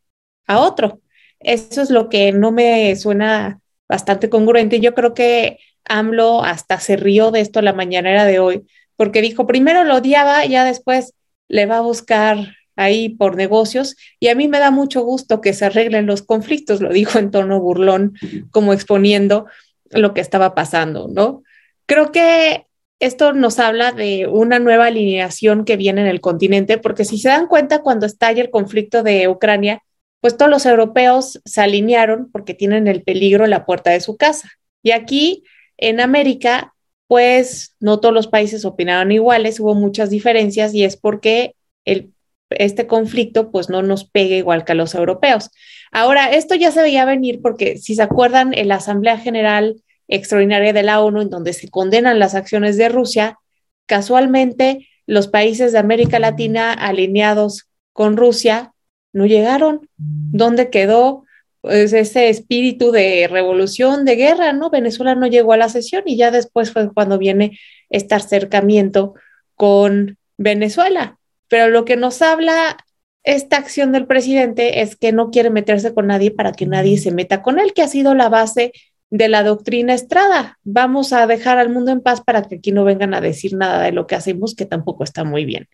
a 0.49 0.59
otro. 0.59 1.01
Eso 1.39 1.81
es 1.81 1.91
lo 1.91 2.09
que 2.09 2.33
no 2.33 2.51
me 2.51 2.97
suena 2.97 3.61
bastante 3.89 4.29
congruente. 4.29 4.81
Yo 4.81 4.95
creo 4.95 5.15
que 5.15 5.61
AMLO 5.85 6.43
hasta 6.43 6.81
se 6.81 6.97
rió 6.97 7.31
de 7.31 7.39
esto 7.39 7.63
la 7.63 7.73
mañanera 7.73 8.25
de 8.25 8.41
hoy, 8.41 8.67
porque 8.97 9.23
dijo, 9.23 9.47
primero 9.47 9.85
lo 9.85 9.99
odiaba, 9.99 10.45
ya 10.45 10.65
después 10.65 11.15
le 11.47 11.67
va 11.67 11.77
a 11.77 11.83
buscar 11.83 12.49
ahí 12.77 13.11
por 13.11 13.37
negocios 13.37 13.97
y 14.21 14.29
a 14.29 14.35
mí 14.35 14.49
me 14.49 14.59
da 14.59 14.71
mucho 14.71 15.03
gusto 15.03 15.41
que 15.41 15.53
se 15.53 15.67
arreglen 15.67 16.07
los 16.07 16.23
conflictos, 16.23 16.81
lo 16.81 16.91
dijo 16.91 17.19
en 17.19 17.31
tono 17.31 17.61
burlón, 17.61 18.15
como 18.51 18.73
exponiendo 18.73 19.47
lo 19.91 20.15
que 20.15 20.21
estaba 20.21 20.55
pasando, 20.55 21.09
¿no? 21.09 21.43
Creo 21.87 22.13
que 22.13 22.67
esto 23.01 23.33
nos 23.33 23.59
habla 23.59 23.93
de 23.93 24.27
una 24.27 24.59
nueva 24.59 24.87
alineación 24.87 25.65
que 25.65 25.77
viene 25.77 26.01
en 26.01 26.07
el 26.07 26.21
continente, 26.21 26.79
porque 26.79 27.05
si 27.05 27.19
se 27.19 27.29
dan 27.29 27.47
cuenta, 27.47 27.83
cuando 27.83 28.07
estalla 28.07 28.43
el 28.43 28.51
conflicto 28.51 29.03
de 29.03 29.29
Ucrania, 29.29 29.83
pues 30.21 30.39
todos 30.39 30.51
los 30.51 30.65
europeos 30.65 31.41
se 31.45 31.61
alinearon 31.61 32.31
porque 32.33 32.55
tienen 32.55 32.89
el 32.89 33.03
peligro 33.03 33.45
en 33.45 33.51
la 33.51 33.67
puerta 33.67 33.91
de 33.91 34.01
su 34.01 34.17
casa. 34.17 34.49
Y 34.83 34.93
aquí 34.93 35.45
en 35.77 36.01
América, 36.01 36.75
pues 37.09 37.77
no 37.79 38.01
todos 38.01 38.15
los 38.15 38.29
países 38.29 38.65
opinaron 38.65 39.13
iguales, 39.13 39.61
hubo 39.61 39.75
muchas 39.75 40.09
diferencias 40.09 40.73
y 40.73 40.85
es 40.85 40.97
porque 40.97 41.55
el 41.85 42.14
este 42.59 42.87
conflicto 42.87 43.51
pues 43.51 43.69
no 43.69 43.83
nos 43.83 44.05
pegue 44.05 44.39
igual 44.39 44.65
que 44.65 44.73
a 44.73 44.75
los 44.75 44.95
europeos. 44.95 45.51
Ahora, 45.93 46.31
esto 46.33 46.55
ya 46.55 46.71
se 46.71 46.83
veía 46.83 47.05
venir 47.05 47.41
porque 47.43 47.79
si 47.79 47.95
se 47.95 48.03
acuerdan 48.03 48.53
en 48.55 48.69
la 48.69 48.77
Asamblea 48.77 49.19
General 49.19 49.77
Extraordinaria 50.09 50.73
de 50.73 50.83
la 50.83 51.01
ONU, 51.01 51.23
en 51.23 51.31
donde 51.31 51.53
se 51.53 51.69
condenan 51.69 52.19
las 52.19 52.35
acciones 52.35 52.77
de 52.77 52.89
Rusia, 52.89 53.39
casualmente 53.87 54.89
los 55.07 55.29
países 55.29 55.73
de 55.73 55.79
América 55.79 56.19
Latina 56.19 56.73
alineados 56.73 57.69
con 57.93 58.17
Rusia 58.17 58.73
no 59.13 59.27
llegaron. 59.27 59.89
¿Dónde 59.97 60.71
quedó 60.71 61.25
pues, 61.61 61.93
ese 61.93 62.29
espíritu 62.29 62.91
de 62.91 63.29
revolución, 63.31 64.05
de 64.05 64.17
guerra? 64.17 64.53
¿no? 64.53 64.69
Venezuela 64.71 65.15
no 65.15 65.27
llegó 65.27 65.53
a 65.53 65.57
la 65.57 65.69
sesión 65.69 66.03
y 66.05 66.17
ya 66.17 66.31
después 66.31 66.73
fue 66.73 66.93
cuando 66.93 67.17
viene 67.17 67.59
este 67.89 68.15
acercamiento 68.15 69.15
con 69.55 70.19
Venezuela. 70.37 71.19
Pero 71.49 71.69
lo 71.69 71.85
que 71.85 71.97
nos 71.97 72.23
habla 72.23 72.77
esta 73.23 73.57
acción 73.57 73.93
del 73.93 74.07
presidente 74.07 74.83
es 74.83 74.97
que 74.97 75.13
no 75.13 75.31
quiere 75.31 75.51
meterse 75.51 75.95
con 75.95 76.07
nadie 76.07 76.31
para 76.31 76.53
que 76.53 76.67
nadie 76.67 76.99
se 76.99 77.11
meta 77.11 77.43
con 77.43 77.59
él, 77.59 77.73
que 77.73 77.83
ha 77.83 77.89
sido 77.89 78.15
la 78.15 78.29
base 78.29 78.73
de 79.11 79.29
la 79.29 79.43
doctrina 79.43 79.95
Estrada. 79.95 80.59
Vamos 80.63 81.13
a 81.13 81.27
dejar 81.27 81.59
al 81.59 81.71
mundo 81.71 81.91
en 81.91 82.03
paz 82.03 82.21
para 82.21 82.43
que 82.43 82.57
aquí 82.57 82.73
no 82.73 82.85
vengan 82.85 83.15
a 83.15 83.21
decir 83.21 83.57
nada 83.57 83.83
de 83.83 83.93
lo 83.93 84.07
que 84.07 84.15
hacemos, 84.15 84.55
que 84.55 84.67
tampoco 84.67 85.05
está 85.05 85.25
muy 85.25 85.45
bien. 85.45 85.69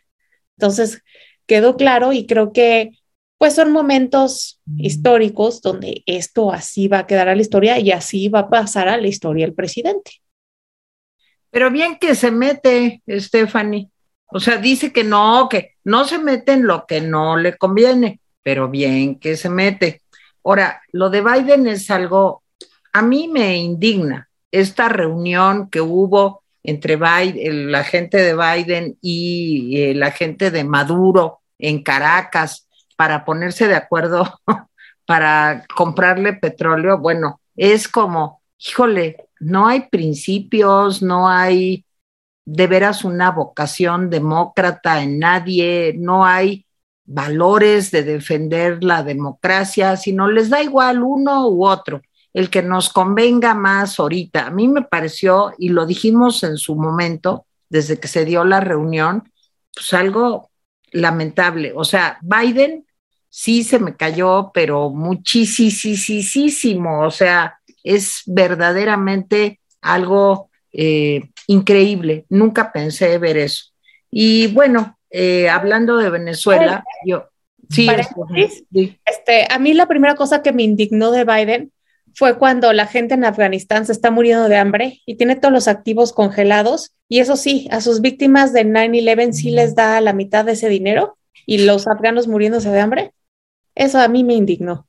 Entonces, 0.57 1.03
quedó 1.47 1.77
claro 1.77 2.13
y 2.13 2.27
creo 2.27 2.53
que 2.53 2.93
pues 3.39 3.55
son 3.55 3.73
momentos 3.73 4.61
históricos 4.77 5.63
donde 5.63 6.03
esto 6.05 6.53
así 6.53 6.89
va 6.89 6.99
a 6.99 7.07
quedar 7.07 7.29
a 7.31 7.35
la 7.35 7.41
historia 7.41 7.79
y 7.79 7.91
así 7.91 8.29
va 8.29 8.41
a 8.41 8.51
pasar 8.51 8.87
a 8.89 8.99
la 8.99 9.09
historia 9.09 9.47
el 9.47 9.55
presidente. 9.55 10.21
Pero 11.51 11.71
bien 11.71 11.97
que 11.99 12.15
se 12.15 12.31
mete, 12.31 13.03
Stephanie. 13.09 13.89
O 14.33 14.41
sea, 14.41 14.57
dice 14.59 14.93
que 14.93 15.05
no, 15.05 15.49
que 15.49 15.75
no 15.85 16.05
se 16.05 16.19
mete 16.19 16.53
en 16.53 16.67
lo 16.67 16.87
que 16.87 17.01
no 17.01 17.37
le 17.37 17.57
conviene, 17.57 18.21
pero 18.43 18.69
bien 18.69 19.19
que 19.19 19.37
se 19.37 19.49
mete. 19.49 20.03
Ahora, 20.45 20.83
lo 20.93 21.11
de 21.11 21.23
Biden 21.23 21.67
es 21.67 21.91
algo, 21.91 22.43
a 22.93 23.03
mí 23.03 23.29
me 23.29 23.57
indigna 23.57 24.29
esta 24.51 24.89
reunión 24.89 25.69
que 25.71 25.81
hubo 25.81 26.43
entre 26.63 26.97
la 26.99 27.85
gente 27.85 28.19
de 28.19 28.35
Biden 28.35 28.99
y 29.01 29.79
eh, 29.83 29.95
la 29.95 30.11
gente 30.11 30.51
de 30.51 30.65
Maduro 30.65 31.41
en 31.59 31.83
Caracas 31.83 32.69
para 32.97 33.25
ponerse 33.25 33.67
de 33.67 33.77
acuerdo 33.77 34.41
para 35.07 35.65
comprarle 35.75 36.35
petróleo, 36.35 36.99
bueno, 36.99 37.41
es 37.57 37.89
como, 37.89 38.43
híjole, 38.59 39.17
no 39.41 39.67
hay 39.67 39.89
principios, 39.89 41.03
no 41.03 41.29
hay 41.29 41.85
de 42.53 42.67
veras 42.67 43.05
una 43.05 43.31
vocación 43.31 44.11
demócrata 44.11 45.05
en 45.05 45.21
nadie, 45.21 45.95
no 45.97 46.27
hay 46.27 46.67
valores 47.05 47.93
de 47.93 48.03
defender 48.03 48.83
la 48.83 49.05
democracia, 49.05 49.97
sino 49.97 50.29
les 50.29 50.51
da 50.51 50.61
igual 50.61 51.05
uno 51.05 51.49
u 51.49 51.65
otro, 51.65 52.03
el 52.33 52.51
que 52.51 52.63
nos 52.63 52.89
convenga 52.89 53.55
más 53.55 54.01
ahorita. 54.01 54.49
A 54.49 54.51
mí 54.51 54.67
me 54.67 54.83
pareció, 54.83 55.53
y 55.59 55.69
lo 55.69 55.87
dijimos 55.87 56.43
en 56.43 56.57
su 56.57 56.75
momento, 56.75 57.47
desde 57.69 58.01
que 58.01 58.09
se 58.09 58.25
dio 58.25 58.43
la 58.43 58.59
reunión, 58.59 59.31
pues 59.73 59.95
algo 59.95 60.51
lamentable. 60.91 61.73
O 61.77 61.85
sea, 61.85 62.19
Biden 62.21 62.85
sí 63.29 63.63
se 63.63 63.79
me 63.79 63.95
cayó, 63.95 64.51
pero 64.53 64.91
muchísimo. 64.91 67.03
O 67.03 67.13
sea, 67.13 67.61
es 67.85 68.23
verdaderamente 68.27 69.61
algo 69.81 70.50
eh, 70.73 71.23
increíble. 71.47 72.27
Nunca 72.29 72.73
pensé 72.73 73.19
ver 73.19 73.37
eso. 73.37 73.67
Y 74.11 74.49
bueno, 74.49 74.99
eh, 75.11 75.49
hablando 75.49 75.97
de 75.97 76.11
Venezuela, 76.11 76.85
yo... 77.07 77.27
Sí, 77.69 77.89
este, 79.05 79.47
a 79.49 79.59
mí 79.61 79.75
la 79.75 79.87
primera 79.87 80.17
cosa 80.17 80.43
que 80.43 80.53
me 80.53 80.65
indignó 80.65 81.13
de 81.13 81.25
Biden 81.25 81.71
fue 82.15 82.37
cuando 82.37 82.73
la 82.73 82.89
gente 82.89 83.15
en 83.15 83.25
Afganistán 83.25 83.87
se 83.87 83.93
está 83.93 84.11
muriendo 84.11 84.49
de 84.49 84.57
hambre 84.57 85.01
y 85.07 85.15
tiene 85.15 85.37
todos 85.37 85.53
los 85.53 85.69
activos 85.69 86.13
congelados. 86.13 86.91
Y 87.09 87.21
eso 87.21 87.37
sí, 87.37 87.69
a 87.71 87.81
sus 87.81 88.01
víctimas 88.01 88.53
de 88.53 88.67
9-11 88.67 89.33
sí 89.33 89.51
les 89.51 89.77
da 89.77 90.01
la 90.01 90.13
mitad 90.13 90.45
de 90.45 90.53
ese 90.53 90.69
dinero 90.69 91.17
y 91.47 91.59
los 91.59 91.87
afganos 91.87 92.27
muriéndose 92.27 92.71
de 92.71 92.81
hambre. 92.81 93.13
Eso 93.77 94.01
a 94.01 94.09
mí 94.09 94.25
me 94.25 94.35
indignó. 94.35 94.89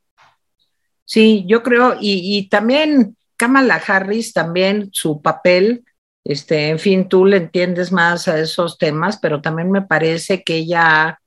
Sí, 1.06 1.46
yo 1.48 1.62
creo, 1.62 1.98
y, 2.00 2.38
y 2.38 2.50
también 2.50 3.16
Kamala 3.42 3.82
Harris, 3.88 4.34
también 4.34 4.90
su 4.94 5.22
papel 5.22 5.84
este, 6.24 6.70
en 6.70 6.80
fin, 6.80 7.10
tú 7.10 7.26
le 7.26 7.38
entiendes 7.38 7.92
más 7.92 8.28
a 8.28 8.40
esos 8.40 8.78
temas, 8.78 9.18
pero 9.18 9.42
también 9.42 9.72
me 9.72 9.82
parece 9.82 10.44
que 10.44 10.58
ella 10.58 11.08
ha 11.08 11.20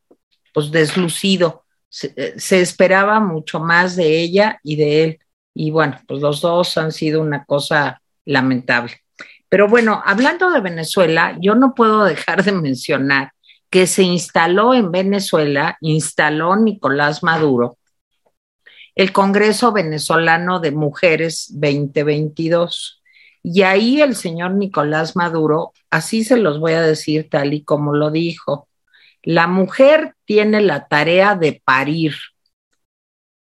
pues 0.52 0.70
deslucido. 0.70 1.64
Se, 1.88 2.38
se, 2.38 2.60
esperaba 2.60 3.20
mucho 3.20 3.60
más 3.60 3.96
de 3.96 4.20
ella 4.20 4.60
y 4.62 4.76
de 4.76 5.04
él. 5.04 5.18
Y 5.54 5.70
bueno, 5.70 6.00
pues 6.06 6.20
los 6.20 6.40
dos 6.40 6.76
han 6.78 6.92
sido 6.92 7.20
una 7.20 7.44
cosa 7.44 8.00
lamentable. 8.24 9.00
Pero 9.48 9.68
bueno, 9.68 10.02
hablando 10.04 10.50
de 10.50 10.60
Venezuela, 10.60 11.36
yo 11.40 11.54
no 11.54 11.74
puedo 11.74 12.04
dejar 12.04 12.44
de 12.44 12.52
mencionar 12.52 13.32
que 13.70 13.86
se 13.86 14.02
instaló 14.02 14.74
en 14.74 14.92
Venezuela, 14.92 15.76
instaló 15.80 16.56
Nicolás 16.56 17.22
Maduro, 17.22 17.78
el 18.94 19.12
Congreso 19.12 19.72
Venezolano 19.72 20.60
de 20.60 20.70
Mujeres 20.70 21.48
2022 21.50 23.02
y 23.42 23.62
ahí 23.62 24.00
el 24.00 24.16
señor 24.16 24.52
Nicolás 24.52 25.16
Maduro, 25.16 25.72
así 25.90 26.24
se 26.24 26.38
los 26.38 26.58
voy 26.60 26.72
a 26.72 26.80
decir 26.80 27.28
tal 27.28 27.52
y 27.52 27.62
como 27.62 27.92
lo 27.92 28.10
dijo, 28.10 28.68
la 29.22 29.46
mujer 29.46 30.14
tiene 30.24 30.60
la 30.62 30.86
tarea 30.88 31.34
de 31.34 31.60
parir. 31.64 32.14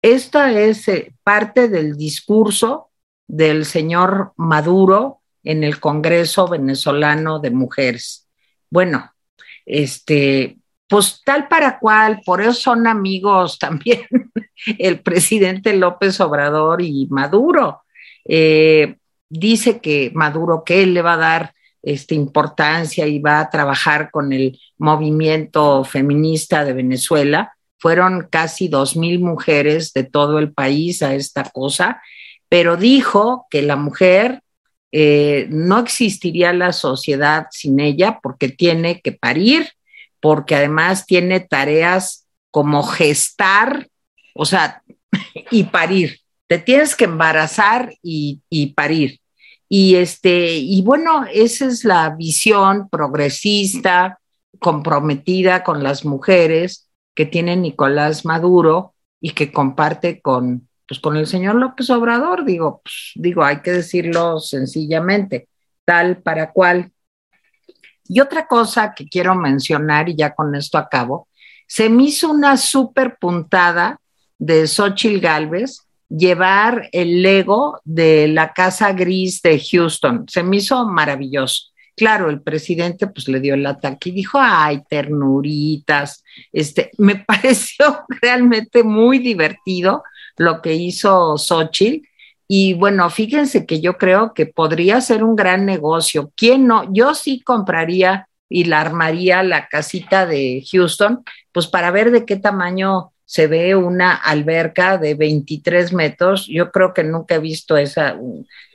Esta 0.03 0.59
es 0.59 0.89
eh, 0.89 1.15
parte 1.23 1.69
del 1.69 1.97
discurso 1.97 2.91
del 3.29 3.65
señor 3.65 4.33
Maduro 4.37 5.21
en 5.45 5.63
el 5.63 5.79
Congreso 5.79 6.49
Venezolano 6.49 7.39
de 7.39 7.51
Mujeres. 7.51 8.29
Bueno, 8.71 9.13
este, 9.67 10.59
pues 10.93 11.23
tal 11.25 11.49
para 11.49 11.79
cual, 11.79 12.21
por 12.23 12.43
eso 12.43 12.53
son 12.53 12.87
amigos 12.87 13.59
también 13.59 14.03
el 14.79 15.01
presidente 15.01 15.75
López 15.75 16.21
Obrador 16.21 16.83
y 16.83 17.07
Maduro. 17.09 17.81
Eh, 18.27 18.97
dice 19.27 19.81
que 19.81 20.13
Maduro 20.15 20.65
que 20.67 20.83
él 20.83 20.93
le 20.93 21.01
va 21.01 21.15
a 21.15 21.17
dar 21.17 21.55
esta 21.83 22.15
importancia 22.15 23.07
y 23.07 23.21
va 23.21 23.41
a 23.41 23.49
trabajar 23.49 24.11
con 24.11 24.35
el 24.35 24.61
movimiento 24.77 25.83
feminista 25.83 26.63
de 26.63 26.75
Venezuela. 26.75 27.55
Fueron 27.79 28.29
casi 28.31 28.69
dos 28.69 28.95
mil 28.95 29.19
mujeres 29.19 29.95
de 29.95 30.05
todo 30.05 30.39
el 30.39 30.53
país 30.53 31.03
a 31.03 31.15
esta 31.15 31.45
cosa, 31.45 32.03
pero 32.51 32.77
dijo 32.77 33.47
que 33.49 33.63
la 33.63 33.77
mujer 33.77 34.43
eh, 34.93 35.47
no 35.49 35.79
existiría 35.79 36.53
la 36.53 36.75
sociedad 36.75 37.47
sin 37.51 37.81
ella 37.81 38.21
porque 38.23 38.51
tiene 38.51 39.01
que 39.01 39.13
parir, 39.13 39.71
porque 40.23 40.55
además 40.55 41.05
tiene 41.05 41.41
tareas 41.41 42.29
como 42.53 42.85
gestar, 42.85 43.89
o 44.35 44.45
sea, 44.45 44.83
y 45.51 45.65
parir. 45.65 46.21
Te 46.47 46.59
tienes 46.59 46.95
que 46.95 47.05
embarazar 47.05 47.93
y, 48.03 48.41
y 48.49 48.69
parir. 48.75 49.19
Y, 49.69 49.97
este, 49.97 50.55
y 50.57 50.83
bueno, 50.83 51.25
esa 51.33 51.67
es 51.67 51.85
la 51.85 52.11
visión 52.11 52.89
progresista, 52.89 54.21
comprometida 54.61 55.65
con 55.65 55.83
las 55.83 56.05
mujeres 56.05 56.89
que 57.17 57.27
tiene 57.27 57.57
Nicolás 57.57 58.25
Maduro 58.25 58.95
y 59.21 59.31
que 59.31 59.51
comparte 59.51 60.21
con, 60.21 60.69
pues, 60.87 61.01
con 61.01 61.17
el 61.17 61.27
señor 61.27 61.57
López 61.57 61.91
Obrador. 61.91 62.45
Digo, 62.45 62.81
pues, 62.85 63.13
digo, 63.17 63.43
hay 63.43 63.61
que 63.61 63.73
decirlo 63.73 64.39
sencillamente, 64.39 65.49
tal 65.85 66.19
para 66.19 66.53
cual. 66.53 66.92
Y 68.09 68.21
otra 68.21 68.47
cosa 68.47 68.95
que 68.95 69.09
quiero 69.09 69.35
mencionar, 69.35 70.09
y 70.09 70.17
ya 70.17 70.35
con 70.35 70.55
esto 70.55 70.79
acabo, 70.79 71.29
se 71.67 71.89
me 71.89 72.05
hizo 72.05 72.31
una 72.31 72.57
súper 72.57 73.17
puntada 73.19 74.01
de 74.39 74.67
Xochitl 74.67 75.21
Galvez 75.21 75.87
llevar 76.09 76.89
el 76.93 77.23
Lego 77.23 77.81
de 77.85 78.29
la 78.29 78.53
Casa 78.53 78.93
Gris 78.93 79.41
de 79.41 79.59
Houston. 79.59 80.27
Se 80.29 80.43
me 80.43 80.57
hizo 80.57 80.87
maravilloso. 80.87 81.73
Claro, 81.97 82.31
el 82.31 82.43
presidente 82.43 83.07
pues 83.07 83.29
le 83.29 83.41
dio 83.41 83.55
el 83.55 83.67
ataque 83.67 84.11
y 84.11 84.13
dijo, 84.13 84.39
ay, 84.41 84.83
ternuritas. 84.89 86.25
Este, 86.53 86.91
me 86.99 87.17
pareció 87.27 88.05
realmente 88.21 88.83
muy 88.83 89.19
divertido 89.19 90.03
lo 90.37 90.61
que 90.61 90.75
hizo 90.75 91.37
Xochitl. 91.37 92.07
Y 92.55 92.75
bueno, 92.75 93.09
fíjense 93.09 93.65
que 93.65 93.81
yo 93.81 93.97
creo 93.97 94.35
que 94.35 94.45
podría 94.45 95.01
ser 95.01 95.25
un 95.25 95.37
gran 95.37 95.65
negocio. 95.65 96.31
¿Quién 96.37 96.67
no? 96.67 96.85
Yo 96.93 97.15
sí 97.15 97.41
compraría 97.41 98.29
y 98.47 98.65
la 98.65 98.83
armaría 98.83 99.43
la 99.43 99.69
casita 99.69 100.27
de 100.27 100.63
Houston, 100.71 101.25
pues 101.51 101.67
para 101.67 101.91
ver 101.91 102.11
de 102.11 102.27
qué 102.27 102.37
tamaño 102.37 103.15
se 103.25 103.47
ve 103.47 103.75
una 103.75 104.15
alberca 104.15 104.99
de 104.99 105.15
23 105.15 105.95
metros. 105.95 106.47
Yo 106.47 106.71
creo 106.71 106.93
que 106.93 107.05
nunca 107.05 107.37
he 107.37 107.39
visto 107.39 107.79
esa 107.79 108.19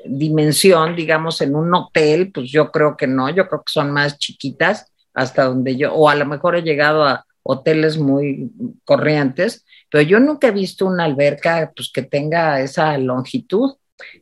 dimensión, 0.04 0.96
digamos, 0.96 1.40
en 1.42 1.56
un 1.56 1.72
hotel, 1.76 2.32
pues 2.32 2.50
yo 2.50 2.72
creo 2.72 2.98
que 2.98 3.06
no, 3.06 3.30
yo 3.30 3.48
creo 3.48 3.62
que 3.62 3.72
son 3.72 3.92
más 3.92 4.18
chiquitas 4.18 4.92
hasta 5.14 5.44
donde 5.44 5.78
yo, 5.78 5.94
o 5.94 6.10
a 6.10 6.16
lo 6.16 6.26
mejor 6.26 6.56
he 6.56 6.64
llegado 6.64 7.06
a 7.06 7.27
hoteles 7.48 7.98
muy 7.98 8.52
corrientes, 8.84 9.66
pero 9.90 10.04
yo 10.04 10.20
nunca 10.20 10.48
he 10.48 10.52
visto 10.52 10.86
una 10.86 11.06
alberca 11.06 11.72
pues 11.76 11.90
que 11.94 12.04
tenga 12.04 12.62
esa 12.62 12.98
longitud. 12.98 13.76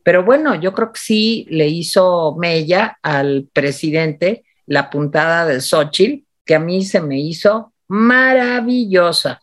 Pero 0.04 0.24
bueno, 0.24 0.54
yo 0.54 0.72
creo 0.72 0.92
que 0.92 1.00
sí 1.00 1.46
le 1.50 1.68
hizo 1.68 2.36
mella 2.36 2.98
al 3.02 3.48
presidente 3.52 4.44
la 4.66 4.88
puntada 4.90 5.44
de 5.44 5.60
Xochitl, 5.60 6.24
que 6.44 6.54
a 6.54 6.60
mí 6.60 6.84
se 6.84 7.00
me 7.00 7.20
hizo 7.20 7.72
maravillosa. 7.88 9.40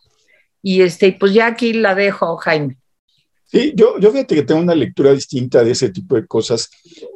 Y 0.62 0.80
este, 0.80 1.12
pues 1.12 1.34
ya 1.34 1.46
aquí 1.46 1.74
la 1.74 1.94
dejo, 1.94 2.36
Jaime. 2.38 2.78
Sí, 3.44 3.74
yo, 3.76 3.98
yo 4.00 4.10
fíjate 4.10 4.34
que 4.34 4.42
tengo 4.42 4.62
una 4.62 4.74
lectura 4.74 5.12
distinta 5.12 5.62
de 5.62 5.72
ese 5.72 5.90
tipo 5.90 6.16
de 6.16 6.26
cosas. 6.26 6.70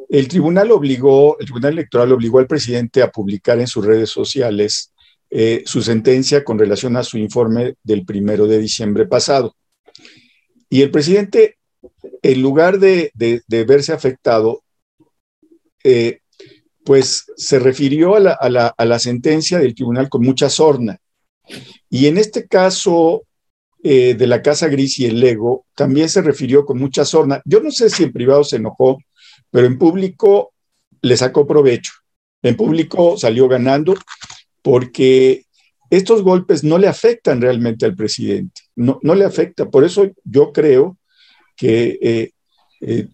El 0.08 0.28
tribunal 0.28 0.70
obligó, 0.70 1.38
el 1.40 1.46
tribunal 1.46 1.72
electoral 1.72 2.12
obligó 2.12 2.38
al 2.38 2.46
presidente 2.46 3.02
a 3.02 3.10
publicar 3.10 3.58
en 3.58 3.66
sus 3.66 3.84
redes 3.84 4.10
sociales 4.10 4.92
eh, 5.30 5.62
su 5.66 5.82
sentencia 5.82 6.42
con 6.42 6.58
relación 6.58 6.96
a 6.96 7.02
su 7.02 7.18
informe 7.18 7.74
del 7.82 8.06
primero 8.06 8.46
de 8.46 8.58
diciembre 8.58 9.06
pasado. 9.06 9.54
Y 10.70 10.82
el 10.82 10.90
presidente, 10.90 11.58
en 12.22 12.40
lugar 12.40 12.78
de, 12.78 13.12
verse 13.48 13.92
afectado, 13.92 14.62
eh, 15.84 16.20
pues 16.82 17.26
se 17.36 17.58
refirió 17.58 18.14
a 18.16 18.48
la, 18.48 18.98
sentencia 18.98 19.58
del 19.58 19.74
tribunal 19.74 20.08
con 20.08 20.22
mucha 20.22 20.48
sorna. 20.48 20.98
Y 21.90 22.06
en 22.06 22.16
este 22.16 22.46
caso, 22.46 23.24
eh, 23.82 24.14
de 24.14 24.26
la 24.26 24.40
Casa 24.40 24.68
Gris 24.68 24.98
y 24.98 25.06
el 25.06 25.20
Lego 25.20 25.66
también 25.74 26.08
se 26.08 26.22
refirió 26.22 26.64
con 26.64 26.78
mucha 26.78 27.04
sorna. 27.04 27.42
Yo 27.44 27.60
no 27.60 27.70
sé 27.70 27.90
si 27.90 28.04
en 28.04 28.12
privado 28.12 28.44
se 28.44 28.56
enojó, 28.56 28.98
pero 29.50 29.66
en 29.66 29.78
público 29.78 30.52
le 31.02 31.16
sacó 31.18 31.46
provecho. 31.46 31.92
En 32.42 32.56
público 32.56 33.18
salió 33.18 33.48
ganando 33.48 33.94
porque 34.62 35.44
estos 35.90 36.22
golpes 36.22 36.64
no 36.64 36.78
le 36.78 36.86
afectan 36.86 37.40
realmente 37.40 37.86
al 37.86 37.96
presidente, 37.96 38.62
no, 38.76 38.98
no 39.02 39.14
le 39.14 39.24
afecta. 39.24 39.70
Por 39.70 39.84
eso 39.84 40.10
yo 40.24 40.52
creo 40.52 40.98
que 41.56 41.98
eh, 42.00 43.08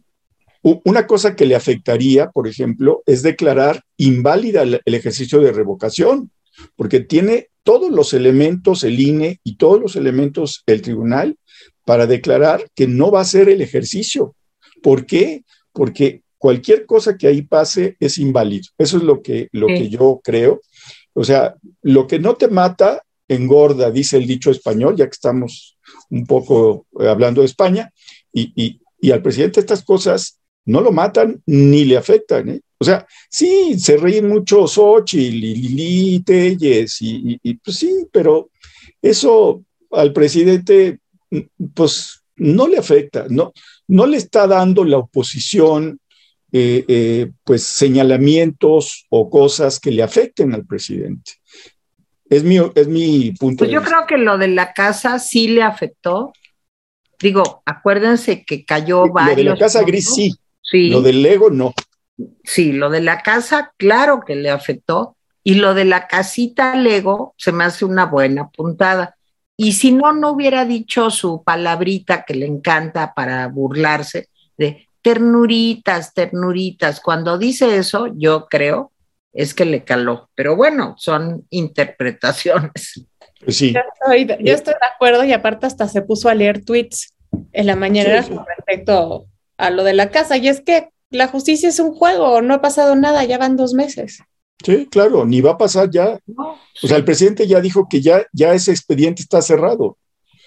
una 0.65 1.07
cosa 1.07 1.37
que 1.37 1.45
le 1.45 1.55
afectaría, 1.55 2.31
por 2.31 2.49
ejemplo, 2.49 3.03
es 3.05 3.23
declarar 3.23 3.83
inválida 3.99 4.63
el, 4.63 4.81
ejercicio 4.87 5.41
de 5.41 5.53
revocación, 5.53 6.31
porque 6.75 7.01
tiene 7.01 7.49
todos 7.63 7.91
los 7.91 8.15
elementos 8.15 8.83
el 8.83 8.99
INE 8.99 9.41
y 9.45 9.57
todos 9.57 9.81
los 9.81 9.97
elementos 9.97 10.63
el 10.67 10.81
tribunal 10.81 11.37
para 11.85 12.07
declarar 12.07 12.67
que 12.75 12.87
no 12.87 13.11
va 13.11 13.21
a 13.21 13.27
ser 13.27 13.51
el 13.51 13.61
ejercicio. 13.61 14.35
¿Por 14.83 15.05
qué? 15.05 15.45
Porque 15.73 16.23
cualquier 16.39 16.87
cosa 16.87 17.19
que 17.19 17.27
ahí 17.27 17.43
pase 17.43 17.97
es 18.01 18.17
inválido. 18.17 18.69
Eso 18.79 18.97
es 18.97 19.03
lo 19.03 19.21
que, 19.21 19.49
lo 19.53 19.67
que 19.67 19.91
yo 19.91 20.21
creo. 20.25 20.63
O 21.15 21.25
sea, 21.25 21.55
lo 21.83 22.07
que 22.07 22.19
no 22.19 22.35
te 22.35 22.49
mata, 22.49 23.03
engorda, 23.27 23.91
dice 23.91 24.19
el 24.19 24.27
dicho 24.27 24.51
español, 24.51 24.97
ya 24.97 25.07
que 25.07 25.13
estamos 25.15 25.79
un 26.11 26.27
poco 26.27 26.87
eh, 27.01 27.09
hablando 27.09 27.41
de 27.41 27.47
España, 27.47 27.91
y, 28.33 28.81
y 29.01 29.11
al 29.11 29.23
presidente 29.23 29.61
estas 29.61 29.85
cosas 29.85 30.41
no 30.67 30.81
lo 30.81 30.93
matan 30.93 31.43
ni 31.47 31.85
le 31.85 31.97
afectan. 31.97 32.49
¿eh? 32.49 32.61
O 32.79 32.85
sea, 32.85 33.07
sí, 33.31 33.79
se 33.79 33.97
ríen 33.97 34.29
mucho 34.29 34.67
Xochitl 34.67 35.45
y 35.45 35.55
Lili 35.55 36.21
Telles, 36.21 36.97
y, 37.01 37.39
pues 37.63 37.77
sí, 37.77 38.07
pero 38.11 38.51
eso 39.01 39.63
al 39.91 40.13
presidente, 40.13 40.99
pues 41.75 42.23
no 42.37 42.67
le 42.67 42.79
afecta, 42.79 43.27
no, 43.29 43.53
no 43.89 44.07
le 44.07 44.17
está 44.17 44.47
dando 44.47 44.85
la 44.85 44.99
oposición 44.99 46.01
eh, 46.57 46.85
eh, 46.87 47.33
pues 47.43 47.65
señalamientos 47.65 49.07
o 49.11 49.29
cosas 49.29 49.81
que 49.81 49.91
le 49.91 50.05
afecten 50.05 50.55
al 50.55 50.65
presidente. 50.65 51.33
Es 52.31 52.45
mi, 52.45 52.59
es 52.77 52.87
mi 52.87 53.33
punto 53.33 53.65
pues 53.65 53.73
yo 53.73 53.83
creo 53.83 54.07
que 54.07 54.19
lo 54.19 54.39
de 54.39 54.47
la 54.47 54.73
casa 54.73 55.19
sí 55.19 55.49
le 55.49 55.65
afectó. 55.65 56.33
Digo, 57.19 57.65
acuérdense 57.67 58.45
que 58.45 58.65
cayó 58.65 59.09
varios. 59.13 59.39
Lo 59.39 59.43
de 59.43 59.51
la 59.51 59.57
casa 59.57 59.83
gris 59.83 60.15
sí, 60.15 60.91
lo 60.91 61.03
del 61.03 61.23
Lego 61.23 61.51
no. 61.51 61.75
Sí, 62.45 62.71
lo 62.71 62.89
de 62.89 63.01
la 63.01 63.23
casa, 63.23 63.73
claro 63.77 64.21
que 64.25 64.37
le 64.37 64.51
afectó. 64.51 65.17
Y 65.43 65.55
lo 65.55 65.75
de 65.75 65.87
la 65.87 66.07
casita 66.07 66.77
Lego 66.77 67.35
se 67.37 67.51
me 67.51 67.65
hace 67.65 67.85
una 67.85 68.07
buena 68.07 68.49
puntada. 68.51 69.17
Y 69.57 69.73
si 69.73 69.91
no, 69.91 70.13
no 70.13 70.31
hubiera 70.31 70.65
dicho 70.65 71.11
su 71.11 71.43
palabrita 71.43 72.25
que 72.25 72.35
le 72.35 72.47
encanta 72.47 73.13
para 73.13 73.49
burlarse 73.49 74.29
de 74.57 74.89
ternuritas, 75.05 76.15
ternuritas. 76.15 77.01
Cuando 77.01 77.37
dice 77.37 77.77
eso, 77.77 78.07
yo 78.17 78.47
creo 78.47 78.91
es 79.35 79.53
que 79.53 79.67
le 79.67 79.85
caló. 79.85 80.31
Pero 80.35 80.57
bueno, 80.57 80.95
son 80.97 81.47
interpretaciones. 81.51 83.07
Pues 83.45 83.59
sí. 83.59 83.75
Yo 83.75 83.81
estoy, 83.93 84.27
yo 84.43 84.55
estoy, 84.55 84.73
de 84.73 84.87
acuerdo 84.95 85.23
y 85.25 85.33
aparte 85.35 85.67
hasta 85.67 85.87
se 85.87 86.01
puso 86.01 86.31
a 86.31 86.35
leer 86.35 86.65
tweets 86.65 87.13
en 87.53 87.67
la 87.67 87.77
mañana 87.77 88.25
respecto 88.57 89.27
a 89.59 89.69
lo 89.69 89.85
de 89.85 89.93
la 89.93 90.11
casa. 90.11 90.39
Y 90.39 90.49
es 90.49 90.63
que 90.63 90.89
la 91.11 91.29
justicia 91.29 91.69
es 91.69 91.79
un 91.79 91.93
juego, 91.95 92.41
no 92.41 92.55
ha 92.55 92.63
pasado 92.63 92.97
nada, 92.97 93.23
ya 93.25 93.37
van 93.37 93.57
dos 93.57 93.75
meses. 93.75 94.23
Sí, 94.65 94.87
claro, 94.87 95.27
ni 95.27 95.43
va 95.43 95.53
a 95.53 95.59
pasar 95.59 95.91
ya. 95.91 96.19
O 96.37 96.87
sea, 96.87 96.97
el 96.97 97.05
presidente 97.05 97.47
ya 97.47 97.61
dijo 97.61 97.87
que 97.91 98.01
ya, 98.01 98.25
ya 98.33 98.55
ese 98.55 98.71
expediente 98.71 99.21
está 99.21 99.43
cerrado. 99.43 99.99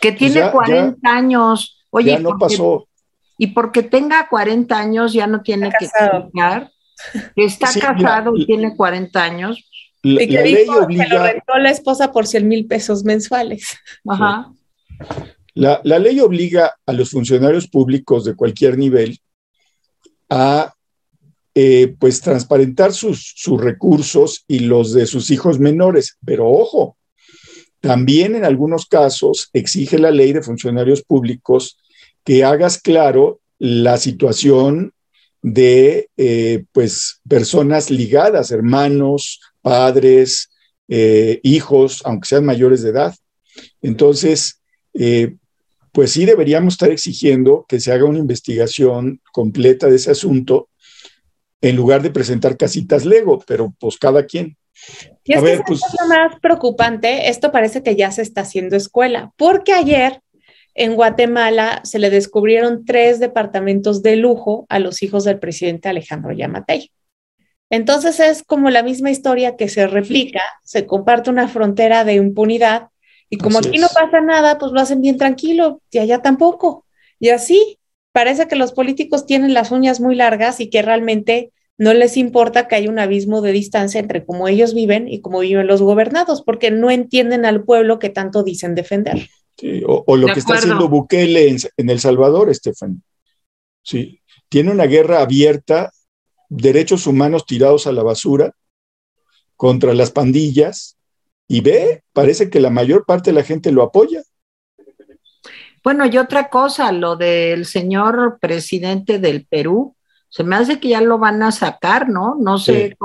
Que 0.01 0.13
pues 0.13 0.33
tiene 0.33 0.49
40 0.49 1.07
años. 1.07 1.85
Oye, 1.91 2.13
ya 2.13 2.19
no 2.19 2.37
pasó. 2.39 2.87
Y 3.37 3.47
porque 3.47 3.83
tenga 3.83 4.27
40 4.29 4.77
años 4.77 5.13
ya 5.13 5.27
no 5.27 5.41
tiene 5.41 5.71
que 5.77 5.85
explicar 5.85 6.71
que 7.35 7.45
está 7.45 7.67
casado 7.79 8.35
y 8.35 8.45
tiene 8.45 8.75
40 8.75 9.23
años. 9.23 9.63
La, 10.01 10.23
y 10.23 10.27
que 10.27 10.41
ley 10.41 10.67
obliga... 10.67 11.03
que 11.03 11.09
lo 11.09 11.23
rentó 11.23 11.57
la 11.57 11.69
esposa 11.69 12.11
por 12.11 12.27
100 12.27 12.47
mil 12.47 12.67
pesos 12.67 13.03
mensuales. 13.03 13.77
Ajá. 14.07 14.51
La, 15.53 15.81
ley 15.83 16.19
obliga 16.19 16.75
a 16.85 16.93
los 16.93 17.09
funcionarios 17.11 17.67
públicos 17.67 18.25
de 18.25 18.35
cualquier 18.35 18.77
nivel 18.77 19.19
a 20.29 20.73
eh, 21.55 21.95
pues 21.99 22.21
transparentar 22.21 22.93
sus, 22.93 23.33
sus, 23.35 23.59
recursos 23.59 24.45
y 24.47 24.59
los 24.59 24.93
de 24.93 25.07
sus 25.07 25.31
hijos 25.31 25.57
menores. 25.57 26.17
Pero 26.23 26.47
ojo, 26.47 26.97
también 27.79 28.35
en 28.35 28.45
algunos 28.45 28.85
casos 28.85 29.49
exige 29.53 29.97
la 29.97 30.11
ley 30.11 30.31
de 30.31 30.43
funcionarios 30.43 31.01
públicos 31.01 31.79
que 32.27 32.43
hagas 32.43 32.77
claro 32.81 33.39
la 33.57 33.95
situación 33.95 34.91
de 35.41 36.09
eh, 36.17 36.65
pues 36.73 37.21
personas 37.25 37.89
ligadas, 37.89 38.51
hermanos, 38.51 39.39
padres, 39.61 40.49
eh, 40.89 41.39
hijos, 41.43 42.01
aunque 42.03 42.27
sean 42.27 42.43
mayores 42.43 42.81
de 42.81 42.89
edad. 42.89 43.15
Entonces, 43.81 44.61
pues 45.93 46.11
sí 46.11 46.25
deberíamos 46.25 46.73
estar 46.73 46.91
exigiendo 46.91 47.65
que 47.65 47.79
se 47.79 47.93
haga 47.93 48.03
una 48.03 48.19
investigación 48.19 49.21
completa 49.31 49.87
de 49.87 49.95
ese 49.95 50.11
asunto 50.11 50.67
en 51.61 51.77
lugar 51.77 52.01
de 52.01 52.09
presentar 52.09 52.57
casitas 52.57 53.05
Lego, 53.05 53.41
pero 53.47 53.73
pues 53.79 53.95
cada 53.95 54.25
quien. 54.25 54.57
Y 55.23 55.33
es 55.33 55.41
que 55.41 55.63
pues, 55.65 55.79
lo 56.01 56.07
más 56.09 56.39
preocupante, 56.41 57.29
esto 57.29 57.53
parece 57.53 57.83
que 57.83 57.95
ya 57.95 58.11
se 58.11 58.21
está 58.21 58.41
haciendo 58.41 58.75
escuela, 58.75 59.31
porque 59.37 59.71
ayer 59.71 60.21
en 60.77 60.95
Guatemala 60.95 61.81
se 61.83 61.99
le 61.99 62.09
descubrieron 62.09 62.85
tres 62.85 63.19
departamentos 63.19 64.03
de 64.03 64.15
lujo 64.15 64.65
a 64.69 64.79
los 64.79 65.01
hijos 65.01 65.23
del 65.23 65.39
presidente 65.39 65.89
Alejandro 65.89 66.31
Yamatei. 66.31 66.91
Entonces 67.69 68.19
es 68.19 68.43
como 68.43 68.69
la 68.69 68.83
misma 68.83 69.11
historia 69.11 69.57
que 69.57 69.67
se 69.67 69.87
replica, 69.87 70.41
se 70.63 70.85
comparte 70.85 71.29
una 71.29 71.47
frontera 71.47 72.05
de 72.05 72.13
impunidad 72.13 72.89
y 73.29 73.37
como 73.37 73.57
aquí 73.59 73.77
no 73.79 73.87
pasa 73.93 74.21
nada, 74.21 74.57
pues 74.57 74.71
lo 74.71 74.79
hacen 74.79 75.01
bien 75.01 75.17
tranquilo 75.17 75.81
y 75.91 75.97
allá 75.97 76.21
tampoco. 76.21 76.85
Y 77.19 77.29
así 77.29 77.79
parece 78.13 78.47
que 78.47 78.55
los 78.55 78.71
políticos 78.71 79.25
tienen 79.25 79.53
las 79.53 79.71
uñas 79.71 79.99
muy 79.99 80.15
largas 80.15 80.59
y 80.59 80.69
que 80.69 80.83
realmente 80.83 81.51
no 81.77 81.93
les 81.93 82.17
importa 82.17 82.67
que 82.67 82.75
haya 82.75 82.89
un 82.89 82.99
abismo 82.99 83.41
de 83.41 83.51
distancia 83.51 83.99
entre 83.99 84.25
cómo 84.25 84.47
ellos 84.47 84.73
viven 84.73 85.07
y 85.07 85.21
cómo 85.21 85.39
viven 85.39 85.67
los 85.67 85.81
gobernados, 85.81 86.41
porque 86.41 86.71
no 86.71 86.89
entienden 86.89 87.45
al 87.45 87.63
pueblo 87.63 87.99
que 87.99 88.09
tanto 88.09 88.43
dicen 88.43 88.75
defender. 88.75 89.27
O, 89.85 90.17
lo 90.17 90.27
que 90.27 90.39
está 90.39 90.55
haciendo 90.55 90.87
Bukele 90.87 91.55
en, 91.77 91.89
El 91.89 91.99
Salvador, 91.99 92.49
Estefan. 92.49 93.03
Sí, 93.81 94.21
tiene 94.49 94.71
una 94.71 94.85
guerra 94.85 95.21
abierta, 95.21 95.91
derechos 96.49 97.07
humanos 97.07 97.45
tirados 97.45 97.87
a 97.87 97.91
la 97.91 98.03
basura 98.03 98.53
contra 99.55 99.93
las 99.93 100.11
pandillas, 100.11 100.97
y 101.47 101.61
ve, 101.61 102.03
parece 102.13 102.49
que 102.49 102.59
la 102.59 102.69
mayor 102.69 103.05
parte 103.05 103.31
de 103.31 103.35
la 103.35 103.43
gente 103.43 103.71
lo 103.71 103.81
apoya. 103.81 104.21
Bueno, 105.83 106.05
y 106.05 106.17
otra 106.17 106.49
cosa, 106.49 106.91
lo 106.91 107.15
del 107.15 107.65
señor 107.65 108.37
presidente 108.41 109.19
del 109.19 109.45
Perú, 109.45 109.95
se 110.29 110.43
me 110.43 110.57
hace 110.57 110.79
que 110.79 110.89
ya 110.89 111.01
lo 111.01 111.17
van 111.17 111.41
a 111.41 111.51
sacar, 111.51 112.09
¿no? 112.09 112.35
No 112.37 112.57
sé, 112.57 112.97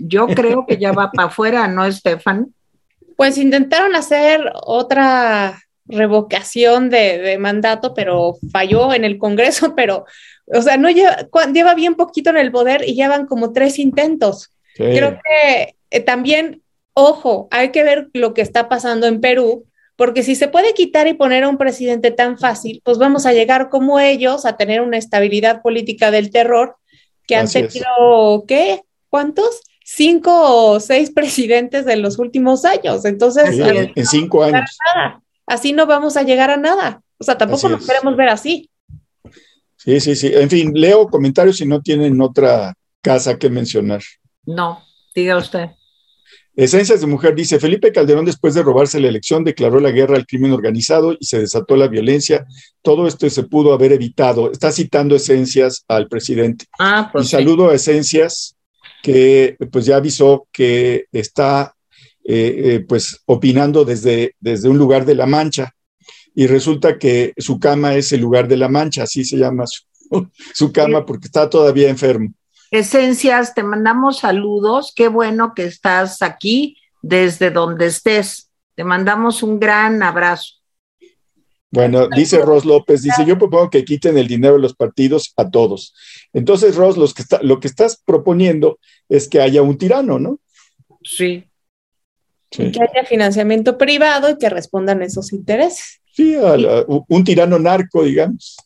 yo 0.00 0.26
creo 0.28 0.64
que 0.66 0.78
ya 0.78 0.92
va 0.92 1.12
para 1.12 1.28
afuera, 1.28 1.68
¿no, 1.68 1.84
Estefan? 1.84 2.54
Pues 3.16 3.36
intentaron 3.36 3.94
hacer 3.94 4.50
otra 4.64 5.60
revocación 5.90 6.90
de, 6.90 7.36
mandato, 7.38 7.94
pero 7.94 8.36
falló 8.52 8.92
en 8.92 9.04
el 9.04 9.18
Congreso, 9.18 9.74
pero, 9.76 10.04
o 10.46 10.62
sea, 10.62 10.76
no 10.76 10.90
lleva, 10.90 11.16
lleva 11.52 11.74
bien 11.74 11.94
poquito 11.94 12.30
en 12.30 12.36
el 12.36 12.52
poder 12.52 12.84
y 12.86 12.94
llevan 12.94 13.26
como 13.26 13.52
tres 13.52 13.78
intentos. 13.78 14.50
Creo 14.76 15.18
que 15.22 15.74
eh, 15.90 16.00
también 16.00 16.62
ojo, 16.94 17.48
hay 17.50 17.70
que 17.70 17.82
ver 17.82 18.08
lo 18.12 18.34
que 18.34 18.42
está 18.42 18.68
pasando 18.68 19.06
en 19.06 19.20
Perú, 19.20 19.66
porque 19.96 20.22
si 20.22 20.34
se 20.34 20.48
puede 20.48 20.74
quitar 20.74 21.08
y 21.08 21.14
poner 21.14 21.44
a 21.44 21.48
un 21.48 21.58
presidente 21.58 22.10
tan 22.10 22.38
fácil, 22.38 22.80
pues 22.84 22.98
vamos 22.98 23.26
a 23.26 23.32
llegar 23.32 23.68
como 23.68 24.00
ellos 24.00 24.46
a 24.46 24.56
tener 24.56 24.80
una 24.80 24.96
estabilidad 24.96 25.62
política 25.62 26.10
del 26.10 26.30
terror 26.30 26.76
que 27.26 27.36
han 27.36 27.48
tenido, 27.48 28.44
¿qué? 28.46 28.82
¿Cuántos? 29.08 29.62
Cinco 29.84 30.32
o 30.32 30.80
seis 30.80 31.10
presidentes 31.10 31.84
de 31.84 31.96
los 31.96 32.18
últimos 32.18 32.64
años. 32.64 33.04
Entonces, 33.04 33.58
en 33.58 34.06
cinco 34.06 34.44
años. 34.44 34.78
Así 35.50 35.72
no 35.72 35.84
vamos 35.84 36.16
a 36.16 36.22
llegar 36.22 36.48
a 36.48 36.56
nada. 36.56 37.02
O 37.18 37.24
sea, 37.24 37.36
tampoco 37.36 37.68
nos 37.68 37.84
queremos 37.84 38.16
ver 38.16 38.28
así. 38.28 38.70
Sí, 39.76 39.98
sí, 39.98 40.14
sí. 40.14 40.30
En 40.32 40.48
fin, 40.48 40.70
leo 40.74 41.08
comentarios 41.08 41.56
si 41.56 41.66
no 41.66 41.82
tienen 41.82 42.20
otra 42.20 42.72
casa 43.02 43.36
que 43.36 43.50
mencionar. 43.50 44.00
No, 44.46 44.80
diga 45.12 45.36
usted. 45.36 45.70
Esencias 46.54 47.00
de 47.00 47.08
Mujer 47.08 47.34
dice, 47.34 47.58
Felipe 47.58 47.90
Calderón 47.90 48.26
después 48.26 48.54
de 48.54 48.62
robarse 48.62 49.00
la 49.00 49.08
elección 49.08 49.42
declaró 49.42 49.80
la 49.80 49.90
guerra 49.90 50.14
al 50.14 50.26
crimen 50.26 50.52
organizado 50.52 51.16
y 51.18 51.24
se 51.24 51.40
desató 51.40 51.74
la 51.74 51.88
violencia. 51.88 52.46
Todo 52.80 53.08
esto 53.08 53.28
se 53.28 53.42
pudo 53.42 53.72
haber 53.72 53.92
evitado. 53.92 54.52
Está 54.52 54.70
citando 54.70 55.16
Esencias 55.16 55.84
al 55.88 56.06
presidente. 56.06 56.66
Ah, 56.78 57.10
pues 57.12 57.26
y 57.26 57.28
saludo 57.30 57.70
a 57.70 57.74
Esencias 57.74 58.54
que 59.02 59.56
pues 59.72 59.84
ya 59.86 59.96
avisó 59.96 60.46
que 60.52 61.06
está 61.10 61.74
eh, 62.32 62.74
eh, 62.74 62.84
pues 62.88 63.22
opinando 63.26 63.84
desde, 63.84 64.36
desde 64.38 64.68
un 64.68 64.78
lugar 64.78 65.04
de 65.04 65.16
la 65.16 65.26
mancha 65.26 65.74
y 66.32 66.46
resulta 66.46 66.96
que 66.96 67.32
su 67.36 67.58
cama 67.58 67.96
es 67.96 68.12
el 68.12 68.20
lugar 68.20 68.46
de 68.46 68.56
la 68.56 68.68
mancha, 68.68 69.02
así 69.02 69.24
se 69.24 69.36
llama 69.36 69.64
su 70.54 70.72
cama 70.72 71.04
porque 71.04 71.26
está 71.26 71.50
todavía 71.50 71.90
enfermo. 71.90 72.32
Esencias, 72.70 73.52
te 73.52 73.64
mandamos 73.64 74.20
saludos. 74.20 74.92
Qué 74.94 75.08
bueno 75.08 75.54
que 75.56 75.64
estás 75.64 76.22
aquí 76.22 76.76
desde 77.02 77.50
donde 77.50 77.86
estés. 77.86 78.48
Te 78.76 78.84
mandamos 78.84 79.42
un 79.42 79.58
gran 79.58 80.00
abrazo. 80.00 80.54
Bueno, 81.72 82.06
dice 82.08 82.38
Ross 82.42 82.64
López, 82.64 83.02
dice, 83.02 83.24
yo 83.26 83.38
propongo 83.38 83.70
que 83.70 83.84
quiten 83.84 84.16
el 84.18 84.28
dinero 84.28 84.54
de 84.54 84.60
los 84.60 84.74
partidos 84.74 85.32
a 85.36 85.50
todos. 85.50 85.94
Entonces, 86.32 86.76
Ross, 86.76 86.96
los 86.96 87.12
que 87.12 87.22
está, 87.22 87.42
lo 87.42 87.58
que 87.58 87.66
estás 87.66 88.00
proponiendo 88.04 88.78
es 89.08 89.28
que 89.28 89.40
haya 89.40 89.62
un 89.62 89.76
tirano, 89.76 90.20
¿no? 90.20 90.38
Sí. 91.02 91.49
Sí. 92.50 92.70
Que 92.72 92.80
haya 92.82 93.06
financiamiento 93.06 93.78
privado 93.78 94.30
y 94.30 94.38
que 94.38 94.48
respondan 94.48 95.02
esos 95.02 95.32
intereses. 95.32 96.00
Sí, 96.12 96.36
un 97.08 97.24
tirano 97.24 97.58
narco, 97.58 98.02
digamos. 98.04 98.56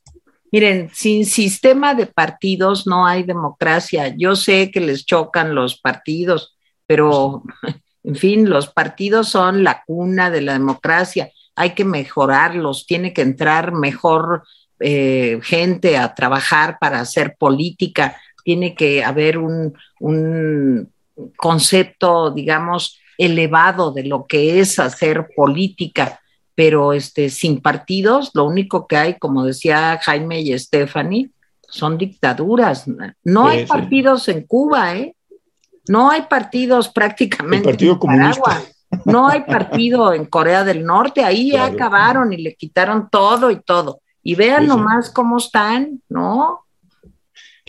Miren, 0.51 0.91
sin 0.93 1.27
sistema 1.27 1.95
de 1.95 2.07
partidos 2.07 2.87
no 2.87 3.07
hay 3.07 3.25
democracia. 3.25 4.15
Yo 4.17 4.37
sé 4.37 4.71
que 4.71 4.81
les 4.81 5.05
chocan 5.05 5.55
los 5.55 5.81
partidos, 5.81 6.57
pero, 6.87 7.43
en 8.05 8.17
fin, 8.17 8.49
los 8.49 8.69
partidos 8.69 9.29
son 9.29 9.65
la 9.65 9.83
cuna 9.87 10.31
de 10.31 10.41
la 10.41 10.53
democracia 10.53 11.31
hay 11.57 11.71
que 11.71 11.85
mejorarlos, 11.85 12.87
tiene 12.87 13.13
que 13.13 13.23
entrar 13.23 13.73
mejor 13.73 14.45
eh, 14.81 15.39
gente 15.43 15.97
a 15.97 16.15
trabajar 16.15 16.79
para 16.81 17.01
hacer 17.01 17.37
política, 17.39 18.17
tiene 18.45 18.75
que 18.75 19.05
haber 19.05 19.39
un, 19.39 19.75
un 20.01 20.93
concepto, 21.37 22.31
digamos, 22.31 22.99
elevado 23.19 23.93
de 23.93 24.05
lo 24.05 24.27
que 24.27 24.61
es 24.61 24.79
hacer 24.79 25.29
política, 25.35 26.21
pero 26.55 26.93
este, 26.93 27.31
sin 27.31 27.61
partidos, 27.61 28.31
lo 28.35 28.45
único 28.45 28.87
que 28.87 28.97
hay, 28.97 29.19
como 29.19 29.45
decía 29.45 29.99
Jaime 30.03 30.41
y 30.41 30.59
Stephanie, 30.59 31.31
son 31.69 31.99
dictaduras. 31.99 32.85
No 33.25 33.49
hay 33.49 33.67
partidos 33.67 34.29
en 34.29 34.47
Cuba, 34.47 34.97
¿eh? 34.97 35.17
No 35.89 36.11
hay 36.11 36.23
partidos 36.23 36.89
prácticamente. 36.89 37.71
El 37.71 37.75
Partido 37.75 37.99
Comunista. 37.99 38.63
No 39.05 39.29
hay 39.29 39.41
partido 39.43 40.13
en 40.13 40.27
Corea 40.27 40.63
del 40.63 40.85
Norte, 40.85 41.25
ahí 41.25 41.51
ya 41.51 41.65
acabaron 41.65 42.33
y 42.33 42.37
le 42.37 42.55
quitaron 42.55 43.09
todo 43.11 43.51
y 43.51 43.61
todo. 43.61 44.01
Y 44.23 44.37
vean 44.37 44.67
nomás 44.67 45.11
cómo 45.11 45.39
están, 45.39 46.01
¿no? 46.09 46.64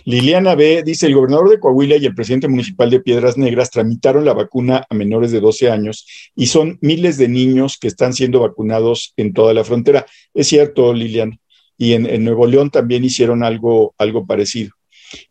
Liliana 0.06 0.54
B. 0.54 0.84
dice, 0.84 1.06
el 1.06 1.16
gobernador 1.16 1.50
de 1.50 1.58
Coahuila 1.58 1.96
y 1.96 2.06
el 2.06 2.14
presidente 2.14 2.46
municipal 2.46 2.88
de 2.90 3.00
Piedras 3.00 3.36
Negras 3.36 3.72
tramitaron 3.72 4.24
la 4.24 4.34
vacuna 4.34 4.86
a 4.88 4.94
menores 4.94 5.32
de 5.32 5.40
12 5.40 5.68
años 5.68 6.06
y 6.36 6.46
son 6.46 6.78
miles 6.80 7.18
de 7.18 7.26
niños 7.26 7.76
que 7.76 7.88
están 7.88 8.12
siendo 8.12 8.38
vacunados 8.38 9.14
en 9.16 9.32
toda 9.32 9.52
la 9.52 9.64
frontera. 9.64 10.06
Es 10.32 10.46
cierto, 10.46 10.94
Liliana. 10.94 11.36
Y 11.76 11.94
en, 11.94 12.22
Nuevo 12.22 12.46
León 12.46 12.70
también 12.70 13.04
hicieron 13.04 13.42
algo, 13.42 13.96
algo 13.98 14.24
parecido. 14.24 14.70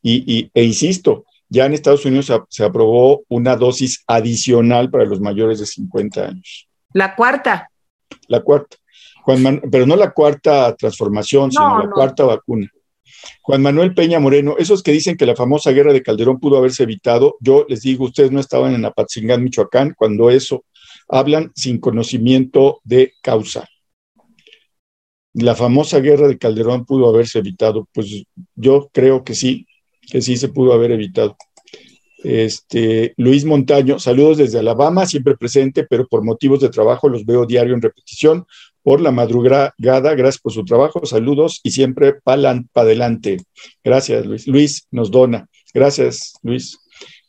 Y, 0.04 0.52
e 0.54 0.64
insisto, 0.64 1.24
ya 1.48 1.66
en 1.66 1.74
Estados 1.74 2.06
Unidos 2.06 2.30
se, 2.50 2.66
aprobó 2.66 3.24
una 3.30 3.56
dosis 3.56 4.04
adicional 4.08 4.92
para 4.92 5.06
los 5.06 5.22
mayores 5.22 5.60
de 5.60 5.68
50 5.68 6.26
años. 6.26 6.68
La 6.92 7.16
cuarta. 7.16 7.70
La 8.28 8.42
cuarta. 8.42 8.76
pero 9.72 9.86
no 9.86 9.96
la 9.96 10.12
cuarta 10.12 10.76
transformación, 10.76 11.50
sino 11.50 11.80
la 11.80 11.90
cuarta 11.90 12.26
vacuna. 12.26 12.70
Juan 13.42 13.62
Manuel 13.62 13.94
Peña 13.94 14.20
Moreno, 14.20 14.56
esos 14.58 14.84
que 14.84 14.92
dicen 14.92 15.18
que 15.18 15.26
la 15.26 15.36
famosa 15.36 15.72
guerra 15.72 15.94
de 15.94 16.04
Calderón 16.04 16.40
pudo 16.40 16.58
haberse 16.58 16.84
evitado, 16.84 17.38
yo 17.40 17.66
les 17.70 17.82
digo, 17.82 18.06
ustedes 18.06 18.32
no 18.32 18.40
estaban 18.40 18.74
en 18.74 18.86
Apatzingán, 18.86 19.44
Michoacán, 19.44 19.94
cuando 19.98 20.30
eso 20.30 20.66
hablan 21.08 21.52
sin 21.56 21.80
conocimiento 21.80 22.82
de 22.84 23.14
causa. 23.22 23.68
La 25.34 25.56
famosa 25.56 26.00
guerra 26.00 26.28
de 26.28 26.38
Calderón 26.38 26.86
pudo 26.86 27.10
haberse 27.10 27.40
evitado, 27.40 27.88
pues 27.94 28.24
yo 28.56 28.90
creo 28.94 29.24
que 29.24 29.36
sí, 29.36 29.68
que 30.10 30.22
sí 30.22 30.38
se 30.38 30.48
pudo 30.48 30.74
haber 30.74 30.92
evitado. 30.92 31.36
Este, 32.24 33.14
Luis 33.18 33.46
Montaño, 33.46 34.00
saludos 34.00 34.38
desde 34.38 34.58
Alabama, 34.58 35.06
siempre 35.06 35.38
presente, 35.38 35.86
pero 35.88 36.08
por 36.08 36.24
motivos 36.24 36.60
de 36.60 36.70
trabajo 36.70 37.08
los 37.08 37.26
veo 37.26 37.46
diario 37.46 37.76
en 37.76 37.82
repetición. 37.82 38.48
Por 38.86 39.02
la 39.02 39.10
madrugada, 39.10 39.74
gracias 39.80 40.38
por 40.38 40.54
su 40.54 40.64
trabajo, 40.64 41.04
saludos 41.08 41.60
y 41.64 41.72
siempre 41.72 42.14
para 42.24 42.62
adelante. 42.76 43.38
Gracias, 43.84 44.28
Luis. 44.28 44.46
Luis 44.46 44.88
nos 44.92 45.10
dona. 45.10 45.48
Gracias, 45.74 46.36
Luis. 46.44 46.78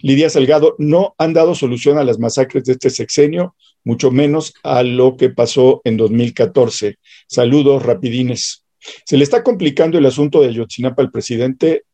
Lidia 0.00 0.28
Salgado, 0.28 0.74
no 0.76 1.14
han 1.16 1.32
dado 1.32 1.54
solución 1.54 1.96
a 1.96 2.04
las 2.04 2.18
masacres 2.18 2.64
de 2.64 2.72
este 2.72 2.90
sexenio, 2.90 3.56
mucho 3.84 4.10
menos 4.10 4.52
a 4.62 4.82
lo 4.82 5.16
que 5.16 5.30
pasó 5.30 5.80
en 5.84 5.96
2014. 5.96 6.98
Saludos, 7.26 7.82
rapidines. 7.82 8.62
Se 9.06 9.16
le 9.16 9.24
está 9.24 9.42
complicando 9.42 9.96
el 9.96 10.04
asunto 10.04 10.42
de 10.42 10.48
Ayotzinapa 10.48 11.00
al 11.00 11.10
presidente 11.10 11.84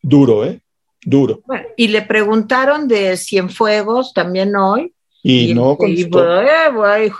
duro, 0.00 0.46
¿eh? 0.46 0.62
Duro. 1.04 1.42
y 1.76 1.88
le 1.88 2.00
preguntaron 2.00 2.88
de 2.88 3.18
Cienfuegos 3.18 4.14
también 4.14 4.56
hoy. 4.56 4.93
Y, 5.26 5.54
no 5.54 5.78
contestó. 5.78 6.42
Eh, 6.42 7.10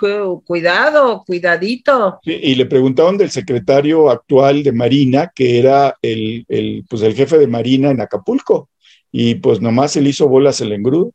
cuidado, 0.45 1.23
cuidadito. 1.25 2.19
y 2.23 2.53
le 2.53 2.67
preguntaron 2.67 3.17
del 3.17 3.31
secretario 3.31 4.11
actual 4.11 4.61
de 4.61 4.71
Marina, 4.71 5.31
que 5.33 5.57
era 5.57 5.95
el, 6.03 6.45
el, 6.47 6.85
pues 6.87 7.01
el 7.01 7.15
jefe 7.15 7.39
de 7.39 7.47
Marina 7.47 7.89
en 7.89 8.01
Acapulco, 8.01 8.69
y 9.11 9.33
pues 9.35 9.59
nomás 9.59 9.93
se 9.93 10.01
le 10.01 10.09
hizo 10.09 10.27
bolas 10.27 10.61
el 10.61 10.73
engrudo. 10.73 11.13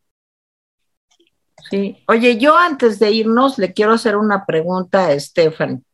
Sí. 1.70 1.96
Oye, 2.08 2.38
yo 2.38 2.56
antes 2.56 2.98
de 2.98 3.12
irnos 3.12 3.56
le 3.56 3.72
quiero 3.72 3.92
hacer 3.92 4.16
una 4.16 4.44
pregunta 4.44 5.06
a 5.06 5.12
Estefan. 5.12 5.84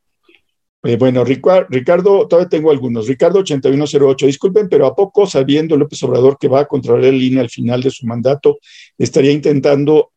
Eh, 0.82 0.97
bueno, 0.97 1.24
Ricardo, 1.24 2.26
todavía 2.26 2.49
tengo 2.49 2.70
algunos. 2.70 3.07
Ricardo 3.07 3.40
8108, 3.40 4.24
disculpen, 4.24 4.70
pero 4.70 4.86
¿a 4.86 4.94
poco 4.94 5.26
sabiendo 5.26 5.76
López 5.76 6.03
Obrador 6.05 6.38
que 6.38 6.49
va 6.49 6.61
a 6.61 6.66
controlar 6.66 7.05
la 7.05 7.18
línea 7.18 7.42
al 7.42 7.51
final 7.51 7.82
de 7.82 7.90
su 7.90 8.07
mandato, 8.07 8.57
estaría 8.97 9.32
intentando 9.32 10.12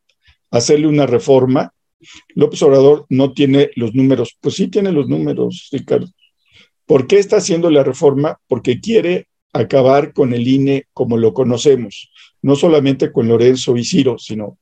hacerle 0.52 0.88
una 0.88 1.06
reforma? 1.06 1.74
López 2.36 2.62
Obrador 2.64 3.06
no 3.10 3.34
tiene 3.34 3.72
los 3.76 3.94
números. 3.94 4.38
Pues 4.40 4.56
sí 4.56 4.68
tiene 4.68 4.92
los 4.92 5.08
números, 5.08 5.70
Ricardo. 5.72 6.08
¿Por 6.86 7.08
qué 7.08 7.20
está 7.20 7.38
haciendo 7.38 7.70
la 7.70 7.84
reforma? 7.84 8.40
Porque 8.48 8.80
quiere 8.80 9.28
acabar 9.54 10.14
con 10.14 10.34
el 10.34 10.48
INE 10.48 10.86
como 10.94 11.18
lo 11.18 11.34
conocemos, 11.34 12.12
no 12.42 12.56
solamente 12.56 13.12
con 13.12 13.28
Lorenzo 13.28 13.78
y 13.78 13.84
Ciro, 13.84 14.18
sino 14.18 14.58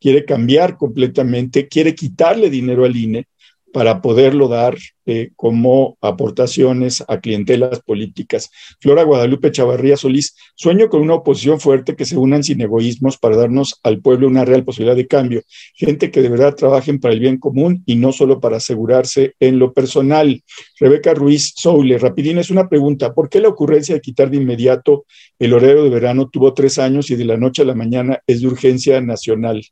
quiere 0.00 0.24
cambiar 0.24 0.76
completamente, 0.76 1.68
quiere 1.68 1.94
quitarle 1.94 2.50
dinero 2.50 2.84
al 2.84 2.96
INE 2.96 3.26
para 3.74 4.00
poderlo 4.00 4.46
dar 4.46 4.76
eh, 5.04 5.30
como 5.34 5.98
aportaciones 6.00 7.02
a 7.08 7.18
clientelas 7.18 7.80
políticas. 7.80 8.48
Flora 8.80 9.02
Guadalupe 9.02 9.50
Chavarría 9.50 9.96
Solís, 9.96 10.36
sueño 10.54 10.88
con 10.88 11.02
una 11.02 11.14
oposición 11.14 11.58
fuerte 11.58 11.96
que 11.96 12.04
se 12.04 12.16
unan 12.16 12.44
sin 12.44 12.60
egoísmos 12.60 13.18
para 13.18 13.36
darnos 13.36 13.80
al 13.82 14.00
pueblo 14.00 14.28
una 14.28 14.44
real 14.44 14.62
posibilidad 14.62 14.94
de 14.94 15.08
cambio, 15.08 15.42
gente 15.74 16.12
que 16.12 16.22
de 16.22 16.28
verdad 16.28 16.54
trabajen 16.54 17.00
para 17.00 17.14
el 17.14 17.20
bien 17.20 17.38
común 17.38 17.82
y 17.84 17.96
no 17.96 18.12
solo 18.12 18.38
para 18.38 18.58
asegurarse 18.58 19.34
en 19.40 19.58
lo 19.58 19.72
personal. 19.72 20.40
Rebeca 20.78 21.12
Ruiz 21.12 21.52
Soule, 21.56 21.98
rapidín 21.98 22.38
es 22.38 22.50
una 22.50 22.68
pregunta, 22.68 23.12
¿por 23.12 23.28
qué 23.28 23.40
la 23.40 23.48
ocurrencia 23.48 23.96
de 23.96 24.00
quitar 24.00 24.30
de 24.30 24.36
inmediato 24.36 25.04
el 25.40 25.52
horario 25.52 25.82
de 25.82 25.90
verano 25.90 26.28
tuvo 26.28 26.54
tres 26.54 26.78
años 26.78 27.10
y 27.10 27.16
de 27.16 27.24
la 27.24 27.36
noche 27.36 27.62
a 27.62 27.64
la 27.64 27.74
mañana 27.74 28.20
es 28.24 28.40
de 28.40 28.46
urgencia 28.46 29.00
nacional? 29.00 29.64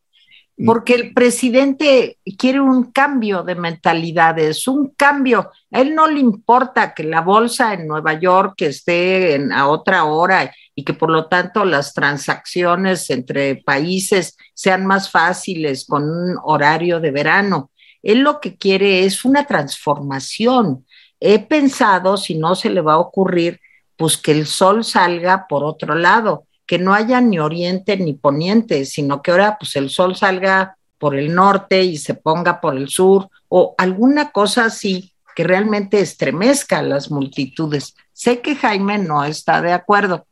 Porque 0.64 0.94
el 0.94 1.14
presidente 1.14 2.18
quiere 2.38 2.60
un 2.60 2.92
cambio 2.92 3.42
de 3.42 3.54
mentalidades, 3.54 4.68
un 4.68 4.92
cambio. 4.96 5.50
A 5.70 5.80
él 5.80 5.94
no 5.94 6.06
le 6.06 6.20
importa 6.20 6.94
que 6.94 7.04
la 7.04 7.22
bolsa 7.22 7.72
en 7.72 7.86
Nueva 7.86 8.18
York 8.18 8.54
esté 8.62 9.34
en, 9.34 9.52
a 9.52 9.68
otra 9.68 10.04
hora 10.04 10.52
y 10.74 10.84
que 10.84 10.94
por 10.94 11.10
lo 11.10 11.26
tanto 11.26 11.64
las 11.64 11.94
transacciones 11.94 13.08
entre 13.10 13.56
países 13.56 14.36
sean 14.54 14.86
más 14.86 15.10
fáciles 15.10 15.86
con 15.86 16.04
un 16.04 16.36
horario 16.44 17.00
de 17.00 17.10
verano. 17.10 17.70
Él 18.02 18.20
lo 18.20 18.40
que 18.40 18.56
quiere 18.56 19.04
es 19.04 19.24
una 19.24 19.46
transformación. 19.46 20.86
He 21.18 21.38
pensado, 21.38 22.16
si 22.16 22.36
no 22.36 22.54
se 22.54 22.70
le 22.70 22.80
va 22.80 22.94
a 22.94 22.98
ocurrir, 22.98 23.60
pues 23.96 24.16
que 24.16 24.32
el 24.32 24.46
sol 24.46 24.84
salga 24.84 25.46
por 25.48 25.64
otro 25.64 25.94
lado 25.94 26.46
que 26.72 26.78
no 26.78 26.94
haya 26.94 27.20
ni 27.20 27.38
oriente 27.38 27.98
ni 27.98 28.14
poniente, 28.14 28.86
sino 28.86 29.20
que 29.20 29.30
ahora 29.30 29.58
pues 29.60 29.76
el 29.76 29.90
sol 29.90 30.16
salga 30.16 30.78
por 30.96 31.14
el 31.14 31.34
norte 31.34 31.82
y 31.82 31.98
se 31.98 32.14
ponga 32.14 32.62
por 32.62 32.78
el 32.78 32.88
sur 32.88 33.28
o 33.50 33.74
alguna 33.76 34.32
cosa 34.32 34.64
así 34.64 35.12
que 35.36 35.44
realmente 35.44 36.00
estremezca 36.00 36.78
a 36.78 36.82
las 36.82 37.10
multitudes. 37.10 37.94
Sé 38.14 38.40
que 38.40 38.56
Jaime 38.56 38.96
no 38.96 39.22
está 39.22 39.60
de 39.60 39.74
acuerdo, 39.74 40.26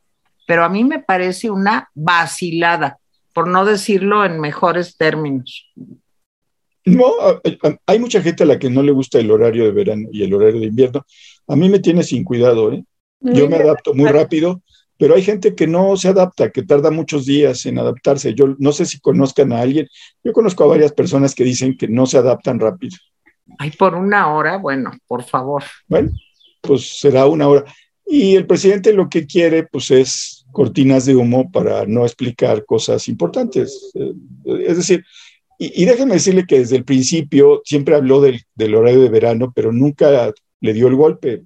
pero 0.47 0.65
a 0.65 0.69
mí 0.69 0.83
me 0.83 0.97
parece 0.97 1.51
una 1.51 1.91
vacilada, 1.93 2.97
por 3.35 3.47
no 3.47 3.63
decirlo 3.63 4.25
en 4.25 4.39
mejores 4.39 4.97
términos. 4.97 5.71
No, 6.85 7.05
hay 7.85 7.99
mucha 7.99 8.19
gente 8.19 8.41
a 8.41 8.47
la 8.47 8.57
que 8.57 8.71
no 8.71 8.81
le 8.81 8.91
gusta 8.91 9.19
el 9.19 9.29
horario 9.29 9.65
de 9.65 9.73
verano 9.73 10.07
y 10.11 10.23
el 10.23 10.33
horario 10.33 10.61
de 10.61 10.65
invierno. 10.65 11.05
A 11.47 11.55
mí 11.55 11.69
me 11.69 11.77
tiene 11.77 12.01
sin 12.01 12.23
cuidado, 12.23 12.73
¿eh? 12.73 12.83
Yo 13.19 13.47
me 13.47 13.57
adapto 13.57 13.93
muy 13.93 14.09
rápido 14.09 14.63
pero 15.01 15.15
hay 15.15 15.23
gente 15.23 15.55
que 15.55 15.65
no 15.65 15.97
se 15.97 16.09
adapta, 16.09 16.51
que 16.51 16.61
tarda 16.61 16.91
muchos 16.91 17.25
días 17.25 17.65
en 17.65 17.79
adaptarse. 17.79 18.35
Yo 18.35 18.55
no 18.59 18.71
sé 18.71 18.85
si 18.85 18.99
conozcan 18.99 19.51
a 19.51 19.59
alguien, 19.59 19.87
yo 20.23 20.31
conozco 20.31 20.63
a 20.63 20.67
varias 20.67 20.93
personas 20.93 21.33
que 21.33 21.43
dicen 21.43 21.75
que 21.75 21.87
no 21.87 22.05
se 22.05 22.19
adaptan 22.19 22.59
rápido. 22.59 22.97
Ay, 23.57 23.71
por 23.71 23.95
una 23.95 24.31
hora, 24.31 24.57
bueno, 24.57 24.91
por 25.07 25.23
favor. 25.23 25.63
Bueno, 25.87 26.11
pues 26.61 26.99
será 26.99 27.25
una 27.25 27.47
hora. 27.47 27.65
Y 28.05 28.35
el 28.35 28.45
presidente 28.45 28.93
lo 28.93 29.09
que 29.09 29.25
quiere, 29.25 29.63
pues 29.63 29.89
es 29.89 30.45
cortinas 30.51 31.07
de 31.07 31.15
humo 31.15 31.49
para 31.49 31.87
no 31.87 32.05
explicar 32.05 32.63
cosas 32.63 33.07
importantes. 33.07 33.91
Eh, 33.95 34.13
es 34.67 34.77
decir, 34.77 35.03
y, 35.57 35.83
déjenme 35.83 36.13
decirle 36.13 36.45
que 36.45 36.59
desde 36.59 36.75
el 36.75 36.85
principio 36.85 37.63
siempre 37.65 37.95
habló 37.95 38.21
del, 38.21 38.43
del 38.53 38.75
horario 38.75 39.01
de 39.01 39.09
verano, 39.09 39.51
pero 39.55 39.71
nunca 39.71 40.31
le 40.59 40.73
dio 40.73 40.87
el 40.87 40.95
golpe. 40.95 41.41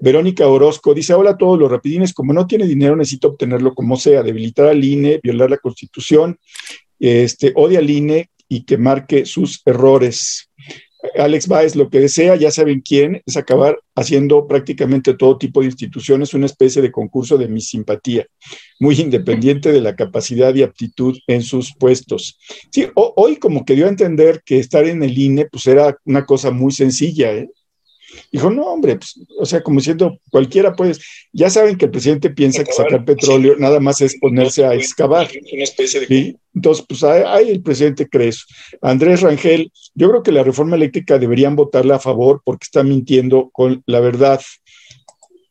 Verónica 0.00 0.46
Orozco 0.46 0.94
dice, 0.94 1.14
hola 1.14 1.30
a 1.30 1.36
todos 1.36 1.58
los 1.58 1.70
rapidines, 1.70 2.12
como 2.12 2.32
no 2.32 2.46
tiene 2.46 2.66
dinero 2.66 2.96
necesita 2.96 3.28
obtenerlo 3.28 3.74
como 3.74 3.96
sea, 3.96 4.22
debilitar 4.22 4.66
al 4.66 4.84
INE, 4.84 5.20
violar 5.22 5.50
la 5.50 5.58
constitución, 5.58 6.38
este, 6.98 7.52
odia 7.56 7.78
al 7.78 7.90
INE 7.90 8.30
y 8.48 8.64
que 8.64 8.78
marque 8.78 9.24
sus 9.24 9.62
errores. 9.64 10.50
Alex 11.18 11.48
Baez 11.48 11.74
lo 11.74 11.90
que 11.90 12.00
desea, 12.00 12.36
ya 12.36 12.50
saben 12.50 12.80
quién, 12.80 13.22
es 13.26 13.36
acabar 13.36 13.80
haciendo 13.96 14.46
prácticamente 14.46 15.14
todo 15.14 15.36
tipo 15.36 15.60
de 15.60 15.66
instituciones 15.66 16.32
una 16.32 16.46
especie 16.46 16.80
de 16.80 16.92
concurso 16.92 17.36
de 17.36 17.48
mi 17.48 17.60
simpatía, 17.60 18.26
muy 18.78 19.00
independiente 19.00 19.72
de 19.72 19.80
la 19.80 19.96
capacidad 19.96 20.54
y 20.54 20.62
aptitud 20.62 21.18
en 21.26 21.42
sus 21.42 21.74
puestos. 21.76 22.38
Sí, 22.70 22.86
hoy 22.94 23.36
como 23.36 23.64
que 23.64 23.74
dio 23.74 23.86
a 23.86 23.90
entender 23.90 24.42
que 24.44 24.58
estar 24.58 24.86
en 24.86 25.02
el 25.02 25.18
INE 25.18 25.46
pues 25.50 25.66
era 25.66 25.96
una 26.04 26.24
cosa 26.24 26.50
muy 26.50 26.72
sencilla, 26.72 27.32
¿eh? 27.32 27.48
Dijo, 28.30 28.50
no, 28.50 28.64
hombre, 28.66 28.96
pues, 28.96 29.20
o 29.38 29.46
sea, 29.46 29.62
como 29.62 29.80
diciendo, 29.80 30.18
cualquiera 30.30 30.74
puede, 30.74 30.94
ya 31.32 31.50
saben 31.50 31.76
que 31.76 31.86
el 31.86 31.90
presidente 31.90 32.30
piensa 32.30 32.64
que 32.64 32.72
sacar 32.72 33.04
petróleo 33.04 33.56
nada 33.58 33.80
más 33.80 34.00
es 34.00 34.18
ponerse 34.18 34.64
a 34.64 34.74
excavar. 34.74 35.28
Entonces, 36.54 36.84
pues 36.86 37.02
ahí 37.04 37.50
el 37.50 37.62
presidente 37.62 38.08
cree 38.08 38.28
eso. 38.28 38.44
Andrés 38.80 39.22
Rangel, 39.22 39.72
yo 39.94 40.08
creo 40.10 40.22
que 40.22 40.32
la 40.32 40.42
reforma 40.42 40.76
eléctrica 40.76 41.18
deberían 41.18 41.56
votarla 41.56 41.96
a 41.96 42.00
favor 42.00 42.42
porque 42.44 42.64
está 42.64 42.82
mintiendo 42.82 43.50
con 43.52 43.82
la 43.86 44.00
verdad. 44.00 44.40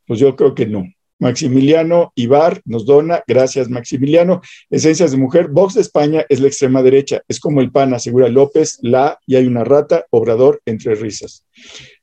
Pues 0.05 0.19
yo 0.19 0.35
creo 0.35 0.53
que 0.53 0.65
no. 0.65 0.83
Maximiliano 1.21 2.11
Ibar 2.15 2.61
nos 2.65 2.85
dona, 2.85 3.23
gracias 3.27 3.69
Maximiliano. 3.69 4.41
Esencias 4.71 5.11
de 5.11 5.17
mujer, 5.17 5.49
Vox 5.49 5.75
de 5.75 5.81
España 5.81 6.25
es 6.27 6.39
la 6.39 6.47
extrema 6.47 6.81
derecha, 6.81 7.21
es 7.27 7.39
como 7.39 7.61
el 7.61 7.71
PAN, 7.71 7.93
asegura 7.93 8.27
López, 8.27 8.79
la 8.81 9.19
y 9.27 9.35
hay 9.35 9.45
una 9.45 9.63
rata, 9.63 10.05
Obrador, 10.09 10.61
entre 10.65 10.95
risas. 10.95 11.45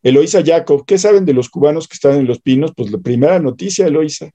Eloisa 0.04 0.40
Jacob, 0.44 0.84
¿qué 0.86 0.98
saben 0.98 1.24
de 1.26 1.34
los 1.34 1.50
cubanos 1.50 1.88
que 1.88 1.94
están 1.94 2.14
en 2.14 2.28
Los 2.28 2.40
Pinos? 2.40 2.72
Pues 2.76 2.92
la 2.92 2.98
primera 2.98 3.40
noticia, 3.40 3.88
Eloisa. 3.88 4.30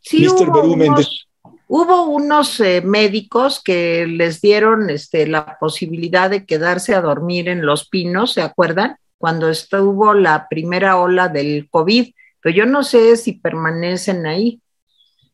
Sí, 0.00 0.26
hubo 0.26 0.62
unos, 0.62 1.28
hubo 1.68 2.06
unos 2.06 2.58
eh, 2.58 2.82
médicos 2.84 3.62
que 3.62 4.04
les 4.08 4.40
dieron 4.40 4.90
este, 4.90 5.28
la 5.28 5.56
posibilidad 5.60 6.28
de 6.28 6.44
quedarse 6.44 6.92
a 6.92 7.02
dormir 7.02 7.48
en 7.48 7.64
Los 7.64 7.88
Pinos, 7.88 8.32
¿se 8.32 8.42
acuerdan? 8.42 8.96
Cuando 9.18 9.48
estuvo 9.48 10.14
la 10.14 10.46
primera 10.48 10.98
ola 10.98 11.28
del 11.28 11.68
COVID 11.70 12.08
pero 12.46 12.58
yo 12.58 12.64
no 12.64 12.84
sé 12.84 13.16
si 13.16 13.32
permanecen 13.32 14.24
ahí. 14.24 14.60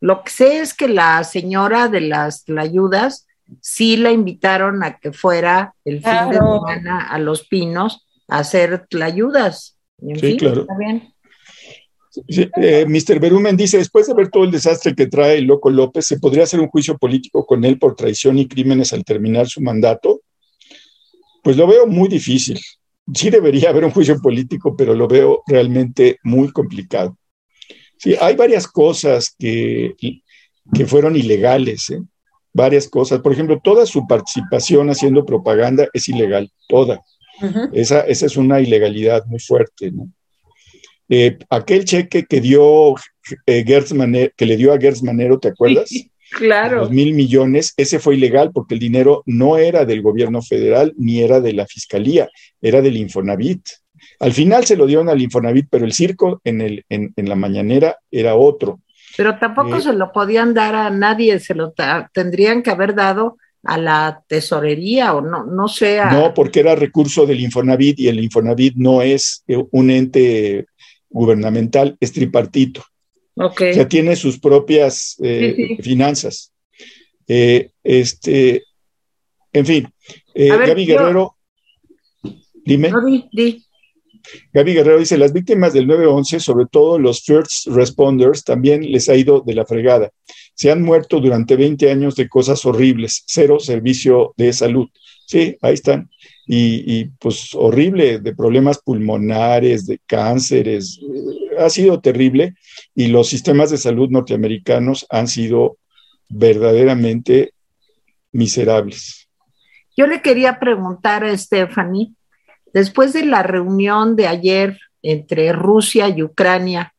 Lo 0.00 0.24
que 0.24 0.30
sé 0.30 0.60
es 0.60 0.72
que 0.72 0.88
la 0.88 1.22
señora 1.24 1.88
de 1.88 2.00
las 2.00 2.42
ayudas 2.56 3.26
sí 3.60 3.98
la 3.98 4.10
invitaron 4.10 4.82
a 4.82 4.96
que 4.98 5.12
fuera 5.12 5.74
el 5.84 6.02
fin 6.02 6.30
de 6.30 6.38
semana 6.38 7.06
a 7.10 7.18
Los 7.18 7.46
Pinos 7.46 8.06
a 8.28 8.38
hacer 8.38 8.86
tlayudas. 8.88 9.76
sí, 10.18 10.38
claro. 10.38 10.62
Está 10.62 10.74
bien. 10.78 11.12
Eh, 12.56 12.86
Mr. 12.86 13.20
Berumen 13.20 13.58
dice, 13.58 13.76
después 13.76 14.06
de 14.06 14.14
ver 14.14 14.30
todo 14.30 14.44
el 14.44 14.50
desastre 14.50 14.94
que 14.94 15.06
trae 15.06 15.36
el 15.36 15.44
loco 15.44 15.68
López, 15.68 16.06
¿se 16.06 16.18
podría 16.18 16.44
hacer 16.44 16.60
un 16.60 16.68
juicio 16.68 16.96
político 16.96 17.44
con 17.44 17.66
él 17.66 17.78
por 17.78 17.94
traición 17.94 18.38
y 18.38 18.48
crímenes 18.48 18.94
al 18.94 19.04
terminar 19.04 19.48
su 19.48 19.60
mandato? 19.60 20.22
Pues 21.42 21.58
lo 21.58 21.66
veo 21.66 21.86
muy 21.86 22.08
difícil 22.08 22.58
sí 23.14 23.30
debería 23.30 23.70
haber 23.70 23.84
un 23.84 23.90
juicio 23.90 24.20
político, 24.20 24.76
pero 24.76 24.94
lo 24.94 25.08
veo 25.08 25.42
realmente 25.46 26.18
muy 26.22 26.50
complicado. 26.52 27.16
Sí, 27.98 28.16
hay 28.20 28.34
varias 28.34 28.66
cosas 28.66 29.34
que, 29.38 29.94
que 30.74 30.86
fueron 30.86 31.16
ilegales, 31.16 31.90
¿eh? 31.90 32.02
varias 32.52 32.88
cosas. 32.88 33.20
Por 33.20 33.32
ejemplo, 33.32 33.60
toda 33.62 33.86
su 33.86 34.06
participación 34.06 34.90
haciendo 34.90 35.24
propaganda 35.24 35.88
es 35.92 36.08
ilegal, 36.08 36.50
toda. 36.68 37.00
esa, 37.72 38.00
esa, 38.00 38.26
es 38.26 38.36
una 38.36 38.60
ilegalidad 38.60 39.24
muy 39.26 39.40
fuerte. 39.40 39.90
¿no? 39.90 40.10
Eh, 41.08 41.38
aquel 41.50 41.84
cheque 41.84 42.24
que 42.24 42.40
dio 42.40 42.94
eh, 43.46 43.64
Gertz 43.66 43.92
Manero, 43.92 44.32
que 44.36 44.46
le 44.46 44.56
dio 44.56 44.72
a 44.72 44.78
Gertz 44.78 45.02
Manero, 45.02 45.38
¿te 45.38 45.48
acuerdas? 45.48 45.90
Claro. 46.36 46.78
Los 46.78 46.90
mil 46.90 47.14
millones, 47.14 47.74
ese 47.76 47.98
fue 47.98 48.16
ilegal 48.16 48.50
porque 48.52 48.74
el 48.74 48.80
dinero 48.80 49.22
no 49.26 49.58
era 49.58 49.84
del 49.84 50.02
gobierno 50.02 50.42
federal 50.42 50.94
ni 50.96 51.20
era 51.20 51.40
de 51.40 51.52
la 51.52 51.66
fiscalía, 51.66 52.28
era 52.60 52.80
del 52.80 52.96
Infonavit. 52.96 53.66
Al 54.18 54.32
final 54.32 54.64
se 54.64 54.76
lo 54.76 54.86
dieron 54.86 55.08
al 55.08 55.20
Infonavit, 55.20 55.66
pero 55.70 55.84
el 55.84 55.92
circo 55.92 56.40
en, 56.44 56.60
el, 56.60 56.84
en, 56.88 57.12
la 57.16 57.36
mañanera 57.36 57.98
era 58.10 58.34
otro. 58.34 58.80
Pero 59.16 59.38
tampoco 59.38 59.76
eh, 59.76 59.80
se 59.82 59.92
lo 59.92 60.10
podían 60.10 60.54
dar 60.54 60.74
a 60.74 60.90
nadie, 60.90 61.38
se 61.38 61.54
lo 61.54 61.74
tendrían 62.12 62.62
que 62.62 62.70
haber 62.70 62.94
dado 62.94 63.36
a 63.64 63.78
la 63.78 64.22
tesorería 64.26 65.14
o 65.14 65.20
no, 65.20 65.44
no 65.44 65.68
sé. 65.68 66.00
No, 66.10 66.34
porque 66.34 66.60
era 66.60 66.74
recurso 66.74 67.26
del 67.26 67.40
Infonavit 67.40 68.00
y 68.00 68.08
el 68.08 68.20
Infonavit 68.20 68.74
no 68.76 69.02
es 69.02 69.44
eh, 69.46 69.62
un 69.70 69.90
ente 69.90 70.66
gubernamental, 71.10 71.96
es 72.00 72.12
tripartito. 72.12 72.82
Okay. 73.34 73.70
O 73.70 73.74
sea, 73.74 73.88
tiene 73.88 74.16
sus 74.16 74.38
propias 74.38 75.16
eh, 75.22 75.78
finanzas. 75.80 76.52
Eh, 77.26 77.70
este, 77.82 78.64
en 79.52 79.66
fin, 79.66 79.88
eh, 80.34 80.48
Gaby 80.48 80.86
Guerrero, 80.86 81.36
dime. 82.64 82.90
Gaby 84.52 84.74
Guerrero 84.74 84.98
dice, 84.98 85.18
las 85.18 85.32
víctimas 85.32 85.72
del 85.72 85.86
9-11, 85.86 86.38
sobre 86.38 86.66
todo 86.66 86.98
los 86.98 87.22
first 87.22 87.66
responders, 87.68 88.44
también 88.44 88.90
les 88.90 89.08
ha 89.08 89.16
ido 89.16 89.40
de 89.40 89.54
la 89.54 89.66
fregada. 89.66 90.10
Se 90.54 90.70
han 90.70 90.82
muerto 90.82 91.18
durante 91.20 91.56
20 91.56 91.90
años 91.90 92.14
de 92.14 92.28
cosas 92.28 92.64
horribles, 92.64 93.24
cero 93.26 93.58
servicio 93.58 94.34
de 94.36 94.52
salud. 94.52 94.88
Sí, 95.26 95.56
ahí 95.62 95.74
están. 95.74 96.10
Y, 96.46 96.84
y 96.86 97.04
pues 97.18 97.54
horrible, 97.54 98.18
de 98.18 98.34
problemas 98.34 98.78
pulmonares, 98.78 99.86
de 99.86 99.98
cánceres, 100.06 101.00
ha 101.58 101.70
sido 101.70 102.00
terrible 102.00 102.54
y 102.94 103.08
los 103.08 103.28
sistemas 103.28 103.70
de 103.70 103.78
salud 103.78 104.08
norteamericanos 104.10 105.06
han 105.10 105.28
sido 105.28 105.78
verdaderamente 106.28 107.52
miserables. 108.32 109.28
Yo 109.96 110.06
le 110.06 110.22
quería 110.22 110.58
preguntar 110.58 111.24
a 111.24 111.36
Stephanie, 111.36 112.12
después 112.72 113.12
de 113.12 113.26
la 113.26 113.42
reunión 113.42 114.16
de 114.16 114.26
ayer 114.26 114.78
entre 115.02 115.52
Rusia 115.52 116.08
y 116.08 116.22
Ucrania, 116.22 116.94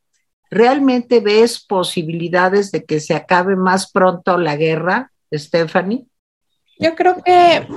¿realmente 0.52 1.20
ves 1.20 1.64
posibilidades 1.66 2.72
de 2.72 2.86
que 2.86 3.00
se 3.00 3.16
acabe 3.16 3.56
más 3.56 3.92
pronto 3.92 4.38
la 4.38 4.56
guerra, 4.56 5.12
Stephanie? 5.34 6.06
Yo 6.80 6.96
creo 6.96 7.24
que 7.24 7.68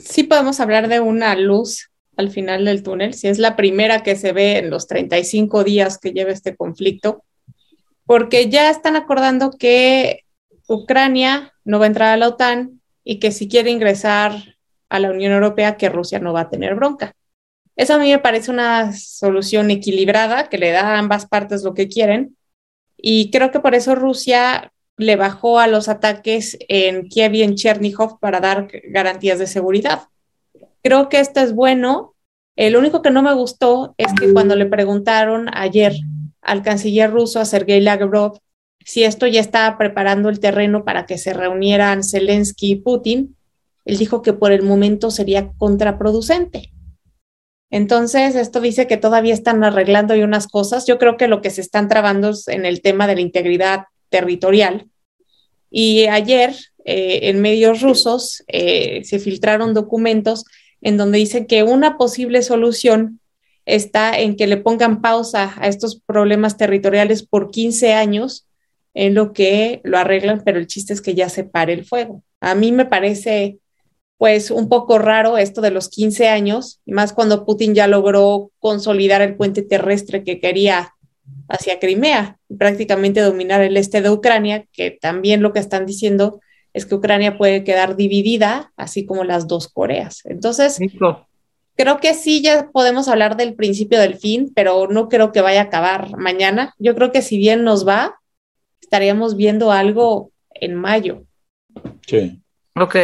sí 0.00 0.24
podemos 0.24 0.60
hablar 0.60 0.88
de 0.88 1.00
una 1.00 1.34
luz 1.36 1.90
al 2.18 2.30
final 2.30 2.64
del 2.64 2.82
túnel, 2.82 3.14
si 3.14 3.28
es 3.28 3.38
la 3.38 3.54
primera 3.54 4.02
que 4.02 4.16
se 4.16 4.32
ve 4.32 4.58
en 4.58 4.70
los 4.70 4.88
35 4.88 5.62
días 5.62 5.98
que 5.98 6.10
lleva 6.10 6.32
este 6.32 6.56
conflicto, 6.56 7.22
porque 8.06 8.50
ya 8.50 8.70
están 8.70 8.96
acordando 8.96 9.52
que 9.52 10.24
Ucrania 10.66 11.54
no 11.64 11.78
va 11.78 11.84
a 11.84 11.86
entrar 11.86 12.08
a 12.08 12.16
la 12.16 12.26
OTAN 12.26 12.80
y 13.04 13.20
que 13.20 13.30
si 13.30 13.46
quiere 13.48 13.70
ingresar 13.70 14.56
a 14.88 14.98
la 14.98 15.12
Unión 15.12 15.32
Europea, 15.32 15.76
que 15.76 15.88
Rusia 15.90 16.18
no 16.18 16.32
va 16.32 16.40
a 16.40 16.50
tener 16.50 16.74
bronca. 16.74 17.12
Eso 17.76 17.94
a 17.94 17.98
mí 17.98 18.10
me 18.10 18.18
parece 18.18 18.50
una 18.50 18.92
solución 18.92 19.70
equilibrada 19.70 20.48
que 20.48 20.58
le 20.58 20.72
da 20.72 20.94
a 20.94 20.98
ambas 20.98 21.26
partes 21.26 21.62
lo 21.62 21.72
que 21.72 21.86
quieren. 21.86 22.36
Y 22.96 23.30
creo 23.30 23.52
que 23.52 23.60
por 23.60 23.76
eso 23.76 23.94
Rusia 23.94 24.72
le 24.96 25.14
bajó 25.14 25.60
a 25.60 25.68
los 25.68 25.88
ataques 25.88 26.58
en 26.66 27.06
Kiev 27.08 27.34
y 27.34 27.42
en 27.44 27.54
Chernihiv 27.54 28.18
para 28.20 28.40
dar 28.40 28.68
garantías 28.90 29.38
de 29.38 29.46
seguridad 29.46 30.08
creo 30.88 31.10
que 31.10 31.20
esto 31.20 31.40
es 31.40 31.52
bueno. 31.52 32.14
El 32.56 32.74
único 32.74 33.02
que 33.02 33.10
no 33.10 33.22
me 33.22 33.34
gustó 33.34 33.94
es 33.98 34.10
que 34.14 34.32
cuando 34.32 34.56
le 34.56 34.64
preguntaron 34.64 35.50
ayer 35.52 35.92
al 36.40 36.62
canciller 36.62 37.10
ruso, 37.10 37.40
a 37.40 37.44
Sergei 37.44 37.82
Lavrov, 37.82 38.38
si 38.86 39.04
esto 39.04 39.26
ya 39.26 39.40
estaba 39.42 39.76
preparando 39.76 40.30
el 40.30 40.40
terreno 40.40 40.86
para 40.86 41.04
que 41.04 41.18
se 41.18 41.34
reunieran 41.34 42.02
Zelensky 42.02 42.70
y 42.70 42.76
Putin, 42.76 43.36
él 43.84 43.98
dijo 43.98 44.22
que 44.22 44.32
por 44.32 44.50
el 44.50 44.62
momento 44.62 45.10
sería 45.10 45.52
contraproducente. 45.58 46.72
Entonces, 47.70 48.34
esto 48.34 48.62
dice 48.62 48.86
que 48.86 48.96
todavía 48.96 49.34
están 49.34 49.62
arreglando 49.64 50.16
y 50.16 50.22
unas 50.22 50.46
cosas. 50.46 50.86
Yo 50.86 50.96
creo 50.96 51.18
que 51.18 51.28
lo 51.28 51.42
que 51.42 51.50
se 51.50 51.60
están 51.60 51.88
trabando 51.88 52.30
es 52.30 52.48
en 52.48 52.64
el 52.64 52.80
tema 52.80 53.06
de 53.06 53.16
la 53.16 53.20
integridad 53.20 53.84
territorial. 54.08 54.86
Y 55.70 56.06
ayer, 56.06 56.56
eh, 56.86 57.28
en 57.28 57.42
medios 57.42 57.82
rusos, 57.82 58.42
eh, 58.46 59.04
se 59.04 59.18
filtraron 59.18 59.74
documentos 59.74 60.46
en 60.80 60.96
donde 60.96 61.18
dice 61.18 61.46
que 61.46 61.62
una 61.62 61.96
posible 61.96 62.42
solución 62.42 63.20
está 63.66 64.18
en 64.18 64.36
que 64.36 64.46
le 64.46 64.56
pongan 64.56 65.00
pausa 65.00 65.54
a 65.58 65.68
estos 65.68 66.00
problemas 66.00 66.56
territoriales 66.56 67.22
por 67.22 67.50
15 67.50 67.92
años, 67.92 68.46
en 68.94 69.14
lo 69.14 69.32
que 69.32 69.80
lo 69.84 69.98
arreglan, 69.98 70.42
pero 70.44 70.58
el 70.58 70.66
chiste 70.66 70.92
es 70.92 71.00
que 71.00 71.14
ya 71.14 71.28
se 71.28 71.44
pare 71.44 71.72
el 71.72 71.84
fuego. 71.84 72.24
A 72.40 72.54
mí 72.54 72.72
me 72.72 72.86
parece 72.86 73.58
pues 74.16 74.50
un 74.50 74.68
poco 74.68 74.98
raro 74.98 75.38
esto 75.38 75.60
de 75.60 75.70
los 75.70 75.88
15 75.88 76.28
años, 76.28 76.80
y 76.84 76.92
más 76.92 77.12
cuando 77.12 77.46
Putin 77.46 77.74
ya 77.74 77.86
logró 77.86 78.50
consolidar 78.58 79.22
el 79.22 79.36
puente 79.36 79.62
terrestre 79.62 80.24
que 80.24 80.40
quería 80.40 80.94
hacia 81.48 81.78
Crimea 81.78 82.38
y 82.48 82.56
prácticamente 82.56 83.20
dominar 83.20 83.62
el 83.62 83.76
este 83.76 84.02
de 84.02 84.10
Ucrania, 84.10 84.64
que 84.72 84.90
también 84.90 85.42
lo 85.42 85.52
que 85.52 85.60
están 85.60 85.86
diciendo 85.86 86.40
es 86.78 86.86
que 86.86 86.94
Ucrania 86.94 87.36
puede 87.36 87.64
quedar 87.64 87.96
dividida, 87.96 88.72
así 88.76 89.04
como 89.04 89.24
las 89.24 89.46
dos 89.46 89.68
Coreas. 89.68 90.22
Entonces, 90.24 90.78
creo 91.76 91.98
que 92.00 92.14
sí 92.14 92.40
ya 92.42 92.70
podemos 92.72 93.08
hablar 93.08 93.36
del 93.36 93.54
principio 93.54 94.00
del 94.00 94.16
fin, 94.16 94.52
pero 94.54 94.88
no 94.88 95.08
creo 95.08 95.32
que 95.32 95.40
vaya 95.40 95.60
a 95.60 95.64
acabar 95.64 96.16
mañana. 96.16 96.74
Yo 96.78 96.94
creo 96.94 97.12
que 97.12 97.22
si 97.22 97.36
bien 97.36 97.64
nos 97.64 97.86
va, 97.86 98.18
estaríamos 98.80 99.36
viendo 99.36 99.72
algo 99.72 100.32
en 100.54 100.74
mayo. 100.74 101.24
Sí. 102.06 102.40
Ok. 102.74 102.96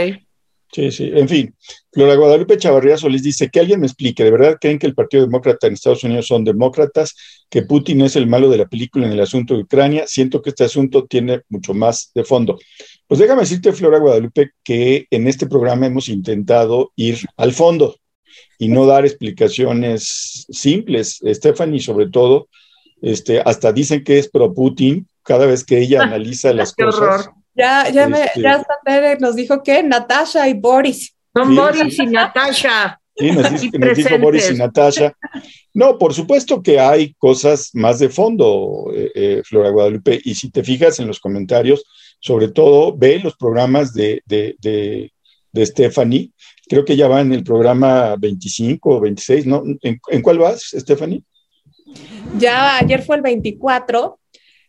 Sí, 0.74 0.90
sí. 0.90 1.12
En 1.14 1.28
fin, 1.28 1.54
Flora 1.92 2.16
Guadalupe 2.16 2.58
Chavarría 2.58 2.96
Solís 2.96 3.22
dice 3.22 3.48
que 3.48 3.60
alguien 3.60 3.78
me 3.78 3.86
explique, 3.86 4.24
¿de 4.24 4.32
verdad 4.32 4.58
creen 4.60 4.80
que 4.80 4.88
el 4.88 4.94
Partido 4.94 5.24
Demócrata 5.24 5.68
en 5.68 5.74
Estados 5.74 6.02
Unidos 6.02 6.26
son 6.26 6.42
demócratas? 6.42 7.14
¿Que 7.48 7.62
Putin 7.62 8.00
es 8.00 8.16
el 8.16 8.26
malo 8.26 8.50
de 8.50 8.58
la 8.58 8.66
película 8.66 9.06
en 9.06 9.12
el 9.12 9.20
asunto 9.20 9.54
de 9.54 9.62
Ucrania? 9.62 10.04
Siento 10.08 10.42
que 10.42 10.50
este 10.50 10.64
asunto 10.64 11.06
tiene 11.06 11.42
mucho 11.48 11.74
más 11.74 12.10
de 12.12 12.24
fondo. 12.24 12.58
Pues 13.06 13.20
déjame 13.20 13.42
decirte, 13.42 13.72
Flora 13.72 13.98
Guadalupe, 13.98 14.50
que 14.62 15.06
en 15.10 15.28
este 15.28 15.46
programa 15.46 15.86
hemos 15.86 16.08
intentado 16.08 16.92
ir 16.96 17.18
al 17.36 17.52
fondo 17.52 17.96
y 18.58 18.68
no 18.68 18.86
dar 18.86 19.04
explicaciones 19.04 20.46
simples. 20.48 21.20
Stephanie, 21.24 21.80
sobre 21.80 22.08
todo, 22.08 22.48
este, 23.02 23.40
hasta 23.40 23.72
dicen 23.72 24.02
que 24.02 24.18
es 24.18 24.28
pro 24.28 24.54
Putin 24.54 25.06
cada 25.22 25.46
vez 25.46 25.64
que 25.64 25.78
ella 25.78 26.02
analiza 26.04 26.52
las 26.52 26.72
cosas. 26.72 27.28
Ya, 27.54 27.88
ya, 27.90 28.08
me, 28.08 28.24
este, 28.24 28.42
ya 28.42 28.64
nos 29.20 29.36
dijo 29.36 29.62
que 29.62 29.82
Natasha 29.82 30.48
y 30.48 30.54
Boris. 30.54 31.14
Son 31.34 31.54
Boris 31.54 31.98
y 31.98 32.06
Natasha. 32.06 33.00
Sí, 33.16 33.30
nos, 33.30 33.60
dijo, 33.60 34.18
Boris 34.18 34.50
y 34.50 34.54
Natasha. 34.54 35.16
No, 35.72 35.98
por 35.98 36.14
supuesto 36.14 36.62
que 36.62 36.80
hay 36.80 37.14
cosas 37.14 37.70
más 37.74 38.00
de 38.00 38.08
fondo, 38.08 38.90
eh, 38.92 39.12
eh, 39.14 39.42
Flora 39.44 39.70
Guadalupe, 39.70 40.20
y 40.24 40.34
si 40.34 40.50
te 40.50 40.64
fijas 40.64 40.98
en 40.98 41.06
los 41.06 41.20
comentarios, 41.20 41.84
sobre 42.24 42.48
todo 42.48 42.96
ve 42.96 43.20
los 43.20 43.36
programas 43.36 43.92
de, 43.92 44.22
de, 44.24 44.56
de, 44.60 45.12
de 45.52 45.66
Stephanie, 45.66 46.30
creo 46.68 46.84
que 46.84 46.96
ya 46.96 47.08
va 47.08 47.20
en 47.20 47.32
el 47.32 47.44
programa 47.44 48.16
25 48.16 48.96
o 48.96 49.00
26, 49.00 49.46
¿no? 49.46 49.62
¿En, 49.82 50.00
¿En, 50.08 50.22
cuál 50.22 50.38
vas, 50.38 50.70
Stephanie? 50.72 51.22
Ya 52.38 52.78
ayer 52.78 53.02
fue 53.02 53.16
el 53.16 53.22
24 53.22 54.18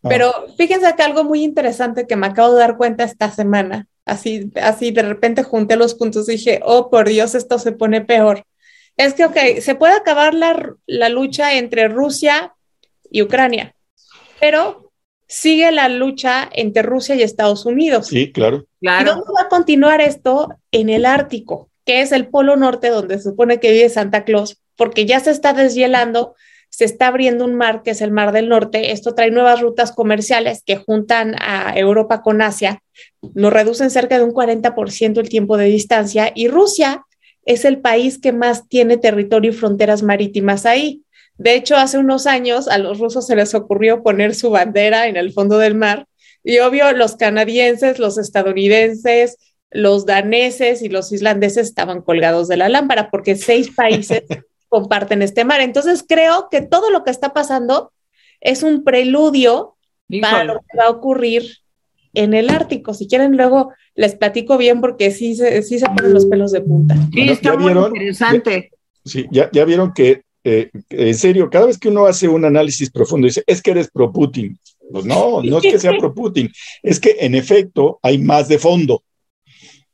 Ah. 0.05 0.09
Pero 0.09 0.33
fíjense 0.55 0.93
que 0.95 1.01
algo 1.01 1.23
muy 1.23 1.43
interesante 1.43 2.05
que 2.05 2.15
me 2.15 2.27
acabo 2.27 2.53
de 2.53 2.59
dar 2.59 2.77
cuenta 2.77 3.03
esta 3.03 3.31
semana, 3.31 3.87
así, 4.05 4.51
así 4.61 4.91
de 4.91 5.01
repente 5.01 5.41
junté 5.41 5.77
los 5.77 5.95
puntos 5.95 6.29
y 6.29 6.33
dije, 6.33 6.59
oh, 6.63 6.91
por 6.91 7.09
Dios, 7.09 7.33
esto 7.33 7.57
se 7.57 7.71
pone 7.71 8.01
peor. 8.01 8.43
Es 8.97 9.15
que, 9.15 9.25
ok, 9.25 9.37
se 9.61 9.73
puede 9.73 9.95
acabar 9.95 10.35
la, 10.35 10.75
la 10.85 11.09
lucha 11.09 11.55
entre 11.55 11.87
Rusia 11.87 12.53
y 13.09 13.23
Ucrania, 13.23 13.75
pero 14.39 14.84
sigue 15.27 15.71
la 15.71 15.89
lucha 15.89 16.49
entre 16.53 16.83
Rusia 16.83 17.15
y 17.15 17.21
Estados 17.21 17.65
Unidos. 17.65 18.07
Sí, 18.07 18.31
claro. 18.31 18.65
¿Y 18.81 18.87
dónde 18.87 19.25
va 19.35 19.43
a 19.45 19.49
continuar 19.49 20.01
esto? 20.01 20.49
En 20.71 20.89
el 20.89 21.05
Ártico, 21.05 21.69
que 21.85 22.01
es 22.01 22.11
el 22.11 22.27
polo 22.27 22.55
norte 22.55 22.89
donde 22.89 23.17
se 23.17 23.29
supone 23.29 23.59
que 23.59 23.71
vive 23.71 23.89
Santa 23.89 24.23
Claus, 24.23 24.61
porque 24.75 25.05
ya 25.05 25.19
se 25.19 25.31
está 25.31 25.53
deshielando 25.53 26.35
se 26.75 26.83
está 26.83 27.07
abriendo 27.07 27.45
un 27.45 27.55
mar 27.55 27.83
que 27.83 27.91
es 27.91 28.01
el 28.01 28.11
Mar 28.11 28.33
del 28.33 28.49
Norte. 28.49 28.91
Esto 28.91 29.15
trae 29.15 29.31
nuevas 29.31 29.61
rutas 29.61 29.93
comerciales 29.93 30.61
que 30.65 30.75
juntan 30.75 31.35
a 31.39 31.73
Europa 31.77 32.21
con 32.21 32.41
Asia, 32.41 32.81
nos 33.33 33.53
reducen 33.53 33.89
cerca 33.89 34.17
de 34.17 34.25
un 34.25 34.31
40% 34.31 35.19
el 35.19 35.29
tiempo 35.29 35.55
de 35.55 35.65
distancia 35.65 36.33
y 36.35 36.49
Rusia 36.49 37.05
es 37.45 37.63
el 37.63 37.79
país 37.79 38.19
que 38.19 38.33
más 38.33 38.67
tiene 38.67 38.97
territorio 38.97 39.51
y 39.51 39.53
fronteras 39.53 40.03
marítimas 40.03 40.65
ahí. 40.65 41.03
De 41.37 41.55
hecho, 41.55 41.75
hace 41.75 41.97
unos 41.97 42.27
años 42.27 42.67
a 42.67 42.77
los 42.77 42.99
rusos 42.99 43.27
se 43.27 43.35
les 43.35 43.53
ocurrió 43.53 44.03
poner 44.03 44.35
su 44.35 44.49
bandera 44.49 45.07
en 45.07 45.17
el 45.17 45.33
fondo 45.33 45.57
del 45.57 45.75
mar 45.75 46.07
y 46.43 46.59
obvio 46.59 46.91
los 46.93 47.15
canadienses, 47.15 47.99
los 47.99 48.17
estadounidenses, 48.17 49.37
los 49.71 50.05
daneses 50.05 50.81
y 50.81 50.89
los 50.89 51.11
islandeses 51.11 51.67
estaban 51.67 52.01
colgados 52.01 52.47
de 52.47 52.57
la 52.57 52.69
lámpara 52.69 53.09
porque 53.09 53.35
seis 53.35 53.71
países 53.75 54.23
comparten 54.69 55.21
este 55.21 55.43
mar. 55.43 55.61
Entonces 55.61 56.05
creo 56.07 56.47
que 56.49 56.61
todo 56.61 56.89
lo 56.89 57.03
que 57.03 57.11
está 57.11 57.33
pasando 57.33 57.91
es 58.41 58.63
un 58.63 58.83
preludio 58.83 59.75
para 60.21 60.43
lo 60.43 60.59
que 60.59 60.77
va 60.77 60.85
a 60.85 60.89
ocurrir 60.89 61.43
en 62.13 62.33
el 62.33 62.49
Ártico. 62.49 62.93
Si 62.93 63.07
quieren, 63.07 63.35
luego 63.35 63.73
les 63.95 64.15
platico 64.15 64.57
bien 64.57 64.81
porque 64.81 65.11
sí 65.11 65.35
se, 65.35 65.61
sí 65.63 65.79
se 65.79 65.87
ponen 65.87 66.13
los 66.13 66.25
pelos 66.27 66.51
de 66.51 66.61
punta. 66.61 66.95
Sí, 67.11 67.29
está 67.29 67.57
muy 67.57 67.71
interesante. 67.71 68.71
sí, 69.03 69.25
ya, 69.31 69.49
ya 69.51 69.65
vieron 69.65 69.93
que, 69.93 70.23
eh, 70.45 70.69
en 70.89 71.15
serio, 71.15 71.49
cada 71.49 71.65
vez 71.65 71.79
que 71.79 71.89
uno 71.89 72.05
hace 72.05 72.27
un 72.27 72.45
análisis 72.45 72.91
profundo, 72.91 73.25
dice, 73.25 73.43
es 73.47 73.63
que 73.63 73.71
eres 73.71 73.89
pro 73.89 74.11
Putin. 74.11 74.57
Pues 74.91 75.03
no, 75.03 75.41
no 75.41 75.57
es 75.57 75.63
que 75.63 75.79
sea 75.79 75.97
pro 75.97 76.13
Putin, 76.13 76.51
es 76.83 76.99
que 76.99 77.17
en 77.19 77.33
efecto 77.33 77.99
hay 78.03 78.19
más 78.19 78.47
de 78.47 78.59
fondo. 78.59 79.03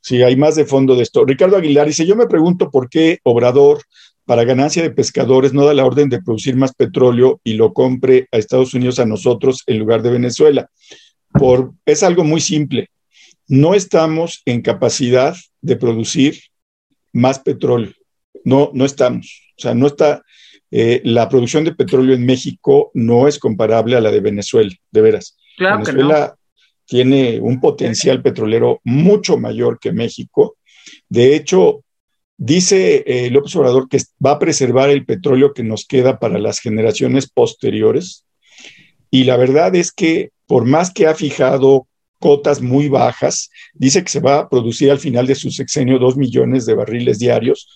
Sí, 0.02 0.22
hay 0.22 0.36
más 0.36 0.56
de 0.56 0.66
fondo 0.66 0.96
de 0.96 1.04
esto. 1.04 1.24
Ricardo 1.24 1.56
Aguilar 1.56 1.88
dice, 1.88 2.06
yo 2.06 2.18
me 2.18 2.28
pregunto 2.28 2.70
por 2.70 2.90
qué 2.90 3.20
Obrador 3.24 3.82
para 4.26 4.44
ganancia 4.44 4.84
de 4.84 4.92
pescadores 4.92 5.54
no 5.54 5.66
da 5.66 5.74
la 5.74 5.86
orden 5.86 6.10
de 6.10 6.22
producir 6.22 6.58
más 6.58 6.74
petróleo 6.74 7.40
y 7.44 7.54
lo 7.54 7.72
compre 7.74 8.28
a 8.32 8.38
Estados 8.38 8.74
Unidos 8.74 9.00
a 9.00 9.06
nosotros 9.06 9.64
en 9.68 9.80
lugar 9.80 10.02
de 10.02 10.12
Venezuela. 10.12 10.70
Por, 11.32 11.74
es 11.86 12.04
algo 12.04 12.26
muy 12.26 12.42
simple. 12.42 12.90
No 13.48 13.74
estamos 13.74 14.42
en 14.46 14.62
capacidad 14.62 15.36
de 15.62 15.78
producir 15.78 16.40
más 17.14 17.40
petróleo. 17.40 17.94
No, 18.44 18.72
no 18.74 18.86
estamos. 18.86 19.42
O 19.58 19.62
sea, 19.62 19.74
no 19.76 19.88
está. 19.88 20.24
Eh, 20.72 21.02
la 21.04 21.28
producción 21.28 21.64
de 21.66 21.76
petróleo 21.76 22.16
en 22.16 22.26
México 22.26 22.92
no 22.94 23.28
es 23.28 23.38
comparable 23.38 23.96
a 23.96 24.02
la 24.02 24.10
de 24.10 24.22
Venezuela, 24.22 24.72
de 24.90 25.02
veras. 25.02 25.38
Venezuela 25.60 26.36
tiene 26.86 27.40
un 27.40 27.60
potencial 27.60 28.22
petrolero 28.22 28.80
mucho 28.84 29.38
mayor 29.38 29.80
que 29.80 29.92
México. 29.92 30.58
De 31.10 31.36
hecho, 31.36 31.84
Dice 32.44 33.04
eh, 33.06 33.30
López 33.30 33.56
Obrador 33.56 33.88
que 33.88 34.00
va 34.26 34.32
a 34.32 34.40
preservar 34.40 34.90
el 34.90 35.06
petróleo 35.06 35.54
que 35.54 35.62
nos 35.62 35.86
queda 35.86 36.18
para 36.18 36.40
las 36.40 36.58
generaciones 36.58 37.30
posteriores. 37.30 38.26
Y 39.12 39.26
la 39.26 39.38
verdad 39.38 39.76
es 39.76 39.92
que 39.92 40.32
por 40.48 40.66
más 40.66 40.92
que 40.92 41.06
ha 41.06 41.14
fijado 41.14 41.88
cotas 42.18 42.60
muy 42.60 42.90
bajas, 42.90 43.52
dice 43.76 44.04
que 44.04 44.10
se 44.10 44.22
va 44.22 44.40
a 44.40 44.50
producir 44.50 44.90
al 44.90 44.98
final 44.98 45.28
de 45.28 45.36
su 45.36 45.52
sexenio 45.52 46.00
dos 46.00 46.18
millones 46.18 46.66
de 46.66 46.74
barriles 46.74 47.20
diarios 47.20 47.68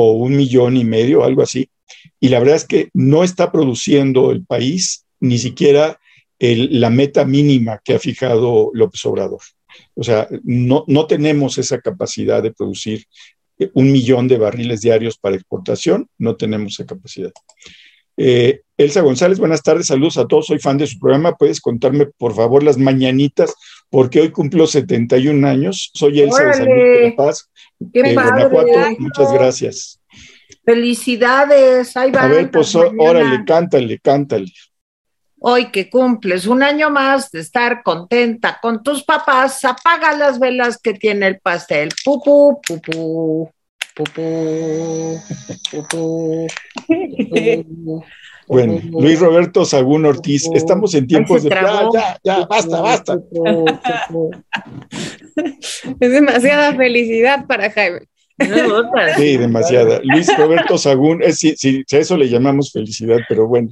o 0.00 0.12
un 0.12 0.36
millón 0.36 0.76
y 0.76 0.84
medio, 0.84 1.24
algo 1.24 1.42
así. 1.42 1.68
Y 2.20 2.28
la 2.28 2.38
verdad 2.38 2.54
es 2.54 2.64
que 2.64 2.88
no 2.94 3.24
está 3.24 3.50
produciendo 3.50 4.30
el 4.30 4.46
país 4.46 5.04
ni 5.18 5.38
siquiera 5.38 5.98
la 6.38 6.88
meta 6.88 7.24
mínima 7.24 7.80
que 7.84 7.94
ha 7.94 7.98
fijado 7.98 8.70
López 8.74 9.04
Obrador. 9.06 9.40
O 9.94 10.04
sea, 10.04 10.28
no, 10.44 10.84
no 10.86 11.08
tenemos 11.08 11.58
esa 11.58 11.80
capacidad 11.80 12.44
de 12.44 12.52
producir 12.52 13.06
un 13.74 13.90
millón 13.90 14.28
de 14.28 14.38
barriles 14.38 14.82
diarios 14.82 15.18
para 15.18 15.34
exportación, 15.34 16.08
no 16.16 16.36
tenemos 16.36 16.74
esa 16.74 16.86
capacidad. 16.86 17.32
Eh, 18.16 18.60
Elsa 18.76 19.00
González, 19.00 19.40
buenas 19.40 19.64
tardes, 19.64 19.88
saludos 19.88 20.16
a 20.16 20.28
todos, 20.28 20.46
soy 20.46 20.60
fan 20.60 20.78
de 20.78 20.86
su 20.86 21.00
programa, 21.00 21.36
puedes 21.36 21.60
contarme 21.60 22.06
por 22.06 22.36
favor 22.36 22.62
las 22.62 22.78
mañanitas, 22.78 23.52
porque 23.90 24.20
hoy 24.20 24.30
cumplo 24.30 24.66
71 24.66 25.46
años, 25.46 25.90
soy 25.94 26.20
Elsa 26.20 26.44
de 26.44 26.54
San 26.54 26.64
de 26.66 27.10
la 27.10 27.16
Paz, 27.16 27.50
Qué 27.92 28.12
Guanajuato, 28.12 28.96
muchas 28.98 29.32
gracias. 29.32 30.00
Felicidades, 30.64 31.96
ahí 31.96 32.10
va. 32.10 32.24
A 32.24 32.28
ver, 32.28 32.50
pues 32.50 32.74
órale, 32.74 33.44
cántale, 33.46 33.98
cántale 33.98 34.52
hoy 35.40 35.70
que 35.70 35.88
cumples 35.88 36.46
un 36.46 36.62
año 36.62 36.90
más 36.90 37.30
de 37.30 37.40
estar 37.40 37.82
contenta 37.82 38.58
con 38.60 38.82
tus 38.82 39.04
papás, 39.04 39.64
apaga 39.64 40.16
las 40.16 40.38
velas 40.38 40.78
que 40.78 40.94
tiene 40.94 41.26
el 41.26 41.40
pastel. 41.40 41.90
Pupú, 42.04 42.60
pupú, 42.66 43.50
pupú, 43.94 45.20
pupú, 45.70 46.46
Bueno, 48.48 48.80
Luis 48.90 49.20
Roberto 49.20 49.64
Sagún 49.64 50.06
Ortiz, 50.06 50.48
estamos 50.54 50.94
en 50.94 51.06
tiempos 51.06 51.42
de... 51.42 51.50
Ya, 51.50 51.88
ya, 51.92 52.18
ya, 52.24 52.46
basta, 52.46 52.80
basta. 52.80 53.18
Es 56.00 56.10
demasiada 56.10 56.74
felicidad 56.74 57.46
para 57.46 57.70
Jaime. 57.70 58.00
Sí, 59.16 59.36
demasiada. 59.36 60.00
Luis 60.02 60.28
Roberto 60.36 60.78
Sagún, 60.78 61.22
es, 61.22 61.38
si, 61.38 61.56
si, 61.56 61.84
a 61.92 61.96
eso 61.96 62.16
le 62.16 62.28
llamamos 62.28 62.72
felicidad, 62.72 63.18
pero 63.28 63.46
bueno. 63.46 63.70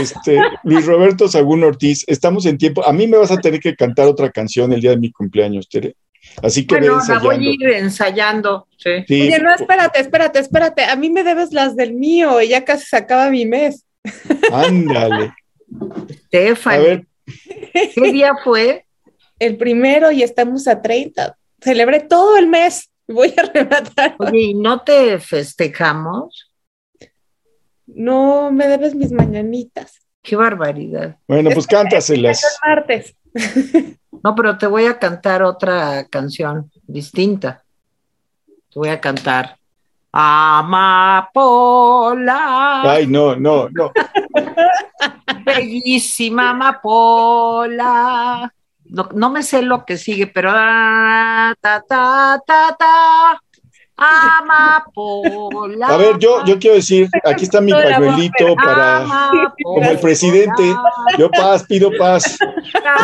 Este, 0.00 0.40
Luis 0.64 0.84
Roberto 0.84 1.28
Sagún 1.28 1.62
Ortiz, 1.64 2.04
estamos 2.06 2.44
en 2.46 2.58
tiempo. 2.58 2.84
A 2.86 2.92
mí 2.92 3.06
me 3.06 3.16
vas 3.16 3.30
a 3.30 3.38
tener 3.38 3.60
que 3.60 3.74
cantar 3.74 4.06
otra 4.06 4.30
canción 4.30 4.72
el 4.72 4.80
día 4.80 4.90
de 4.90 4.98
mi 4.98 5.12
cumpleaños, 5.12 5.68
Tere. 5.68 5.94
Así 6.42 6.66
que 6.66 6.76
bueno, 6.76 6.98
la 7.08 7.18
voy 7.18 7.46
a 7.46 7.50
ir 7.50 7.68
ensayando. 7.70 8.66
Sí. 8.76 9.04
Oye, 9.08 9.38
no, 9.38 9.54
espérate, 9.54 10.00
espérate, 10.00 10.38
espérate. 10.38 10.84
A 10.84 10.96
mí 10.96 11.10
me 11.10 11.22
debes 11.24 11.52
las 11.52 11.76
del 11.76 11.94
mío 11.94 12.40
y 12.40 12.48
ya 12.48 12.64
casi 12.64 12.86
se 12.86 12.96
acaba 12.96 13.30
mi 13.30 13.46
mes. 13.46 13.84
Ándale. 14.52 15.32
Estefan. 16.08 17.06
¿Qué 17.94 18.12
día 18.12 18.32
fue? 18.42 18.86
El 19.38 19.56
primero 19.56 20.10
y 20.10 20.22
estamos 20.22 20.68
a 20.68 20.80
30. 20.80 21.36
Celebré 21.60 22.00
todo 22.00 22.36
el 22.36 22.46
mes. 22.46 22.90
Voy 23.06 23.34
a 23.36 23.42
rematar. 23.42 24.16
Oye, 24.18 24.40
¿y 24.40 24.54
no 24.54 24.82
te 24.82 25.18
festejamos? 25.18 26.50
No 27.86 28.50
me 28.50 28.66
debes 28.66 28.94
mis 28.94 29.12
mañanitas. 29.12 30.03
Qué 30.24 30.34
barbaridad. 30.34 31.16
Bueno, 31.28 31.50
pues 31.50 31.68
cántaselas. 31.68 32.42
El 32.42 32.50
martes. 32.68 33.14
No, 34.22 34.34
pero 34.34 34.56
te 34.56 34.66
voy 34.66 34.86
a 34.86 34.98
cantar 34.98 35.42
otra 35.42 36.06
canción 36.08 36.70
distinta. 36.86 37.62
Te 38.46 38.78
voy 38.78 38.88
a 38.88 38.98
cantar 38.98 39.58
Amapola. 40.16 41.32
Ay, 42.84 43.08
no, 43.08 43.34
no, 43.34 43.68
no. 43.68 43.92
Bellísima 45.44 46.50
amapola. 46.50 48.48
No, 48.84 49.30
me 49.30 49.42
sé 49.42 49.62
lo 49.62 49.84
que 49.84 49.96
sigue, 49.96 50.28
pero 50.28 50.52
ta, 50.52 51.56
ta, 51.60 52.40
ta, 52.46 52.76
ta. 52.78 53.42
Amapola. 53.96 55.86
A 55.86 55.96
ver, 55.96 56.18
yo, 56.18 56.44
yo 56.44 56.58
quiero 56.58 56.76
decir, 56.76 57.08
aquí 57.24 57.44
está 57.44 57.60
mi 57.60 57.72
pañuelito 57.72 58.56
para, 58.56 59.06
como 59.62 59.88
el 59.88 59.98
presidente, 60.00 60.74
yo 61.16 61.30
paz, 61.30 61.64
pido 61.68 61.90
paz. 61.96 62.36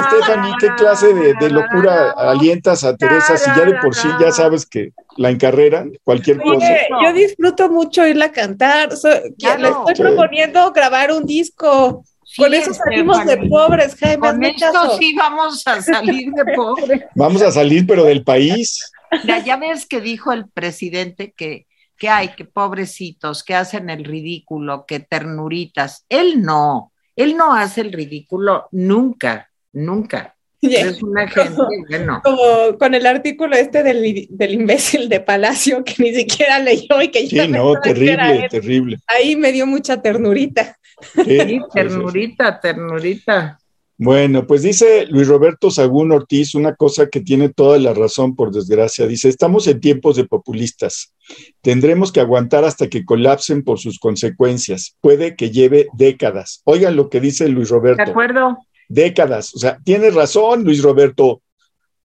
Stephanie, 0.08 0.52
¿qué 0.58 0.68
clase 0.76 1.14
de, 1.14 1.50
locura 1.50 2.10
alientas 2.10 2.82
a 2.82 2.96
Teresa 2.96 3.36
si 3.36 3.50
ya 3.56 3.64
de 3.64 3.74
por 3.74 3.94
sí 3.94 4.08
ya 4.20 4.32
sabes 4.32 4.66
que 4.66 4.92
la 5.16 5.30
encarreran, 5.30 5.92
cualquier 6.02 6.38
cosa? 6.38 6.66
Yo 7.02 7.12
disfruto 7.12 7.68
mucho 7.70 8.06
irla 8.06 8.26
a 8.26 8.32
cantar, 8.32 8.88
le 8.90 9.68
estoy 9.68 9.94
proponiendo 9.96 10.72
grabar 10.72 11.12
un 11.12 11.24
disco. 11.24 12.04
Con 12.36 12.54
eso 12.54 12.72
salimos 12.72 13.24
de 13.26 13.36
pobres, 13.48 13.96
Jaime. 13.96 14.28
Con 14.28 14.44
esto 14.44 14.98
sí 14.98 15.14
vamos 15.16 15.66
a 15.66 15.82
salir 15.82 16.30
de 16.32 16.44
pobres. 16.56 17.02
Vamos 17.14 17.42
a 17.42 17.50
salir, 17.50 17.86
pero 17.86 18.04
del 18.04 18.22
país. 18.22 18.92
Ya, 19.44 19.56
ves 19.56 19.86
que 19.86 20.00
dijo 20.00 20.32
el 20.32 20.48
presidente 20.48 21.32
que, 21.36 21.66
que 21.96 22.08
hay, 22.08 22.28
que 22.28 22.44
pobrecitos, 22.44 23.44
que 23.44 23.54
hacen 23.54 23.90
el 23.90 24.04
ridículo, 24.04 24.84
que 24.86 25.00
ternuritas. 25.00 26.06
Él 26.08 26.42
no, 26.42 26.92
él 27.16 27.36
no 27.36 27.54
hace 27.54 27.82
el 27.82 27.92
ridículo 27.92 28.68
nunca, 28.72 29.50
nunca. 29.72 30.36
Es 30.62 31.02
una 31.02 31.26
gente, 31.26 31.56
bueno. 31.88 32.20
Como 32.22 32.78
con 32.78 32.94
el 32.94 33.06
artículo 33.06 33.56
este 33.56 33.82
del, 33.82 34.26
del, 34.28 34.54
imbécil 34.54 35.08
de 35.08 35.20
Palacio 35.20 35.82
que 35.82 35.94
ni 35.98 36.14
siquiera 36.14 36.58
leyó 36.58 37.00
y 37.00 37.08
que 37.08 37.26
Sí, 37.26 37.48
no, 37.48 37.80
terrible, 37.80 38.46
terrible. 38.50 38.98
Ahí 39.06 39.36
me 39.36 39.52
dio 39.52 39.66
mucha 39.66 40.02
ternurita. 40.02 40.76
Sí, 41.24 41.60
ternurita, 41.72 42.60
ternurita. 42.60 43.59
Bueno, 44.02 44.46
pues 44.46 44.62
dice 44.62 45.04
Luis 45.10 45.28
Roberto 45.28 45.70
Sagún 45.70 46.10
Ortiz 46.10 46.54
una 46.54 46.74
cosa 46.74 47.10
que 47.10 47.20
tiene 47.20 47.50
toda 47.50 47.78
la 47.78 47.92
razón, 47.92 48.34
por 48.34 48.50
desgracia. 48.50 49.06
Dice, 49.06 49.28
estamos 49.28 49.66
en 49.66 49.78
tiempos 49.78 50.16
de 50.16 50.24
populistas. 50.24 51.12
Tendremos 51.60 52.10
que 52.10 52.20
aguantar 52.20 52.64
hasta 52.64 52.88
que 52.88 53.04
colapsen 53.04 53.62
por 53.62 53.78
sus 53.78 53.98
consecuencias. 53.98 54.96
Puede 55.02 55.36
que 55.36 55.50
lleve 55.50 55.88
décadas. 55.92 56.62
Oigan 56.64 56.96
lo 56.96 57.10
que 57.10 57.20
dice 57.20 57.46
Luis 57.50 57.68
Roberto. 57.68 58.02
De 58.02 58.10
acuerdo. 58.10 58.56
Décadas. 58.88 59.54
O 59.54 59.58
sea, 59.58 59.76
tiene 59.84 60.08
razón, 60.08 60.64
Luis 60.64 60.82
Roberto. 60.82 61.42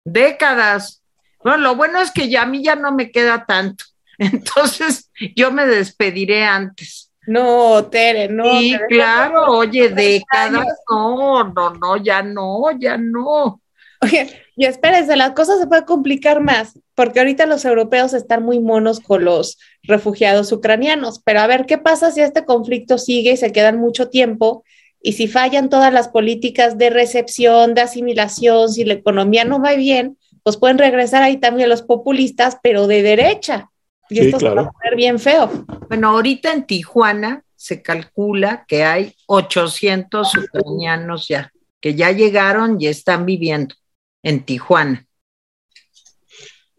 Décadas. 0.04 1.00
Bueno, 1.44 1.58
lo 1.58 1.76
bueno 1.76 2.00
es 2.00 2.10
que 2.10 2.28
ya 2.28 2.42
a 2.42 2.46
mí 2.46 2.64
ya 2.64 2.74
no 2.74 2.90
me 2.90 3.12
queda 3.12 3.46
tanto. 3.46 3.84
Entonces, 4.18 5.12
yo 5.36 5.52
me 5.52 5.64
despediré 5.64 6.42
antes. 6.42 7.12
No, 7.26 7.84
Tere, 7.86 8.28
no. 8.28 8.58
Sí, 8.58 8.76
claro, 8.88 9.44
oye, 9.46 9.88
décadas, 9.88 10.66
no, 10.90 11.44
no, 11.44 11.70
no, 11.74 11.96
ya 11.96 12.22
no, 12.22 12.70
ya 12.78 12.96
no. 12.96 13.60
Oye, 14.02 14.28
y 14.56 14.66
espérense, 14.66 15.16
las 15.16 15.32
cosas 15.32 15.58
se 15.58 15.66
pueden 15.66 15.84
complicar 15.84 16.40
más, 16.40 16.78
porque 16.94 17.20
ahorita 17.20 17.46
los 17.46 17.64
europeos 17.64 18.12
están 18.12 18.42
muy 18.42 18.60
monos 18.60 19.00
con 19.00 19.24
los 19.24 19.58
refugiados 19.82 20.52
ucranianos, 20.52 21.20
pero 21.24 21.40
a 21.40 21.46
ver 21.46 21.64
qué 21.64 21.78
pasa 21.78 22.10
si 22.10 22.20
este 22.20 22.44
conflicto 22.44 22.98
sigue 22.98 23.32
y 23.32 23.36
se 23.36 23.52
quedan 23.52 23.78
mucho 23.78 24.10
tiempo, 24.10 24.64
y 25.00 25.12
si 25.12 25.26
fallan 25.26 25.68
todas 25.68 25.92
las 25.92 26.08
políticas 26.08 26.78
de 26.78 26.90
recepción, 26.90 27.74
de 27.74 27.82
asimilación, 27.82 28.70
si 28.70 28.84
la 28.84 28.94
economía 28.94 29.44
no 29.44 29.60
va 29.60 29.74
bien, 29.74 30.18
pues 30.42 30.56
pueden 30.56 30.78
regresar 30.78 31.22
ahí 31.22 31.38
también 31.38 31.68
los 31.68 31.82
populistas, 31.82 32.58
pero 32.62 32.86
de 32.86 33.02
derecha. 33.02 33.70
Y 34.10 34.18
esto 34.20 34.38
se 34.38 34.48
va 34.48 34.62
a 34.62 34.70
poner 34.70 34.96
bien 34.96 35.18
feo. 35.18 35.50
Bueno, 35.88 36.10
ahorita 36.10 36.52
en 36.52 36.66
Tijuana 36.66 37.42
se 37.56 37.82
calcula 37.82 38.64
que 38.68 38.84
hay 38.84 39.14
800 39.26 40.32
ucranianos 40.36 41.28
ya, 41.28 41.50
que 41.80 41.94
ya 41.94 42.12
llegaron 42.12 42.80
y 42.80 42.88
están 42.88 43.24
viviendo 43.24 43.74
en 44.22 44.44
Tijuana. 44.44 45.06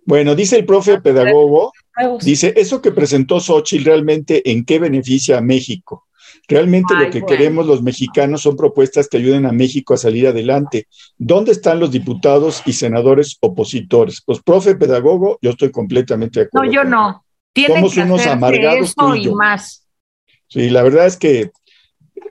Bueno, 0.05 0.35
dice 0.35 0.57
el 0.57 0.65
profe 0.65 1.01
pedagogo, 1.01 1.71
dice, 2.21 2.53
eso 2.55 2.79
que 2.81 2.91
presentó 2.91 3.39
Xochitl 3.39 3.85
realmente 3.85 4.51
en 4.51 4.63
qué 4.63 4.77
beneficia 4.77 5.39
a 5.39 5.41
México. 5.41 6.04
Realmente 6.47 6.93
lo 6.93 7.09
que 7.09 7.23
queremos 7.23 7.65
los 7.65 7.81
mexicanos 7.81 8.41
son 8.41 8.55
propuestas 8.55 9.07
que 9.07 9.17
ayuden 9.17 9.45
a 9.45 9.51
México 9.51 9.93
a 9.93 9.97
salir 9.97 10.27
adelante. 10.27 10.87
¿Dónde 11.17 11.51
están 11.51 11.79
los 11.79 11.91
diputados 11.91 12.61
y 12.65 12.73
senadores 12.73 13.37
opositores? 13.39 14.21
Pues, 14.25 14.41
profe 14.41 14.75
pedagogo, 14.75 15.39
yo 15.41 15.51
estoy 15.51 15.71
completamente 15.71 16.41
de 16.41 16.45
acuerdo. 16.45 16.67
No, 16.67 16.71
yo 16.71 16.83
no. 16.83 17.25
Somos 17.67 17.97
unos 17.97 18.27
amargados. 18.27 18.89
Eso 18.89 19.15
y, 19.15 19.33
más. 19.33 19.87
Sí, 20.47 20.69
la 20.69 20.83
verdad 20.83 21.07
es 21.07 21.17
que 21.17 21.51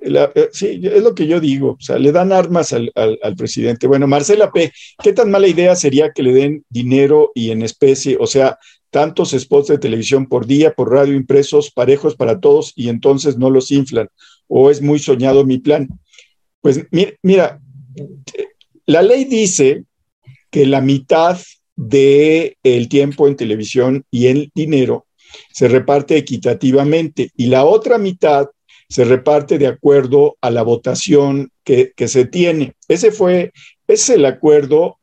eh, 0.04 0.48
sí, 0.52 0.80
es 0.82 1.02
lo 1.02 1.14
que 1.14 1.26
yo 1.26 1.40
digo, 1.40 1.72
o 1.72 1.80
sea, 1.80 1.98
le 1.98 2.12
dan 2.12 2.32
armas 2.32 2.72
al, 2.72 2.92
al, 2.94 3.36
presidente. 3.36 3.86
Bueno, 3.86 4.06
Marcela 4.06 4.52
P., 4.52 4.72
¿qué 5.02 5.12
tan 5.12 5.30
mala 5.30 5.48
idea 5.48 5.74
sería 5.74 6.12
que 6.12 6.22
le 6.22 6.32
den 6.32 6.64
dinero 6.68 7.32
y 7.34 7.50
en 7.50 7.62
especie, 7.62 8.16
o 8.20 8.26
sea, 8.26 8.58
tantos 8.94 9.32
spots 9.32 9.66
de 9.66 9.78
televisión 9.78 10.26
por 10.26 10.46
día, 10.46 10.72
por 10.72 10.92
radio 10.92 11.14
impresos, 11.14 11.72
parejos 11.72 12.14
para 12.14 12.38
todos, 12.38 12.72
y 12.76 12.90
entonces 12.90 13.36
no 13.36 13.50
los 13.50 13.72
inflan? 13.72 14.08
¿O 14.46 14.70
es 14.70 14.80
muy 14.80 15.00
soñado 15.00 15.44
mi 15.44 15.58
plan? 15.58 15.88
Pues 16.60 16.86
mira, 16.90 17.60
la 18.86 19.02
ley 19.02 19.24
dice 19.24 19.82
que 20.48 20.64
la 20.64 20.80
mitad 20.80 21.40
del 21.74 22.56
el 22.62 22.88
tiempo 22.88 23.26
en 23.26 23.34
televisión 23.34 24.04
y 24.12 24.28
en 24.28 24.52
dinero 24.54 25.06
se 25.52 25.66
reparte 25.66 26.16
equitativamente 26.16 27.32
y 27.36 27.46
la 27.46 27.64
otra 27.64 27.98
mitad 27.98 28.46
se 28.88 29.04
reparte 29.04 29.58
de 29.58 29.66
acuerdo 29.66 30.36
a 30.40 30.52
la 30.52 30.62
votación 30.62 31.50
que, 31.64 31.92
se 32.06 32.26
tiene. 32.26 32.74
Ese 32.86 33.10
fue, 33.10 33.50
ese 33.88 34.02
es 34.02 34.10
el 34.10 34.24
acuerdo 34.24 35.00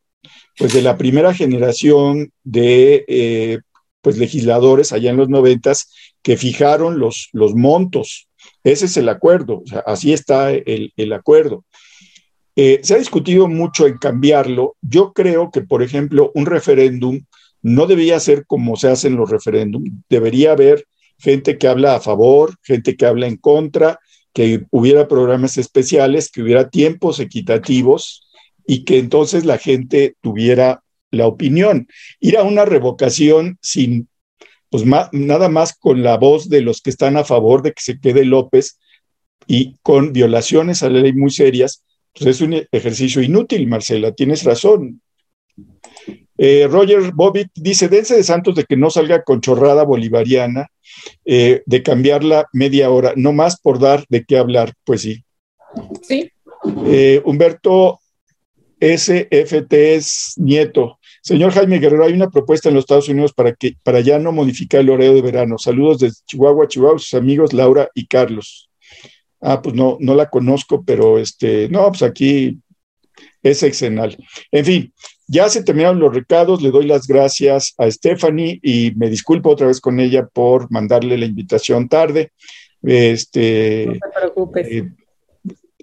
pues 0.58 0.72
de 0.72 0.82
la 0.82 0.98
primera 0.98 1.34
generación 1.34 2.32
de 2.44 3.04
eh, 3.10 3.60
pues 4.02 4.18
legisladores 4.18 4.92
allá 4.92 5.12
en 5.12 5.18
los 5.18 5.30
noventas 5.30 5.92
que 6.22 6.38
fijaron 6.38 7.00
los, 7.00 7.30
los 7.32 7.56
montos. 7.56 8.28
Ese 8.64 8.86
es 8.86 8.98
el 8.98 9.10
acuerdo, 9.10 9.64
así 9.86 10.14
está 10.14 10.52
el, 10.52 11.14
acuerdo. 11.14 11.66
Eh, 12.56 12.80
se 12.84 12.96
ha 12.96 12.98
discutido 12.98 13.48
mucho 13.48 13.88
en 13.88 13.98
cambiarlo. 13.98 14.76
Yo 14.82 15.14
creo 15.14 15.52
que, 15.52 15.62
por 15.62 15.84
ejemplo, 15.84 16.32
un 16.36 16.46
referéndum 16.46 17.22
no 17.62 17.86
debía 17.86 18.20
ser 18.20 18.46
como 18.46 18.76
se 18.76 18.90
hacen 18.90 19.16
los 19.16 19.30
referéndums. 19.30 19.90
Debería 20.10 20.52
haber 20.52 20.86
gente 21.18 21.58
que 21.58 21.68
habla 21.68 21.96
a 21.96 22.02
favor, 22.02 22.56
gente 22.64 22.96
que 22.96 23.06
habla 23.06 23.28
en 23.28 23.38
contra, 23.38 24.00
que 24.34 24.66
hubiera 24.72 25.08
programas 25.08 25.58
especiales, 25.58 26.32
que 26.32 26.42
hubiera 26.42 26.70
tiempos 26.70 27.20
equitativos 27.20 28.28
y 28.66 28.86
que 28.86 28.98
entonces 28.98 29.46
la 29.46 29.58
gente 29.58 30.16
tuviera 30.22 30.84
la 31.12 31.28
opinión. 31.28 31.88
Ir 32.20 32.38
a 32.38 32.44
una 32.44 32.66
revocación 32.66 33.58
sin, 33.62 34.08
pues 34.70 34.84
nada 34.86 35.50
más 35.50 35.78
con 35.78 36.04
la 36.04 36.18
voz 36.18 36.50
de 36.50 36.62
los 36.62 36.82
que 36.82 36.90
están 36.90 37.18
a 37.18 37.24
favor 37.24 37.62
de 37.62 37.74
que 37.74 37.82
se 37.82 38.00
quede 38.00 38.26
López 38.26 38.80
y 39.48 39.78
con 39.82 40.14
violaciones 40.14 40.84
a 40.84 40.90
la 40.90 41.02
ley 41.02 41.14
muy 41.14 41.32
serias, 41.32 41.84
pues 42.14 42.28
es 42.28 42.42
un 42.42 42.66
ejercicio 42.72 43.22
inútil, 43.22 43.68
Marcela, 43.68 44.14
tienes 44.14 44.44
razón. 44.44 45.02
Eh, 46.38 46.68
Roger 46.68 47.12
Bobbitt 47.14 47.52
dice, 47.54 47.88
dense 47.88 48.16
de 48.16 48.24
santos 48.24 48.56
de 48.56 48.64
que 48.64 48.76
no 48.76 48.90
salga 48.90 49.24
con 49.24 49.42
chorrada 49.42 49.84
bolivariana, 49.84 50.68
eh, 51.24 51.62
de 51.66 51.84
cambiarla 51.84 52.48
media 52.54 52.90
hora, 52.90 53.14
no 53.16 53.32
más 53.32 53.60
por 53.60 53.80
dar 53.80 54.06
de 54.10 54.24
qué 54.24 54.38
hablar, 54.38 54.74
pues 54.84 55.02
sí. 55.02 55.24
Sí. 56.02 56.32
Eh, 56.86 57.22
Humberto 57.26 58.00
SFT 58.80 59.96
es 59.96 60.34
nieto. 60.38 61.00
Señor 61.22 61.52
Jaime 61.52 61.80
Guerrero, 61.80 62.06
hay 62.06 62.14
una 62.14 62.32
propuesta 62.32 62.70
en 62.70 62.76
los 62.76 62.84
Estados 62.84 63.08
Unidos 63.08 63.32
para 63.34 63.54
que 63.54 63.76
para 63.84 64.00
ya 64.00 64.18
no 64.18 64.32
modificar 64.32 64.82
el 64.82 64.90
horario 64.90 65.14
de 65.14 65.22
verano. 65.22 65.58
Saludos 65.60 66.00
desde 66.00 66.18
Chihuahua, 66.26 66.68
Chihuahua, 66.68 66.98
sus 66.98 67.14
amigos 67.14 67.54
Laura 67.54 67.90
y 67.94 68.08
Carlos. 68.08 68.70
Ah, 69.40 69.62
pues 69.62 69.76
no, 69.76 69.98
no 70.00 70.16
la 70.16 70.30
conozco, 70.30 70.84
pero 70.84 71.20
este, 71.20 71.70
no, 71.70 71.88
pues 71.90 72.02
aquí 72.02 72.60
es 73.44 73.62
exenal. 73.62 74.18
En 74.52 74.66
fin, 74.66 74.94
ya 75.28 75.48
se 75.48 75.64
terminaron 75.64 76.00
los 76.00 76.14
recados, 76.14 76.62
le 76.62 76.72
doy 76.72 76.86
las 76.86 77.08
gracias 77.08 77.74
a 77.78 77.90
Stephanie 77.90 78.60
y 78.64 78.92
me 78.96 79.10
disculpo 79.10 79.52
otra 79.52 79.68
vez 79.68 79.80
con 79.80 80.00
ella 80.00 80.28
por 80.28 80.72
mandarle 80.72 81.18
la 81.18 81.26
invitación 81.26 81.88
tarde. 81.88 82.32
Este, 82.82 83.86
no 83.86 83.94
te 83.94 84.20
preocupes. 84.20 84.68
Eh, 84.70 84.92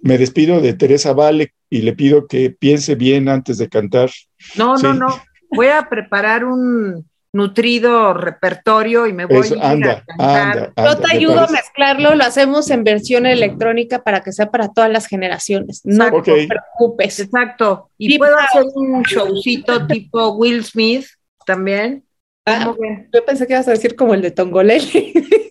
me 0.02 0.18
despido 0.18 0.60
de 0.60 0.74
Teresa 0.74 1.12
Vale 1.12 1.54
y 1.70 1.82
le 1.82 1.92
pido 1.92 2.26
que 2.26 2.50
piense 2.50 2.94
bien 2.94 3.28
antes 3.28 3.58
de 3.58 3.68
cantar. 3.68 4.10
No, 4.56 4.76
no, 4.76 4.94
no. 4.94 5.08
Voy 5.50 5.68
a 5.68 5.88
preparar 5.88 6.44
un 6.44 7.08
nutrido 7.32 8.14
repertorio 8.14 9.06
y 9.06 9.12
me 9.12 9.26
voy 9.26 9.46
a, 9.60 9.70
anda, 9.70 10.04
anda, 10.18 10.72
Yo 10.76 10.98
te 10.98 11.14
ayudo 11.14 11.40
a 11.40 11.46
mezclarlo, 11.48 12.14
lo 12.14 12.24
hacemos 12.24 12.70
en 12.70 12.84
versión 12.84 13.26
electrónica 13.26 14.02
para 14.02 14.20
que 14.22 14.32
sea 14.32 14.50
para 14.50 14.68
todas 14.72 14.90
las 14.90 15.06
generaciones. 15.06 15.82
No 15.84 16.22
te 16.22 16.46
preocupes. 16.46 17.20
Exacto. 17.20 17.90
Y 17.98 18.18
puedo 18.18 18.36
hacer 18.36 18.64
un 18.74 19.02
showcito 19.02 19.86
tipo 19.86 20.30
Will 20.32 20.64
Smith 20.64 21.06
también. 21.44 22.04
Ah, 22.46 22.74
yo 23.12 23.24
pensé 23.26 23.46
que 23.46 23.52
ibas 23.52 23.68
a 23.68 23.72
decir 23.72 23.94
como 23.94 24.14
el 24.14 24.22
de 24.22 24.30
Tongolele. 24.30 25.12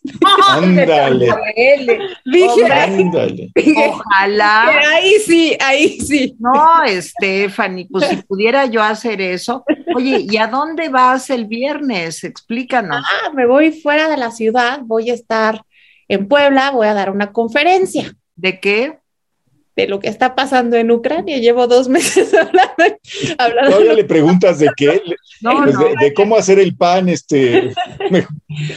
Ándale. 0.49 1.30
Ándale. 2.72 3.52
Ojalá. 3.76 4.80
Ahí 4.94 5.14
sí, 5.26 5.57
ahí 5.60 5.99
sí. 5.99 6.36
No, 6.40 6.53
Stephanie, 6.88 7.88
pues 7.90 8.07
si 8.07 8.15
pudiera 8.18 8.65
yo 8.65 8.82
hacer 8.82 9.22
eso. 9.22 9.64
Oye, 9.95 10.26
¿y 10.30 10.38
a 10.38 10.48
dónde 10.48 10.90
vas 10.90 11.30
el 11.30 11.45
viernes? 11.45 12.24
Explícanos. 12.24 13.03
Ah, 13.06 13.32
me 13.34 13.45
voy 13.45 13.72
fuera 13.72 14.10
de 14.10 14.18
la 14.18 14.32
ciudad, 14.32 14.80
voy 14.84 15.10
a 15.10 15.14
estar 15.14 15.61
en 16.07 16.28
Puebla, 16.28 16.72
voy 16.72 16.88
a 16.88 16.94
dar 16.94 17.11
una 17.11 17.32
conferencia. 17.32 18.14
¿De 18.36 18.60
qué? 18.60 18.99
De 19.78 19.88
lo 19.88 19.99
que 19.99 20.10
está 20.10 20.36
pasando 20.36 20.76
en 20.76 20.91
Ucrania. 20.91 21.38
Llevo 21.38 21.68
dos 21.68 21.88
meses 21.98 22.34
hablando. 22.34 22.98
hablando 23.38 23.72
Todavía 23.72 23.94
le 23.94 24.04
preguntas 24.04 24.60
de 24.60 24.70
qué, 24.76 25.02
no, 25.40 25.64
pues 25.64 25.78
De, 26.02 26.14
cómo 26.14 26.36
hacer 26.36 26.60
el 26.60 26.76
pan. 26.76 27.08
Este. 27.08 27.72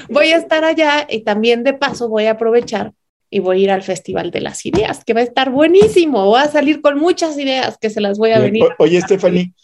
voy 0.09 0.27
a 0.27 0.37
estar 0.37 0.63
allá 0.63 1.07
y 1.09 1.23
también 1.23 1.65
de 1.65 1.73
paso 1.73 2.09
voy 2.09 2.27
a 2.27 2.33
aprovechar 2.33 2.93
y 3.31 3.39
voy 3.39 3.61
a 3.61 3.63
ir 3.65 3.71
al 3.71 3.83
Festival 3.83 4.31
de 4.31 4.41
las 4.41 4.67
Ideas, 4.67 5.05
que 5.05 5.15
va 5.15 5.21
a 5.21 5.25
estar 5.25 5.51
buenísimo. 5.51 6.27
Voy 6.27 6.41
a 6.41 6.49
salir 6.49 6.81
con 6.83 6.99
muchas 6.99 7.39
ideas 7.39 7.79
que 7.81 7.89
se 7.89 8.01
las 8.01 8.19
voy 8.19 8.33
a 8.33 8.41
venir. 8.41 8.65
oye, 8.79 9.01
Stephanie, 9.01 9.55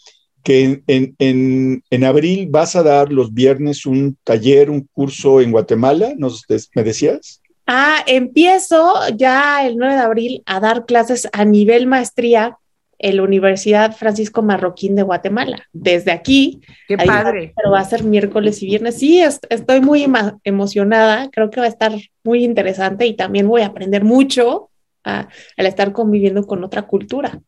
que 0.41 0.81
en, 0.87 1.15
en, 1.19 1.83
en, 1.89 2.03
abril 2.05 2.47
vas 2.49 2.77
a 2.77 2.83
dar 2.83 3.11
los 3.11 3.33
viernes 3.33 3.85
un 3.85 4.17
taller, 4.23 4.69
un 4.69 4.87
curso 4.93 5.41
en 5.41 5.51
Guatemala, 5.51 6.13
¿nos, 6.17 6.45
¿me 6.73 6.83
decías? 6.83 7.41
Ah, 7.67 8.01
empiezo 8.07 8.95
ya 9.15 9.67
el 9.67 9.75
9 9.77 9.95
de 9.95 9.99
abril 9.99 10.43
a 10.45 10.59
dar 10.61 10.85
clases 10.85 11.27
a 11.33 11.43
nivel 11.43 11.85
maestría 11.85 12.57
en 12.99 13.17
la 13.17 13.23
Universidad 13.23 13.95
Francisco 13.95 14.41
Marroquín 14.41 14.95
de 14.95 15.03
Guatemala. 15.03 15.67
Desde 15.73 16.11
aquí. 16.11 16.61
Qué 16.87 16.97
padre. 16.97 17.53
Pero 17.55 17.71
va 17.71 17.81
a 17.81 17.85
ser 17.85 18.03
miércoles 18.03 18.63
y 18.63 18.67
viernes. 18.67 18.97
Sí, 18.97 19.21
estoy 19.21 19.81
muy 19.81 20.07
emocionada. 20.43 21.29
Creo 21.29 21.51
que 21.51 21.59
va 21.59 21.67
a 21.67 21.69
estar 21.69 21.93
muy 22.23 22.43
interesante 22.43 23.05
y 23.05 23.15
también 23.15 23.47
voy 23.47 23.61
a 23.61 23.67
aprender 23.67 24.03
mucho 24.03 24.71
al 25.03 25.27
estar 25.57 25.91
conviviendo 25.91 26.47
con 26.47 26.63
otra 26.63 26.83
cultura. 26.83 27.39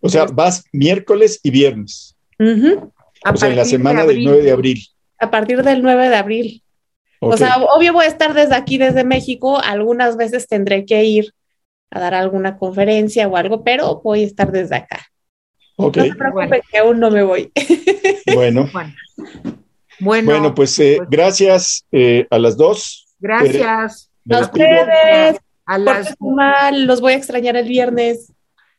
O 0.00 0.08
sea, 0.08 0.24
vas 0.24 0.64
miércoles 0.72 1.38
y 1.42 1.50
viernes. 1.50 2.16
O 2.40 3.36
sea, 3.36 3.50
en 3.50 3.56
la 3.56 3.64
semana 3.64 4.04
del 4.04 4.24
9 4.24 4.42
de 4.42 4.50
abril. 4.50 4.82
A 5.18 5.30
partir 5.30 5.62
del 5.62 5.82
9 5.82 6.08
de 6.08 6.16
abril. 6.16 6.63
O 7.26 7.36
sea, 7.36 7.56
obvio 7.56 7.92
voy 7.92 8.04
a 8.04 8.08
estar 8.08 8.34
desde 8.34 8.54
aquí, 8.54 8.78
desde 8.78 9.04
México, 9.04 9.60
algunas 9.62 10.16
veces 10.16 10.46
tendré 10.46 10.84
que 10.84 11.04
ir 11.04 11.34
a 11.90 12.00
dar 12.00 12.14
alguna 12.14 12.58
conferencia 12.58 13.28
o 13.28 13.36
algo, 13.36 13.62
pero 13.62 14.00
voy 14.02 14.22
a 14.22 14.26
estar 14.26 14.50
desde 14.50 14.76
acá. 14.76 15.00
Okay. 15.76 16.08
No 16.08 16.14
se 16.14 16.18
preocupen 16.18 16.60
que 16.70 16.78
aún 16.78 17.00
no 17.00 17.10
me 17.10 17.22
voy. 17.22 17.52
Bueno. 18.34 18.68
bueno. 18.72 18.94
Bueno, 20.00 20.54
pues, 20.54 20.78
eh, 20.80 20.94
pues 20.96 21.10
gracias 21.10 21.86
eh, 21.92 22.26
a 22.30 22.38
las 22.38 22.56
dos. 22.56 23.14
Gracias. 23.20 24.10
a 24.28 24.40
ustedes. 24.40 25.38
A 25.66 25.78
las... 25.78 26.14
mal, 26.18 26.86
los 26.86 27.00
voy 27.00 27.12
a 27.12 27.16
extrañar 27.16 27.56
el 27.56 27.68
viernes. 27.68 28.32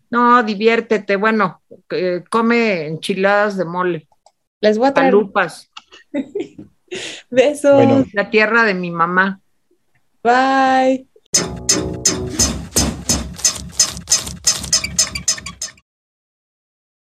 No, 0.10 0.44
diviértete. 0.44 1.16
Bueno, 1.16 1.62
eh, 1.92 2.24
come 2.30 2.88
enchiladas 2.88 3.56
de 3.56 3.66
mole. 3.66 4.08
Les 4.62 4.78
voy 4.78 4.88
a 4.88 4.94
traer. 4.94 5.12
Palupas. 5.12 5.72
Besos. 7.30 8.14
La 8.14 8.30
tierra 8.30 8.64
de 8.64 8.74
mi 8.74 8.92
mamá. 8.92 9.40
Bye. 10.24 11.08